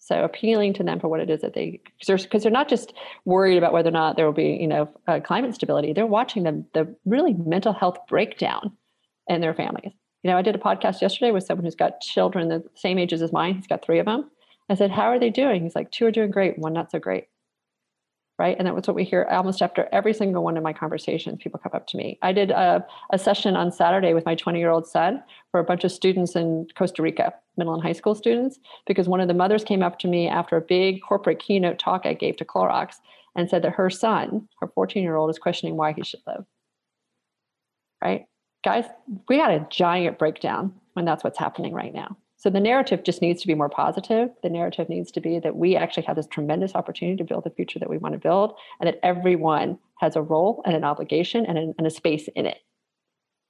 So 0.06 0.24
appealing 0.24 0.74
to 0.76 0.84
them 0.84 1.00
for 1.00 1.08
what 1.08 1.20
it 1.20 1.32
is 1.32 1.42
that 1.42 1.56
they, 1.56 1.82
because 1.84 2.30
they're, 2.30 2.40
they're, 2.40 2.52
not 2.52 2.70
just 2.70 2.94
worried 3.26 3.58
about 3.58 3.74
whether 3.74 3.90
or 3.90 3.92
not 3.92 4.16
there 4.16 4.28
will 4.28 4.34
be, 4.34 4.56
you 4.62 4.68
know, 4.68 4.88
uh, 5.08 5.20
climate 5.20 5.56
stability. 5.56 5.94
They're 5.94 6.06
watching 6.06 6.44
the 6.44 6.64
the 6.74 6.96
really 7.06 7.34
mental 7.34 7.74
health 7.74 7.98
breakdown 8.08 8.72
in 9.28 9.42
their 9.42 9.56
families. 9.56 9.94
You 10.22 10.30
know, 10.30 10.38
I 10.38 10.44
did 10.44 10.54
a 10.54 10.60
podcast 10.60 11.02
yesterday 11.02 11.32
with 11.32 11.44
someone 11.44 11.66
who's 11.66 11.74
got 11.74 12.02
children 12.02 12.50
the 12.50 12.64
same 12.76 13.00
ages 13.00 13.24
as 13.24 13.34
mine. 13.34 13.56
He's 13.56 13.66
got 13.66 13.84
three 13.84 13.98
of 13.98 14.06
them. 14.06 14.30
I 14.70 14.76
said, 14.76 14.92
"How 14.92 15.06
are 15.06 15.18
they 15.18 15.32
doing?" 15.32 15.64
He's 15.64 15.76
like, 15.76 15.90
two 15.90 16.06
are 16.06 16.12
doing 16.12 16.30
great, 16.30 16.60
one 16.60 16.74
not 16.74 16.92
so 16.92 17.00
great." 17.00 17.26
Right? 18.38 18.56
And 18.58 18.68
that 18.68 18.76
was 18.76 18.86
what 18.88 18.96
we 18.96 19.06
hear 19.06 19.26
almost 19.32 19.62
after 19.62 19.88
every 19.92 20.14
single 20.14 20.44
one 20.44 20.58
of 20.58 20.64
my 20.64 20.74
conversations. 20.74 21.42
People 21.42 21.60
come 21.60 21.72
up 21.74 21.88
to 21.88 21.98
me. 21.98 22.20
I 22.22 22.34
did 22.34 22.52
a, 22.52 22.86
a 23.12 23.18
session 23.18 23.56
on 23.56 23.72
Saturday 23.72 24.14
with 24.14 24.26
my 24.26 24.36
20 24.36 24.60
year 24.60 24.72
old 24.72 24.88
son 24.88 25.24
for 25.52 25.60
a 25.60 25.64
bunch 25.64 25.84
of 25.84 25.92
students 25.92 26.36
in 26.36 26.68
Costa 26.78 27.02
Rica, 27.02 27.34
middle 27.58 27.74
and 27.74 27.84
high 27.84 27.94
school 27.94 28.14
students, 28.14 28.60
because 28.86 29.08
one 29.08 29.22
of 29.22 29.28
the 29.28 29.34
mothers 29.34 29.64
came 29.64 29.82
up 29.82 30.00
to 30.00 30.08
me 30.08 30.28
after 30.28 30.58
a 30.58 30.62
big 30.62 31.02
corporate 31.02 31.40
keynote 31.40 31.80
talk 31.80 32.06
I 32.06 32.14
gave 32.14 32.36
to 32.38 32.46
Clorox 32.46 32.96
and 33.36 33.50
said 33.50 33.62
that 33.64 33.74
her 33.74 33.90
son, 33.90 34.48
her 34.60 34.68
14 34.68 35.02
year 35.02 35.16
old, 35.16 35.30
is 35.30 35.40
questioning 35.40 35.78
why 35.78 35.94
he 35.94 36.04
should 36.04 36.22
live. 36.28 36.46
Right? 38.04 38.26
Guys, 38.64 38.86
we 39.30 39.38
had 39.38 39.52
a 39.52 39.68
giant 39.70 40.20
breakdown 40.20 40.74
when 40.94 41.06
that's 41.06 41.24
what's 41.24 41.40
happening 41.40 41.74
right 41.74 41.94
now. 41.94 42.18
So 42.46 42.52
the 42.52 42.60
narrative 42.60 43.02
just 43.04 43.24
needs 43.24 43.42
to 43.42 43.48
be 43.48 43.56
more 43.56 43.70
positive. 43.70 44.30
The 44.44 44.52
narrative 44.52 44.88
needs 44.88 45.12
to 45.14 45.20
be 45.20 45.40
that 45.40 45.56
we 45.56 45.76
actually 45.76 46.04
have 46.04 46.16
this 46.16 46.28
tremendous 46.28 46.76
opportunity 46.76 47.18
to 47.18 47.24
build 47.24 47.44
the 47.44 47.50
future 47.50 47.80
that 47.80 47.90
we 47.90 47.98
want 47.98 48.14
to 48.14 48.20
build, 48.20 48.54
and 48.80 48.88
that 48.88 49.00
everyone 49.02 49.80
has 49.98 50.16
a 50.16 50.22
role 50.22 50.62
and 50.64 50.76
an 50.76 50.84
obligation 50.84 51.44
and, 51.48 51.74
and 51.76 51.88
a 51.88 51.90
space 51.90 52.30
in 52.36 52.46
it. 52.46 52.60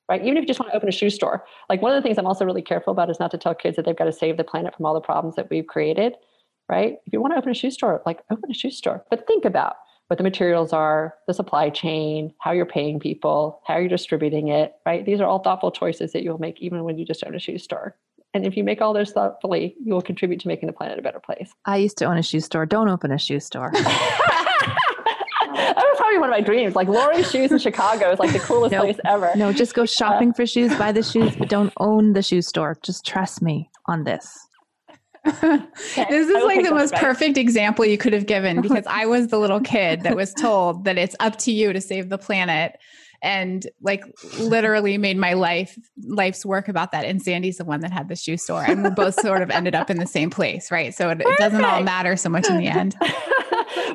Right? 0.08 0.22
Even 0.22 0.38
if 0.38 0.44
you 0.44 0.48
just 0.48 0.62
want 0.62 0.72
to 0.72 0.78
open 0.78 0.88
a 0.88 0.94
shoe 0.94 1.10
store. 1.10 1.44
Like 1.68 1.82
one 1.82 1.92
of 1.92 2.02
the 2.02 2.08
things 2.08 2.18
I'm 2.18 2.26
also 2.26 2.46
really 2.46 2.62
careful 2.62 2.92
about 2.92 3.10
is 3.10 3.20
not 3.20 3.32
to 3.32 3.38
tell 3.38 3.54
kids 3.54 3.76
that 3.76 3.84
they've 3.84 3.98
got 3.98 4.06
to 4.06 4.14
save 4.14 4.38
the 4.38 4.46
planet 4.46 4.74
from 4.74 4.86
all 4.86 4.94
the 4.94 5.02
problems 5.02 5.36
that 5.36 5.50
we've 5.50 5.68
created. 5.68 6.14
Right? 6.70 6.96
If 7.06 7.12
you 7.12 7.20
want 7.20 7.34
to 7.34 7.38
open 7.38 7.52
a 7.52 7.54
shoe 7.54 7.72
store, 7.72 8.02
like 8.06 8.22
open 8.32 8.50
a 8.50 8.54
shoe 8.54 8.72
store. 8.72 9.04
But 9.10 9.28
think 9.28 9.44
about 9.44 9.76
what 10.08 10.20
the 10.20 10.24
materials 10.24 10.72
are, 10.72 11.16
the 11.28 11.34
supply 11.34 11.70
chain, 11.70 12.34
how 12.40 12.54
you're 12.54 12.66
paying 12.66 13.02
people, 13.02 13.60
how 13.68 13.76
you're 13.76 13.90
distributing 13.90 14.48
it, 14.48 14.76
right? 14.86 15.06
These 15.06 15.20
are 15.20 15.26
all 15.26 15.40
thoughtful 15.40 15.72
choices 15.72 16.14
that 16.14 16.24
you'll 16.24 16.38
make 16.38 16.62
even 16.62 16.86
when 16.86 16.98
you 16.98 17.06
just 17.06 17.26
own 17.26 17.36
a 17.36 17.40
shoe 17.40 17.58
store. 17.58 17.98
And 18.36 18.46
if 18.46 18.58
you 18.58 18.66
make 18.66 18.82
all 18.82 18.92
those 18.92 19.12
thoughtfully, 19.12 19.78
you 19.82 19.94
will 19.94 20.02
contribute 20.02 20.42
to 20.42 20.50
making 20.50 20.68
the 20.68 20.74
planet 20.74 21.00
a 21.00 21.02
better 21.02 21.22
place. 21.22 21.54
I 21.64 21.78
used 21.78 21.98
to 22.00 22.06
own 22.06 22.18
a 22.18 22.22
shoe 22.22 22.42
store. 22.42 22.66
Don't 22.66 22.90
open 22.90 23.14
a 23.14 23.18
shoe 23.18 23.40
store. 23.40 23.72
that 23.74 24.76
was 25.54 25.98
probably 25.98 26.18
one 26.18 26.28
of 26.28 26.34
my 26.34 26.42
dreams. 26.42 26.76
Like 26.76 26.90
Lori's 26.90 27.32
Shoes 27.32 27.54
in 27.54 27.60
Chicago 27.60 28.12
is 28.12 28.20
like 28.20 28.34
the 28.34 28.40
coolest 28.40 28.74
nope. 28.74 28.84
place 28.84 29.00
ever. 29.06 29.32
No, 29.38 29.54
just 29.54 29.74
go 29.74 29.86
shopping 29.86 30.32
uh, 30.32 30.34
for 30.34 30.46
shoes, 30.46 30.76
buy 30.78 30.92
the 30.92 31.02
shoes, 31.02 31.34
but 31.38 31.48
don't 31.48 31.72
own 31.80 32.12
the 32.12 32.22
shoe 32.22 32.42
store. 32.42 32.78
Just 32.84 33.06
trust 33.06 33.42
me 33.42 33.70
on 33.86 34.04
this. 34.04 34.38
okay. 35.26 35.62
This 36.10 36.28
is 36.28 36.44
like 36.44 36.62
the 36.62 36.72
most 36.72 36.92
advice. 36.92 37.00
perfect 37.00 37.38
example 37.38 37.86
you 37.86 37.98
could 37.98 38.12
have 38.12 38.26
given 38.26 38.60
because 38.62 38.84
I 38.86 39.06
was 39.06 39.28
the 39.28 39.40
little 39.40 39.62
kid 39.62 40.02
that 40.02 40.18
was 40.18 40.34
told 40.34 40.84
that 40.84 40.98
it's 40.98 41.16
up 41.22 41.38
to 41.38 41.54
you 41.54 41.72
to 41.72 41.80
save 41.80 42.10
the 42.10 42.18
planet 42.18 42.78
and 43.22 43.68
like 43.82 44.04
literally 44.40 44.98
made 44.98 45.18
my 45.18 45.34
life 45.34 45.78
life's 46.04 46.46
work 46.46 46.68
about 46.68 46.92
that. 46.92 47.06
And 47.06 47.22
Sandy's 47.22 47.58
the 47.58 47.66
one 47.66 47.82
that 47.82 47.92
had 47.92 48.08
the 48.08 48.16
shoe 48.16 48.38
store, 48.38 48.64
and 48.64 48.84
we 48.84 48.90
both 48.90 49.20
sort 49.20 49.42
of 49.42 49.50
ended 49.50 49.76
up 49.76 49.90
in 49.90 49.98
the 49.98 50.08
same 50.08 50.30
place, 50.30 50.72
right? 50.72 50.94
So 50.94 51.10
it, 51.10 51.22
it 51.22 51.38
doesn't 51.38 51.64
all 51.64 51.84
matter 51.84 52.16
so 52.16 52.30
much 52.30 52.50
in 52.50 52.58
the 52.58 52.68
end. 52.68 52.96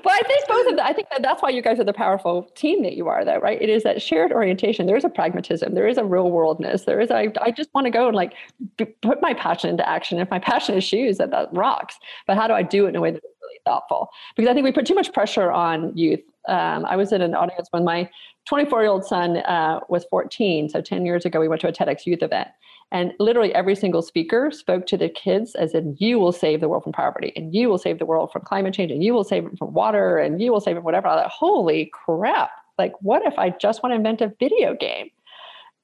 but 0.02 0.12
I 0.12 0.22
think 0.26 0.48
both 0.48 0.66
of 0.68 0.76
them, 0.76 0.86
I 0.86 0.92
think 0.92 1.08
that 1.10 1.22
that's 1.22 1.42
why 1.42 1.50
you 1.50 1.62
guys 1.62 1.78
are 1.78 1.84
the 1.84 1.92
powerful 1.92 2.44
team 2.54 2.82
that 2.82 2.94
you 2.94 3.08
are, 3.08 3.24
though, 3.24 3.38
right? 3.38 3.60
It 3.60 3.68
is 3.68 3.82
that 3.82 4.02
shared 4.02 4.32
orientation. 4.32 4.86
There 4.86 4.96
is 4.96 5.04
a 5.04 5.08
pragmatism. 5.08 5.74
There 5.74 5.88
is 5.88 5.98
a 5.98 6.04
real 6.04 6.30
worldness. 6.30 6.84
There 6.84 7.00
is, 7.00 7.10
I, 7.10 7.32
I 7.40 7.50
just 7.50 7.70
want 7.74 7.86
to 7.86 7.90
go 7.90 8.06
and 8.06 8.16
like 8.16 8.34
put 9.02 9.20
my 9.20 9.34
passion 9.34 9.70
into 9.70 9.88
action. 9.88 10.18
If 10.18 10.30
my 10.30 10.38
passion 10.38 10.76
is 10.76 10.84
shoes, 10.84 11.18
that, 11.18 11.30
that 11.30 11.48
rocks. 11.52 11.98
But 12.26 12.36
how 12.36 12.46
do 12.46 12.54
I 12.54 12.62
do 12.62 12.86
it 12.86 12.90
in 12.90 12.96
a 12.96 13.00
way 13.00 13.12
that's 13.12 13.24
really 13.42 13.60
thoughtful? 13.64 14.10
Because 14.36 14.50
I 14.50 14.54
think 14.54 14.64
we 14.64 14.72
put 14.72 14.86
too 14.86 14.94
much 14.94 15.12
pressure 15.12 15.50
on 15.50 15.96
youth. 15.96 16.20
Um, 16.48 16.84
I 16.86 16.96
was 16.96 17.12
in 17.12 17.20
an 17.20 17.34
audience 17.34 17.68
when 17.70 17.84
my 17.84 18.08
24 18.46 18.82
year 18.82 18.90
old 18.90 19.04
son 19.04 19.38
uh, 19.38 19.80
was 19.88 20.04
14. 20.10 20.68
So 20.68 20.80
10 20.80 21.04
years 21.04 21.24
ago, 21.24 21.40
we 21.40 21.48
went 21.48 21.60
to 21.62 21.68
a 21.68 21.72
TEDx 21.72 22.06
youth 22.06 22.22
event. 22.22 22.48
And 22.92 23.12
literally 23.20 23.54
every 23.54 23.76
single 23.76 24.02
speaker 24.02 24.50
spoke 24.50 24.86
to 24.86 24.96
the 24.96 25.08
kids 25.08 25.54
as 25.54 25.74
in, 25.74 25.96
you 25.98 26.18
will 26.18 26.32
save 26.32 26.60
the 26.60 26.68
world 26.68 26.82
from 26.82 26.92
poverty, 26.92 27.32
and 27.36 27.54
you 27.54 27.68
will 27.68 27.78
save 27.78 27.98
the 28.00 28.06
world 28.06 28.32
from 28.32 28.42
climate 28.42 28.74
change, 28.74 28.90
and 28.90 29.04
you 29.04 29.14
will 29.14 29.22
save 29.22 29.46
it 29.46 29.56
from 29.58 29.72
water, 29.72 30.18
and 30.18 30.40
you 30.40 30.50
will 30.50 30.60
save 30.60 30.76
it 30.76 30.78
from 30.78 30.84
whatever. 30.84 31.06
I 31.06 31.22
thought, 31.22 31.30
holy 31.30 31.90
crap. 31.92 32.50
Like, 32.78 32.92
what 33.00 33.22
if 33.24 33.38
I 33.38 33.50
just 33.50 33.82
want 33.82 33.92
to 33.92 33.96
invent 33.96 34.22
a 34.22 34.32
video 34.40 34.74
game? 34.74 35.10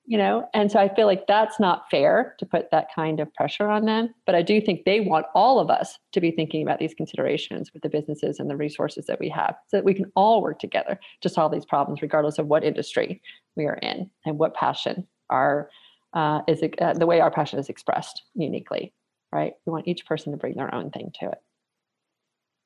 You 0.07 0.17
know? 0.17 0.49
And 0.55 0.71
so 0.71 0.79
i 0.79 0.93
feel 0.95 1.07
like 1.07 1.27
that's 1.27 1.61
not 1.61 1.91
fair 1.91 2.35
to 2.39 2.47
put 2.47 2.71
that 2.71 2.89
kind 2.95 3.21
of 3.21 3.33
pressure 3.35 3.69
on 3.69 3.85
them. 3.85 4.15
But 4.25 4.35
i 4.35 4.43
do 4.43 4.61
think 4.61 4.85
they 4.85 5.01
want 5.01 5.27
all 5.35 5.59
of 5.59 5.71
us 5.71 5.99
to 6.13 6.21
be 6.21 6.31
thinking 6.31 6.63
about 6.63 6.79
these 6.79 6.95
considerations 6.95 7.73
with 7.73 7.83
the 7.83 7.89
businesses 7.89 8.39
and 8.39 8.49
the 8.49 8.57
resources 8.57 9.07
that 9.07 9.21
we 9.21 9.29
have 9.31 9.57
so 9.69 9.77
that 9.77 9.85
we 9.85 9.95
can 9.95 10.11
all 10.15 10.43
work 10.43 10.59
together 10.59 10.99
to 11.21 11.29
solve 11.29 11.53
these 11.53 11.67
problems 11.67 12.03
regardless 12.03 12.39
of 12.39 12.47
what 12.47 12.65
industry 12.65 13.21
we 13.57 13.67
are 13.67 13.79
in 13.83 14.11
and 14.25 14.39
what 14.39 14.55
passion 14.55 15.07
our 15.31 15.69
uh, 16.15 16.41
is 16.49 16.63
uh, 16.81 16.95
the 16.95 17.07
way 17.07 17.21
our 17.21 17.31
passion 17.31 17.59
is 17.59 17.69
expressed 17.69 18.23
uniquely 18.35 18.93
right? 19.33 19.53
We 19.65 19.73
want 19.73 19.89
each 19.89 20.07
person 20.07 20.33
to 20.33 20.39
bring 20.39 20.55
their 20.55 20.75
own 20.75 20.91
thing 20.91 21.13
to 21.21 21.27
it. 21.27 21.39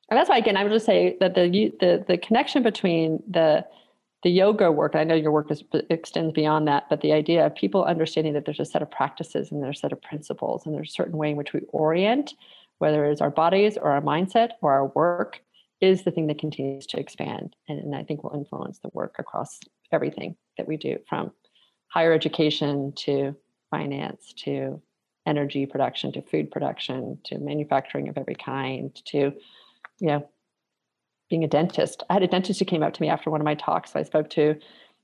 And 0.08 0.18
that's 0.18 0.28
why 0.28 0.38
again 0.38 0.56
i 0.56 0.64
would 0.64 0.72
just 0.72 0.86
say 0.86 1.16
that 1.20 1.34
the 1.36 1.72
the 1.78 2.04
the 2.06 2.18
connection 2.18 2.64
between 2.64 3.22
the 3.28 3.64
the 4.22 4.30
yoga 4.30 4.70
work, 4.70 4.94
I 4.94 5.04
know 5.04 5.14
your 5.14 5.32
work 5.32 5.50
is, 5.50 5.64
extends 5.88 6.32
beyond 6.32 6.68
that, 6.68 6.88
but 6.90 7.00
the 7.00 7.12
idea 7.12 7.46
of 7.46 7.54
people 7.54 7.84
understanding 7.84 8.34
that 8.34 8.44
there's 8.44 8.60
a 8.60 8.64
set 8.64 8.82
of 8.82 8.90
practices 8.90 9.50
and 9.50 9.62
there's 9.62 9.78
a 9.78 9.80
set 9.80 9.92
of 9.92 10.02
principles 10.02 10.66
and 10.66 10.74
there's 10.74 10.90
a 10.90 10.92
certain 10.92 11.16
way 11.16 11.30
in 11.30 11.36
which 11.36 11.52
we 11.52 11.60
orient, 11.68 12.34
whether 12.78 13.06
it's 13.06 13.22
our 13.22 13.30
bodies 13.30 13.78
or 13.78 13.90
our 13.90 14.02
mindset 14.02 14.50
or 14.60 14.72
our 14.72 14.88
work, 14.88 15.40
is 15.80 16.02
the 16.02 16.10
thing 16.10 16.26
that 16.26 16.38
continues 16.38 16.86
to 16.86 17.00
expand. 17.00 17.56
And, 17.68 17.78
and 17.78 17.94
I 17.96 18.02
think 18.02 18.22
will 18.22 18.36
influence 18.36 18.78
the 18.80 18.90
work 18.92 19.16
across 19.18 19.58
everything 19.90 20.36
that 20.58 20.68
we 20.68 20.76
do 20.76 20.98
from 21.08 21.32
higher 21.88 22.12
education 22.12 22.92
to 22.96 23.34
finance 23.70 24.34
to 24.44 24.82
energy 25.26 25.66
production 25.66 26.12
to 26.12 26.22
food 26.22 26.50
production 26.50 27.18
to 27.24 27.38
manufacturing 27.38 28.08
of 28.08 28.16
every 28.16 28.34
kind 28.34 28.94
to 29.04 29.32
you 29.98 30.06
know 30.06 30.28
being 31.30 31.44
a 31.44 31.48
dentist. 31.48 32.02
I 32.10 32.14
had 32.14 32.22
a 32.22 32.28
dentist 32.28 32.58
who 32.58 32.66
came 32.66 32.82
up 32.82 32.92
to 32.92 33.02
me 33.02 33.08
after 33.08 33.30
one 33.30 33.40
of 33.40 33.44
my 33.44 33.54
talks. 33.54 33.96
I 33.96 34.02
spoke 34.02 34.28
to 34.30 34.56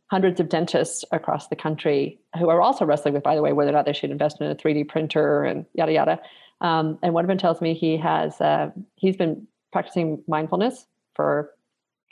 hundreds 0.08 0.38
of 0.40 0.48
dentists 0.48 1.04
across 1.12 1.48
the 1.48 1.56
country 1.56 2.18
who 2.38 2.48
are 2.48 2.60
also 2.60 2.84
wrestling 2.84 3.14
with, 3.14 3.22
by 3.22 3.34
the 3.34 3.42
way, 3.42 3.52
whether 3.52 3.70
or 3.70 3.72
not 3.72 3.86
they 3.86 3.92
should 3.92 4.10
invest 4.10 4.40
in 4.40 4.50
a 4.50 4.54
3D 4.54 4.88
printer 4.88 5.44
and 5.44 5.64
yada 5.74 5.92
yada. 5.92 6.20
Um, 6.60 6.98
and 7.02 7.14
one 7.14 7.24
of 7.24 7.28
them 7.28 7.38
tells 7.38 7.60
me 7.60 7.74
he 7.74 7.96
has 7.96 8.40
uh, 8.40 8.70
he's 8.96 9.16
been 9.16 9.46
practicing 9.72 10.22
mindfulness 10.26 10.86
for 11.14 11.52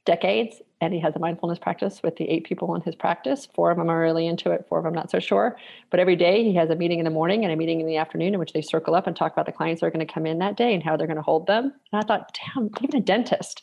decades, 0.05 0.61
and 0.81 0.93
he 0.93 1.01
has 1.01 1.17
a 1.17 1.19
mindfulness 1.19 1.59
practice 1.59 2.03
with 2.03 2.17
the 2.17 2.29
eight 2.29 2.45
people 2.45 2.75
in 2.75 2.83
his 2.83 2.95
practice. 2.95 3.49
Four 3.55 3.71
of 3.71 3.79
them 3.79 3.89
are 3.89 4.01
really 4.01 4.27
into 4.27 4.51
it, 4.51 4.67
four 4.69 4.79
of 4.79 4.85
them 4.85 4.93
not 4.93 5.11
so 5.11 5.19
sure. 5.19 5.57
But 5.91 6.01
every 6.01 6.17
day 6.17 6.45
he 6.45 6.55
has 6.57 6.69
a 6.69 6.77
meeting 6.77 6.99
in 6.99 7.05
the 7.05 7.11
morning 7.11 7.43
and 7.43 7.53
a 7.53 7.57
meeting 7.57 7.81
in 7.81 7.87
the 7.87 7.97
afternoon 7.97 8.35
in 8.35 8.41
which 8.41 8.53
they 8.53 8.61
circle 8.61 8.95
up 8.95 9.07
and 9.07 9.17
talk 9.17 9.33
about 9.33 9.47
the 9.47 9.53
clients 9.53 9.81
that 9.81 9.87
are 9.87 9.91
going 9.91 10.07
to 10.07 10.13
come 10.13 10.27
in 10.27 10.39
that 10.41 10.57
day 10.57 10.75
and 10.75 10.83
how 10.83 10.97
they're 10.97 11.07
going 11.07 11.17
to 11.17 11.23
hold 11.23 11.47
them. 11.47 11.73
And 11.93 12.03
I 12.03 12.07
thought, 12.07 12.39
damn, 12.55 12.71
even 12.83 13.01
a 13.01 13.03
dentist, 13.03 13.63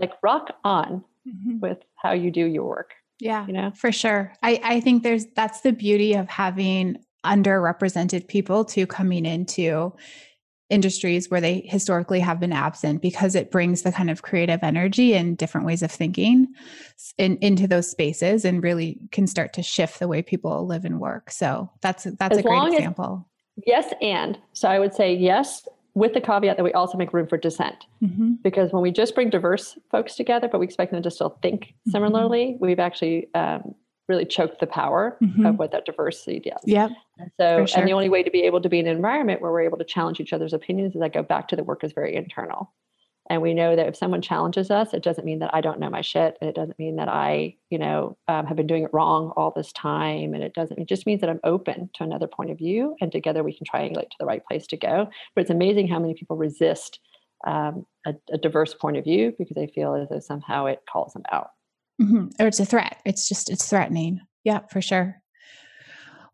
like 0.00 0.12
rock 0.22 0.56
on 0.64 1.04
mm-hmm. 1.26 1.60
with 1.60 1.78
how 1.96 2.12
you 2.12 2.30
do 2.30 2.44
your 2.44 2.64
work. 2.64 2.94
Yeah, 3.20 3.46
you 3.46 3.52
know, 3.52 3.72
for 3.74 3.90
sure. 3.90 4.32
I, 4.42 4.60
I 4.62 4.80
think 4.80 5.02
there's 5.02 5.26
that's 5.34 5.62
the 5.62 5.72
beauty 5.72 6.14
of 6.14 6.28
having 6.28 6.98
underrepresented 7.24 8.28
people 8.28 8.64
to 8.64 8.86
coming 8.86 9.26
into 9.26 9.92
industries 10.70 11.30
where 11.30 11.40
they 11.40 11.60
historically 11.66 12.20
have 12.20 12.38
been 12.38 12.52
absent 12.52 13.00
because 13.00 13.34
it 13.34 13.50
brings 13.50 13.82
the 13.82 13.92
kind 13.92 14.10
of 14.10 14.22
creative 14.22 14.60
energy 14.62 15.14
and 15.14 15.38
different 15.38 15.66
ways 15.66 15.82
of 15.82 15.90
thinking 15.90 16.46
in, 17.16 17.38
into 17.38 17.66
those 17.66 17.90
spaces 17.90 18.44
and 18.44 18.62
really 18.62 18.98
can 19.10 19.26
start 19.26 19.52
to 19.54 19.62
shift 19.62 19.98
the 19.98 20.06
way 20.06 20.20
people 20.20 20.66
live 20.66 20.84
and 20.84 21.00
work. 21.00 21.30
So 21.30 21.70
that's 21.80 22.04
that's 22.04 22.32
as 22.32 22.38
a 22.38 22.42
great 22.42 22.74
example. 22.74 23.26
As, 23.56 23.64
yes, 23.66 23.94
and 24.00 24.38
so 24.52 24.68
I 24.68 24.78
would 24.78 24.94
say 24.94 25.14
yes 25.14 25.66
with 25.98 26.14
the 26.14 26.20
caveat 26.20 26.56
that 26.56 26.62
we 26.62 26.72
also 26.72 26.96
make 26.96 27.12
room 27.12 27.26
for 27.26 27.36
dissent. 27.36 27.86
Mm-hmm. 28.02 28.34
Because 28.42 28.72
when 28.72 28.82
we 28.82 28.90
just 28.90 29.14
bring 29.14 29.30
diverse 29.30 29.76
folks 29.90 30.14
together, 30.14 30.48
but 30.48 30.60
we 30.60 30.66
expect 30.66 30.92
them 30.92 31.02
to 31.02 31.10
still 31.10 31.38
think 31.42 31.62
mm-hmm. 31.62 31.90
similarly, 31.90 32.56
we've 32.60 32.78
actually 32.78 33.28
um, 33.34 33.74
really 34.08 34.24
choked 34.24 34.60
the 34.60 34.66
power 34.66 35.18
mm-hmm. 35.20 35.44
of 35.44 35.58
what 35.58 35.72
that 35.72 35.84
diversity 35.84 36.40
does. 36.40 36.62
Yeah. 36.64 36.88
So, 37.38 37.66
sure. 37.66 37.78
and 37.78 37.88
the 37.88 37.92
only 37.92 38.08
way 38.08 38.22
to 38.22 38.30
be 38.30 38.42
able 38.42 38.60
to 38.60 38.68
be 38.68 38.78
in 38.78 38.86
an 38.86 38.96
environment 38.96 39.42
where 39.42 39.50
we're 39.50 39.62
able 39.62 39.78
to 39.78 39.84
challenge 39.84 40.20
each 40.20 40.32
other's 40.32 40.52
opinions 40.52 40.94
is 40.94 41.02
I 41.02 41.08
go 41.08 41.22
back 41.22 41.48
to 41.48 41.56
the 41.56 41.64
work 41.64 41.82
is 41.82 41.92
very 41.92 42.14
internal. 42.14 42.72
And 43.30 43.42
we 43.42 43.52
know 43.52 43.76
that 43.76 43.86
if 43.86 43.96
someone 43.96 44.22
challenges 44.22 44.70
us, 44.70 44.94
it 44.94 45.02
doesn't 45.02 45.24
mean 45.24 45.40
that 45.40 45.54
I 45.54 45.60
don't 45.60 45.78
know 45.78 45.90
my 45.90 46.00
shit. 46.00 46.38
And 46.40 46.48
it 46.48 46.56
doesn't 46.56 46.78
mean 46.78 46.96
that 46.96 47.08
I, 47.08 47.56
you 47.70 47.78
know, 47.78 48.16
um, 48.26 48.46
have 48.46 48.56
been 48.56 48.66
doing 48.66 48.84
it 48.84 48.90
wrong 48.92 49.32
all 49.36 49.52
this 49.54 49.72
time. 49.72 50.32
And 50.32 50.42
it 50.42 50.54
doesn't, 50.54 50.78
it 50.78 50.88
just 50.88 51.06
means 51.06 51.20
that 51.20 51.28
I'm 51.28 51.40
open 51.44 51.90
to 51.94 52.04
another 52.04 52.26
point 52.26 52.50
of 52.50 52.58
view. 52.58 52.96
And 53.00 53.12
together 53.12 53.42
we 53.42 53.54
can 53.56 53.66
triangulate 53.66 54.10
to 54.10 54.16
the 54.18 54.26
right 54.26 54.44
place 54.46 54.66
to 54.68 54.76
go. 54.76 55.10
But 55.34 55.42
it's 55.42 55.50
amazing 55.50 55.88
how 55.88 55.98
many 55.98 56.14
people 56.14 56.36
resist 56.36 57.00
um, 57.46 57.86
a, 58.06 58.14
a, 58.32 58.38
diverse 58.38 58.74
point 58.74 58.96
of 58.96 59.04
view 59.04 59.32
because 59.38 59.54
they 59.54 59.68
feel 59.68 59.94
as 59.94 60.08
though 60.08 60.18
somehow 60.18 60.66
it 60.66 60.80
calls 60.92 61.12
them 61.12 61.22
out. 61.30 61.50
Mm-hmm. 62.02 62.42
Or 62.42 62.48
it's 62.48 62.58
a 62.58 62.66
threat. 62.66 63.00
It's 63.04 63.28
just, 63.28 63.48
it's 63.48 63.68
threatening. 63.68 64.20
Yeah, 64.42 64.60
for 64.70 64.80
sure. 64.80 65.22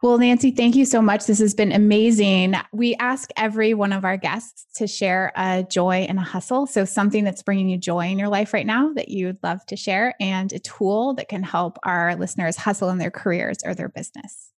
Well, 0.04 0.18
Nancy, 0.18 0.50
thank 0.50 0.76
you 0.76 0.84
so 0.84 1.00
much. 1.00 1.24
This 1.24 1.38
has 1.38 1.54
been 1.54 1.72
amazing. 1.72 2.56
We 2.72 2.94
ask 2.96 3.30
every 3.38 3.72
one 3.72 3.90
of 3.90 4.04
our 4.04 4.18
guests 4.18 4.66
to 4.74 4.86
share 4.86 5.32
a 5.34 5.62
joy 5.62 6.04
and 6.06 6.18
a 6.18 6.22
hustle. 6.22 6.66
So, 6.66 6.84
something 6.84 7.24
that's 7.24 7.42
bringing 7.42 7.70
you 7.70 7.78
joy 7.78 8.08
in 8.08 8.18
your 8.18 8.28
life 8.28 8.52
right 8.52 8.66
now 8.66 8.92
that 8.96 9.08
you'd 9.08 9.42
love 9.42 9.64
to 9.64 9.76
share, 9.76 10.14
and 10.20 10.52
a 10.52 10.58
tool 10.58 11.14
that 11.14 11.30
can 11.30 11.42
help 11.42 11.78
our 11.84 12.16
listeners 12.16 12.58
hustle 12.58 12.90
in 12.90 12.98
their 12.98 13.10
careers 13.10 13.56
or 13.64 13.74
their 13.74 13.88
business. 13.88 14.50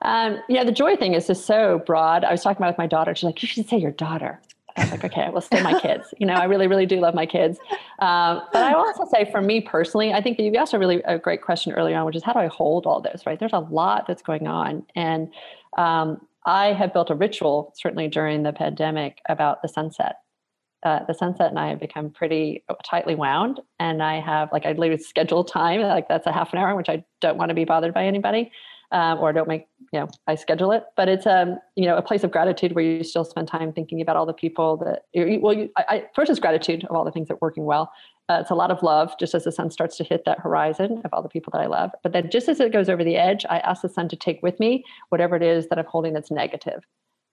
Um, 0.00 0.38
yeah, 0.48 0.64
the 0.64 0.72
joy 0.72 0.96
thing 0.96 1.12
is 1.12 1.26
just 1.26 1.44
so 1.44 1.82
broad. 1.84 2.24
I 2.24 2.30
was 2.30 2.42
talking 2.42 2.56
about 2.56 2.70
with 2.70 2.78
my 2.78 2.86
daughter. 2.86 3.14
She's 3.14 3.24
like, 3.24 3.42
you 3.42 3.48
should 3.48 3.68
say 3.68 3.76
your 3.76 3.90
daughter. 3.90 4.40
I 4.76 4.82
was 4.82 4.90
like, 4.90 5.04
okay, 5.04 5.22
I 5.22 5.30
will 5.30 5.40
stay 5.40 5.62
my 5.62 5.78
kids. 5.80 6.14
You 6.18 6.26
know, 6.26 6.34
I 6.34 6.44
really, 6.44 6.66
really 6.66 6.86
do 6.86 7.00
love 7.00 7.14
my 7.14 7.26
kids. 7.26 7.58
Um, 7.98 8.42
but 8.52 8.62
I 8.62 8.72
also 8.74 9.04
say, 9.10 9.30
for 9.30 9.40
me 9.40 9.60
personally, 9.60 10.12
I 10.12 10.20
think 10.20 10.36
that 10.36 10.44
you 10.44 10.54
asked 10.56 10.72
a 10.72 10.78
really 10.78 11.02
a 11.04 11.18
great 11.18 11.42
question 11.42 11.72
earlier 11.72 11.96
on, 11.96 12.06
which 12.06 12.16
is 12.16 12.22
how 12.22 12.32
do 12.32 12.38
I 12.38 12.46
hold 12.46 12.86
all 12.86 13.00
this? 13.00 13.26
Right? 13.26 13.38
There's 13.38 13.52
a 13.52 13.58
lot 13.58 14.06
that's 14.06 14.22
going 14.22 14.46
on, 14.46 14.84
and 14.94 15.32
um, 15.76 16.26
I 16.46 16.72
have 16.72 16.92
built 16.92 17.10
a 17.10 17.14
ritual 17.14 17.72
certainly 17.76 18.08
during 18.08 18.42
the 18.42 18.52
pandemic 18.52 19.18
about 19.28 19.62
the 19.62 19.68
sunset. 19.68 20.16
Uh, 20.82 21.04
the 21.06 21.14
sunset 21.14 21.48
and 21.48 21.60
I 21.60 21.68
have 21.68 21.78
become 21.78 22.10
pretty 22.10 22.64
tightly 22.84 23.14
wound, 23.14 23.60
and 23.78 24.02
I 24.02 24.20
have 24.20 24.50
like 24.52 24.66
I 24.66 24.72
literally 24.72 24.98
schedule 24.98 25.44
time 25.44 25.80
like 25.82 26.08
that's 26.08 26.26
a 26.26 26.32
half 26.32 26.52
an 26.52 26.58
hour, 26.58 26.74
which 26.74 26.88
I 26.88 27.04
don't 27.20 27.38
want 27.38 27.50
to 27.50 27.54
be 27.54 27.64
bothered 27.64 27.94
by 27.94 28.04
anybody 28.04 28.50
um, 28.92 29.18
or 29.18 29.32
don't 29.32 29.48
make 29.48 29.66
you 29.92 29.98
know 29.98 30.08
I 30.26 30.34
schedule 30.36 30.70
it. 30.70 30.84
But 30.96 31.08
it's 31.08 31.26
um 31.26 31.58
you 31.74 31.86
know 31.86 31.96
a 31.96 32.02
place 32.02 32.22
of 32.22 32.30
gratitude 32.30 32.74
where 32.74 32.84
you 32.84 33.02
still 33.02 33.24
spend 33.24 33.48
time 33.48 33.72
thinking 33.72 34.00
about 34.00 34.16
all 34.16 34.26
the 34.26 34.32
people 34.32 34.76
that 34.78 35.02
you, 35.12 35.40
well 35.40 35.54
you, 35.54 35.70
I, 35.76 35.84
I, 35.88 36.04
first 36.14 36.30
is 36.30 36.38
gratitude 36.38 36.84
of 36.84 36.94
all 36.94 37.04
the 37.04 37.10
things 37.10 37.28
that 37.28 37.34
are 37.34 37.38
working 37.40 37.64
well. 37.64 37.90
Uh, 38.28 38.38
it's 38.40 38.50
a 38.50 38.54
lot 38.54 38.70
of 38.70 38.82
love 38.82 39.12
just 39.18 39.34
as 39.34 39.44
the 39.44 39.52
sun 39.52 39.70
starts 39.70 39.96
to 39.96 40.04
hit 40.04 40.24
that 40.24 40.38
horizon 40.38 41.02
of 41.04 41.12
all 41.12 41.22
the 41.22 41.28
people 41.28 41.50
that 41.52 41.60
I 41.60 41.66
love. 41.66 41.90
But 42.02 42.12
then 42.12 42.30
just 42.30 42.48
as 42.48 42.60
it 42.60 42.72
goes 42.72 42.88
over 42.88 43.02
the 43.02 43.16
edge, 43.16 43.44
I 43.50 43.58
ask 43.58 43.82
the 43.82 43.88
sun 43.88 44.08
to 44.10 44.16
take 44.16 44.42
with 44.42 44.60
me 44.60 44.84
whatever 45.08 45.34
it 45.34 45.42
is 45.42 45.68
that 45.68 45.78
I'm 45.78 45.86
holding 45.86 46.12
that's 46.12 46.30
negative. 46.30 46.86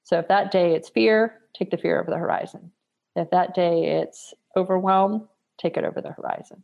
So 0.04 0.18
if 0.18 0.28
that 0.30 0.52
day 0.52 0.74
it's 0.74 0.90
fear, 0.90 1.36
take 1.56 1.70
the 1.70 1.78
fear 1.78 2.02
over 2.02 2.10
the 2.10 2.18
horizon. 2.18 2.72
If 3.16 3.30
that 3.30 3.54
day 3.54 4.02
it's 4.02 4.34
overwhelm, 4.58 5.30
take 5.60 5.78
it 5.78 5.84
over 5.84 6.02
the 6.02 6.12
horizon. 6.12 6.64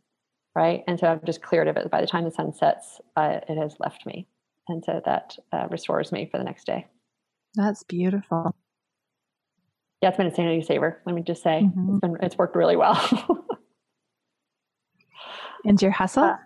Right. 0.54 0.82
And 0.88 0.98
so 0.98 1.12
I've 1.12 1.24
just 1.24 1.42
cleared 1.42 1.68
of 1.68 1.76
it. 1.76 1.90
By 1.90 2.00
the 2.00 2.06
time 2.06 2.24
the 2.24 2.30
sun 2.30 2.52
sets, 2.52 3.00
uh, 3.14 3.40
it 3.46 3.56
has 3.56 3.76
left 3.78 4.06
me 4.06 4.26
and 4.68 4.84
so 4.84 5.00
that 5.04 5.36
uh, 5.52 5.66
restores 5.70 6.12
me 6.12 6.28
for 6.30 6.38
the 6.38 6.44
next 6.44 6.64
day. 6.64 6.86
That's 7.54 7.82
beautiful. 7.82 8.54
Yeah, 10.02 10.10
it's 10.10 10.18
been 10.18 10.26
a 10.26 10.34
sanity 10.34 10.62
saver. 10.62 11.00
Let 11.06 11.14
me 11.14 11.22
just 11.22 11.42
say, 11.42 11.62
mm-hmm. 11.64 11.90
it's 11.90 12.00
been 12.00 12.16
it's 12.20 12.38
worked 12.38 12.56
really 12.56 12.76
well. 12.76 13.00
and 15.64 15.80
your 15.80 15.90
hustle? 15.90 16.24
Uh, 16.24 16.36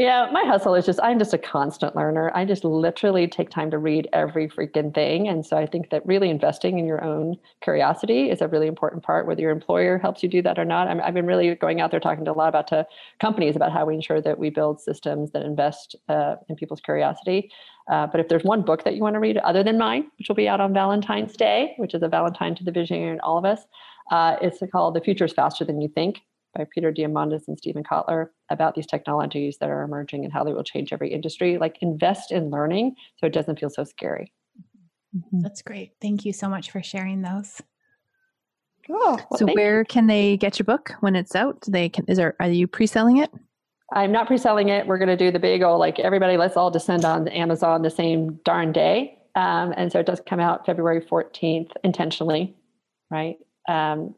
yeah, 0.00 0.30
my 0.32 0.44
hustle 0.44 0.74
is 0.74 0.86
just, 0.86 0.98
I'm 1.02 1.18
just 1.18 1.34
a 1.34 1.38
constant 1.38 1.94
learner. 1.94 2.32
I 2.34 2.46
just 2.46 2.64
literally 2.64 3.28
take 3.28 3.50
time 3.50 3.70
to 3.70 3.76
read 3.76 4.08
every 4.14 4.48
freaking 4.48 4.94
thing. 4.94 5.28
And 5.28 5.44
so 5.44 5.58
I 5.58 5.66
think 5.66 5.90
that 5.90 6.06
really 6.06 6.30
investing 6.30 6.78
in 6.78 6.86
your 6.86 7.04
own 7.04 7.36
curiosity 7.60 8.30
is 8.30 8.40
a 8.40 8.48
really 8.48 8.66
important 8.66 9.02
part, 9.02 9.26
whether 9.26 9.42
your 9.42 9.50
employer 9.50 9.98
helps 9.98 10.22
you 10.22 10.30
do 10.30 10.40
that 10.40 10.58
or 10.58 10.64
not. 10.64 10.88
i 10.88 11.04
have 11.04 11.12
been 11.12 11.26
really 11.26 11.54
going 11.54 11.82
out 11.82 11.90
there 11.90 12.00
talking 12.00 12.24
to 12.24 12.30
a 12.30 12.32
lot 12.32 12.48
about 12.48 12.66
to 12.68 12.86
companies 13.20 13.56
about 13.56 13.72
how 13.72 13.84
we 13.84 13.94
ensure 13.94 14.22
that 14.22 14.38
we 14.38 14.48
build 14.48 14.80
systems 14.80 15.32
that 15.32 15.42
invest 15.42 15.94
uh, 16.08 16.36
in 16.48 16.56
people's 16.56 16.80
curiosity. 16.80 17.50
Uh, 17.90 18.06
but 18.06 18.20
if 18.20 18.28
there's 18.28 18.42
one 18.42 18.62
book 18.62 18.84
that 18.84 18.94
you 18.94 19.02
want 19.02 19.12
to 19.12 19.20
read 19.20 19.36
other 19.36 19.62
than 19.62 19.76
mine, 19.76 20.10
which 20.16 20.30
will 20.30 20.34
be 20.34 20.48
out 20.48 20.62
on 20.62 20.72
Valentine's 20.72 21.36
Day, 21.36 21.74
which 21.76 21.92
is 21.92 22.02
a 22.02 22.08
Valentine 22.08 22.54
to 22.54 22.64
the 22.64 22.72
visionary 22.72 23.10
and 23.10 23.20
all 23.20 23.36
of 23.36 23.44
us, 23.44 23.66
uh, 24.10 24.36
it's 24.40 24.62
called 24.72 24.94
The 24.94 25.02
Future 25.02 25.26
is 25.26 25.34
Faster 25.34 25.66
Than 25.66 25.78
You 25.82 25.88
Think 25.88 26.22
by 26.56 26.66
Peter 26.72 26.92
Diamandis 26.92 27.48
and 27.48 27.56
Steven 27.56 27.82
Kotler 27.82 28.28
about 28.50 28.74
these 28.74 28.86
technologies 28.86 29.58
that 29.58 29.70
are 29.70 29.82
emerging 29.82 30.24
and 30.24 30.32
how 30.32 30.44
they 30.44 30.52
will 30.52 30.64
change 30.64 30.92
every 30.92 31.12
industry. 31.12 31.58
Like 31.58 31.78
invest 31.80 32.32
in 32.32 32.50
learning 32.50 32.94
so 33.16 33.26
it 33.26 33.32
doesn't 33.32 33.58
feel 33.58 33.70
so 33.70 33.84
scary. 33.84 34.32
Mm-hmm. 35.16 35.40
That's 35.40 35.62
great. 35.62 35.92
Thank 36.00 36.24
you 36.24 36.32
so 36.32 36.48
much 36.48 36.70
for 36.70 36.82
sharing 36.82 37.22
those. 37.22 37.60
Cool. 38.86 38.98
Well, 38.98 39.38
so 39.38 39.46
where 39.46 39.80
you. 39.80 39.84
can 39.84 40.06
they 40.06 40.36
get 40.36 40.58
your 40.58 40.64
book 40.64 40.92
when 41.00 41.14
it's 41.14 41.34
out? 41.34 41.62
They 41.68 41.88
can 41.88 42.04
is 42.08 42.16
there 42.16 42.34
are 42.40 42.48
you 42.48 42.66
pre-selling 42.66 43.18
it? 43.18 43.30
I'm 43.92 44.12
not 44.12 44.26
pre-selling 44.26 44.68
it. 44.68 44.86
We're 44.86 44.98
going 44.98 45.08
to 45.08 45.16
do 45.16 45.30
the 45.30 45.38
big 45.38 45.62
old 45.62 45.80
like 45.80 45.98
everybody 45.98 46.36
let's 46.36 46.56
all 46.56 46.70
descend 46.70 47.04
on 47.04 47.28
Amazon 47.28 47.82
the 47.82 47.90
same 47.90 48.40
darn 48.44 48.72
day. 48.72 49.18
Um, 49.34 49.74
and 49.76 49.92
so 49.92 50.00
it 50.00 50.06
does 50.06 50.20
come 50.26 50.40
out 50.40 50.66
February 50.66 51.00
14th 51.00 51.70
intentionally, 51.84 52.56
right? 53.10 53.36
Um, 53.68 54.14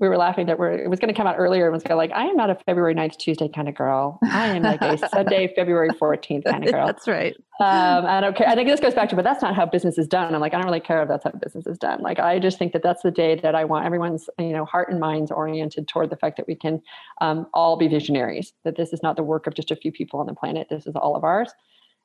we 0.00 0.08
were 0.08 0.16
laughing 0.16 0.46
that 0.46 0.58
we're 0.58 0.72
it 0.72 0.90
was 0.90 0.98
going 0.98 1.12
to 1.12 1.16
come 1.16 1.26
out 1.26 1.36
earlier 1.38 1.64
and 1.64 1.72
was 1.72 1.82
going 1.82 1.96
like 1.96 2.12
I 2.12 2.24
am 2.26 2.36
not 2.36 2.50
a 2.50 2.56
February 2.66 2.94
9th 2.94 3.16
Tuesday 3.18 3.48
kind 3.48 3.68
of 3.68 3.74
girl. 3.74 4.18
I 4.24 4.48
am 4.48 4.62
like 4.62 4.82
a 4.82 4.98
Sunday 5.08 5.52
February 5.54 5.90
14th 5.90 6.44
kind 6.44 6.64
of 6.64 6.72
girl. 6.72 6.86
that's 6.86 7.06
right. 7.06 7.34
Um, 7.58 8.04
I 8.04 8.20
don't 8.20 8.36
care. 8.36 8.48
I 8.48 8.54
think 8.54 8.68
this 8.68 8.80
goes 8.80 8.94
back 8.94 9.08
to, 9.10 9.16
but 9.16 9.24
that's 9.24 9.40
not 9.40 9.54
how 9.54 9.64
business 9.64 9.96
is 9.96 10.06
done. 10.06 10.34
I'm 10.34 10.40
like, 10.40 10.52
I 10.52 10.58
don't 10.58 10.66
really 10.66 10.80
care 10.80 11.02
if 11.02 11.08
that's 11.08 11.24
how 11.24 11.30
business 11.30 11.66
is 11.66 11.78
done. 11.78 12.02
Like, 12.02 12.18
I 12.18 12.38
just 12.38 12.58
think 12.58 12.72
that 12.74 12.82
that's 12.82 13.02
the 13.02 13.10
day 13.10 13.36
that 13.36 13.54
I 13.54 13.64
want 13.64 13.86
everyone's, 13.86 14.28
you 14.38 14.52
know, 14.52 14.66
heart 14.66 14.90
and 14.90 15.00
minds 15.00 15.30
oriented 15.30 15.88
toward 15.88 16.10
the 16.10 16.16
fact 16.16 16.36
that 16.36 16.46
we 16.46 16.54
can 16.54 16.82
um, 17.22 17.46
all 17.54 17.78
be 17.78 17.88
visionaries. 17.88 18.52
That 18.64 18.76
this 18.76 18.92
is 18.92 19.02
not 19.02 19.16
the 19.16 19.22
work 19.22 19.46
of 19.46 19.54
just 19.54 19.70
a 19.70 19.76
few 19.76 19.90
people 19.90 20.20
on 20.20 20.26
the 20.26 20.34
planet. 20.34 20.66
This 20.68 20.86
is 20.86 20.96
all 20.96 21.16
of 21.16 21.24
ours. 21.24 21.50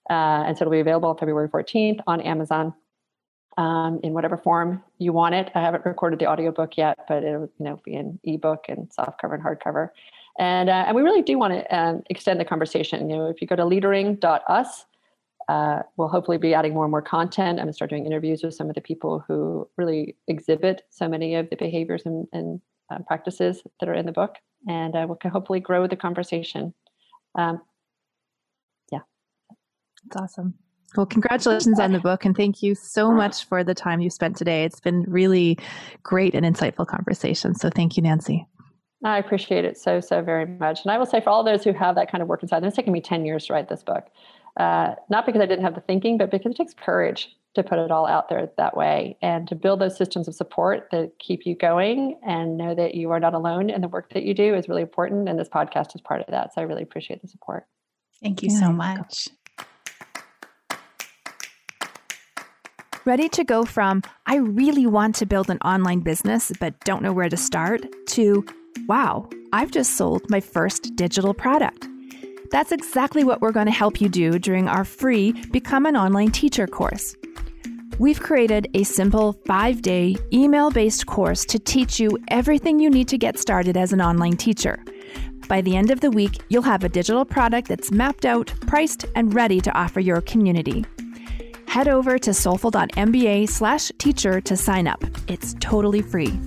Uh, 0.10 0.44
and 0.48 0.58
so 0.58 0.64
it'll 0.64 0.72
be 0.72 0.80
available 0.80 1.14
February 1.16 1.50
14th 1.50 2.00
on 2.08 2.22
Amazon 2.22 2.74
um, 3.58 3.99
in 4.04 4.14
whatever 4.14 4.38
form 4.38 4.84
you 4.97 5.14
want 5.14 5.36
it. 5.36 5.52
I 5.56 5.62
haven't 5.62 5.86
recorded 5.86 6.20
the 6.20 6.28
audiobook 6.28 6.78
yet, 6.78 6.99
but 7.08 7.24
it'll 7.24 7.49
you 7.60 7.66
know 7.66 7.80
be 7.84 7.95
an 7.95 8.20
ebook 8.24 8.66
and 8.70 8.91
soft 8.91 9.20
cover 9.20 9.36
and 9.36 9.43
hardcover. 9.43 9.89
And 10.39 10.70
uh, 10.70 10.86
and 10.88 10.95
we 10.95 11.02
really 11.02 11.22
do 11.22 11.38
want 11.38 11.54
to 11.54 11.78
um, 11.78 12.04
extend 12.10 12.39
the 12.39 12.45
conversation. 12.45 13.10
You 13.10 13.18
know, 13.18 13.26
if 13.28 13.41
you 13.41 13.47
go 13.47 13.56
to 13.56 13.66
leadering.us, 13.66 14.86
uh, 15.49 15.80
we'll 15.97 16.08
hopefully 16.08 16.38
be 16.38 16.54
adding 16.54 16.74
more 16.74 16.86
and 16.86 16.91
more 16.91 17.02
content. 17.02 17.60
I'm 17.60 17.66
going 17.66 17.68
to 17.68 17.74
start 17.74 17.89
doing 17.89 18.06
interviews 18.06 18.41
with 18.43 18.54
some 18.54 18.70
of 18.70 18.76
the 18.76 18.82
people 18.82 19.24
who 19.28 19.68
really 19.78 20.16
exhibit 20.28 20.84
so 20.89 21.10
many 21.10 21.36
of 21.36 21.49
the 21.49 21.58
behaviors 21.58 22.04
and, 22.06 22.28
and 22.32 22.62
uh, 22.89 22.99
practices 23.08 23.62
that 23.80 23.89
are 23.89 23.93
in 23.93 24.06
the 24.06 24.12
book, 24.12 24.36
and 24.68 24.95
uh, 24.95 25.06
we 25.10 25.16
can 25.20 25.32
hopefully 25.32 25.60
grow 25.60 25.88
the 25.88 25.95
conversation. 25.95 26.74
Um, 27.36 27.62
yeah, 28.91 28.99
that's 30.06 30.22
awesome. 30.22 30.54
Well, 30.96 31.06
congratulations 31.06 31.80
on 31.80 31.94
the 31.94 32.00
book 32.00 32.26
and 32.26 32.36
thank 32.36 32.62
you 32.62 32.76
so 32.76 33.12
much 33.12 33.46
for 33.46 33.64
the 33.64 33.74
time 33.74 34.02
you 34.02 34.10
spent 34.10 34.36
today. 34.36 34.66
It's 34.66 34.82
been 34.82 35.04
really 35.08 35.58
great 36.04 36.36
and 36.36 36.46
insightful 36.46 36.86
conversation. 36.86 37.56
So 37.56 37.70
thank 37.70 37.96
you, 37.96 38.04
Nancy. 38.04 38.46
I 39.04 39.18
appreciate 39.18 39.66
it 39.66 39.78
so, 39.78 40.00
so 40.00 40.22
very 40.22 40.46
much. 40.46 40.82
And 40.84 40.92
I 40.92 40.98
will 40.98 41.06
say 41.06 41.22
for 41.22 41.30
all 41.30 41.44
those 41.44 41.64
who 41.64 41.74
have 41.74 41.96
that 41.96 42.12
kind 42.12 42.22
of 42.22 42.28
work 42.28 42.44
inside, 42.44 42.60
them, 42.60 42.68
it's 42.68 42.76
taken 42.76 42.94
me 42.94 43.02
10 43.02 43.26
years 43.26 43.46
to 43.48 43.54
write 43.54 43.70
this 43.70 43.84
book. 43.84 44.08
Uh, 44.58 44.96
not 45.10 45.26
because 45.26 45.42
I 45.42 45.46
didn't 45.46 45.64
have 45.64 45.76
the 45.76 45.82
thinking, 45.82 46.18
but 46.18 46.30
because 46.30 46.52
it 46.52 46.58
takes 46.58 46.74
courage 46.74 47.30
to 47.56 47.64
put 47.64 47.80
it 47.80 47.92
all 47.92 48.06
out 48.06 48.30
there 48.30 48.50
that 48.58 48.78
way 48.78 49.18
and 49.22 49.48
to 49.48 49.56
build 49.56 49.80
those 49.80 49.98
systems 49.98 50.28
of 50.28 50.36
support 50.36 50.88
that 50.92 51.12
keep 51.20 51.46
you 51.46 51.56
going 51.56 52.20
and 52.26 52.58
know 52.58 52.76
that 52.76 52.96
you 52.96 53.12
are 53.12 53.20
not 53.20 53.34
alone 53.34 53.70
in 53.70 53.82
the 53.82 53.88
work 53.88 54.14
that 54.14 54.24
you 54.24 54.34
do 54.34 54.54
is 54.56 54.70
really 54.70 54.82
important. 54.82 55.28
And 55.28 55.39
this 55.39 55.50
podcast 55.50 55.96
is 55.96 56.02
part 56.02 56.22
of 56.22 56.28
that. 56.28 56.54
So 56.54 56.62
I 56.62 56.66
really 56.66 56.84
appreciate 56.84 57.22
the 57.22 57.28
support. 57.28 57.66
Thank 58.22 58.44
you 58.44 58.50
yeah. 58.52 58.60
so 58.60 58.72
much. 58.72 59.28
Ready 63.04 63.30
to 63.30 63.43
go 63.43 63.66
from, 63.66 64.04
I 64.28 64.36
really 64.36 64.86
want 64.86 65.16
to 65.16 65.26
build 65.26 65.49
an 65.49 65.58
online 65.66 66.02
business 66.02 66.52
but 66.60 66.80
don't 66.82 67.02
know 67.02 67.12
where 67.12 67.30
to 67.30 67.38
start, 67.38 67.84
to, 68.10 68.45
wow, 68.88 69.28
I've 69.52 69.72
just 69.72 69.97
sold 69.97 70.30
my 70.30 70.39
first 70.39 70.95
digital 70.95 71.34
product. 71.34 71.88
That's 72.52 72.72
exactly 72.72 73.24
what 73.24 73.41
we're 73.41 73.54
going 73.54 73.66
to 73.66 73.72
help 73.72 74.02
you 74.02 74.08
do 74.08 74.38
during 74.38 74.68
our 74.68 74.86
free 74.86 75.32
Become 75.49 75.88
an 75.88 75.97
Online 75.97 76.30
Teacher 76.30 76.68
course. 76.68 77.16
We've 77.97 78.20
created 78.20 78.68
a 78.76 78.84
simple 78.84 79.34
five 79.47 79.82
day 79.82 80.16
email 80.32 80.70
based 80.70 81.08
course 81.08 81.43
to 81.45 81.58
teach 81.58 81.99
you 81.99 82.20
everything 82.28 82.80
you 82.80 82.91
need 82.91 83.08
to 83.08 83.18
get 83.18 83.39
started 83.39 83.78
as 83.78 83.93
an 83.93 84.02
online 84.02 84.38
teacher. 84.38 84.78
By 85.47 85.62
the 85.62 85.76
end 85.76 85.89
of 85.89 86.02
the 86.02 86.12
week, 86.12 86.43
you'll 86.49 86.62
have 86.62 86.84
a 86.84 86.89
digital 86.89 87.26
product 87.26 87.68
that's 87.68 87.91
mapped 87.91 88.26
out, 88.26 88.54
priced, 88.68 89.06
and 89.16 89.34
ready 89.34 89.60
to 89.62 89.72
offer 89.72 89.99
your 89.99 90.22
community. 90.22 90.86
Head 91.72 91.88
over 91.88 92.20
to 92.20 92.34
soulful.mba 92.34 93.48
slash 93.48 93.94
teacher 93.98 94.42
to 94.42 94.58
sign 94.58 94.90
up. 94.90 95.02
It's 95.30 95.56
totally 95.62 96.02
free. 96.02 96.38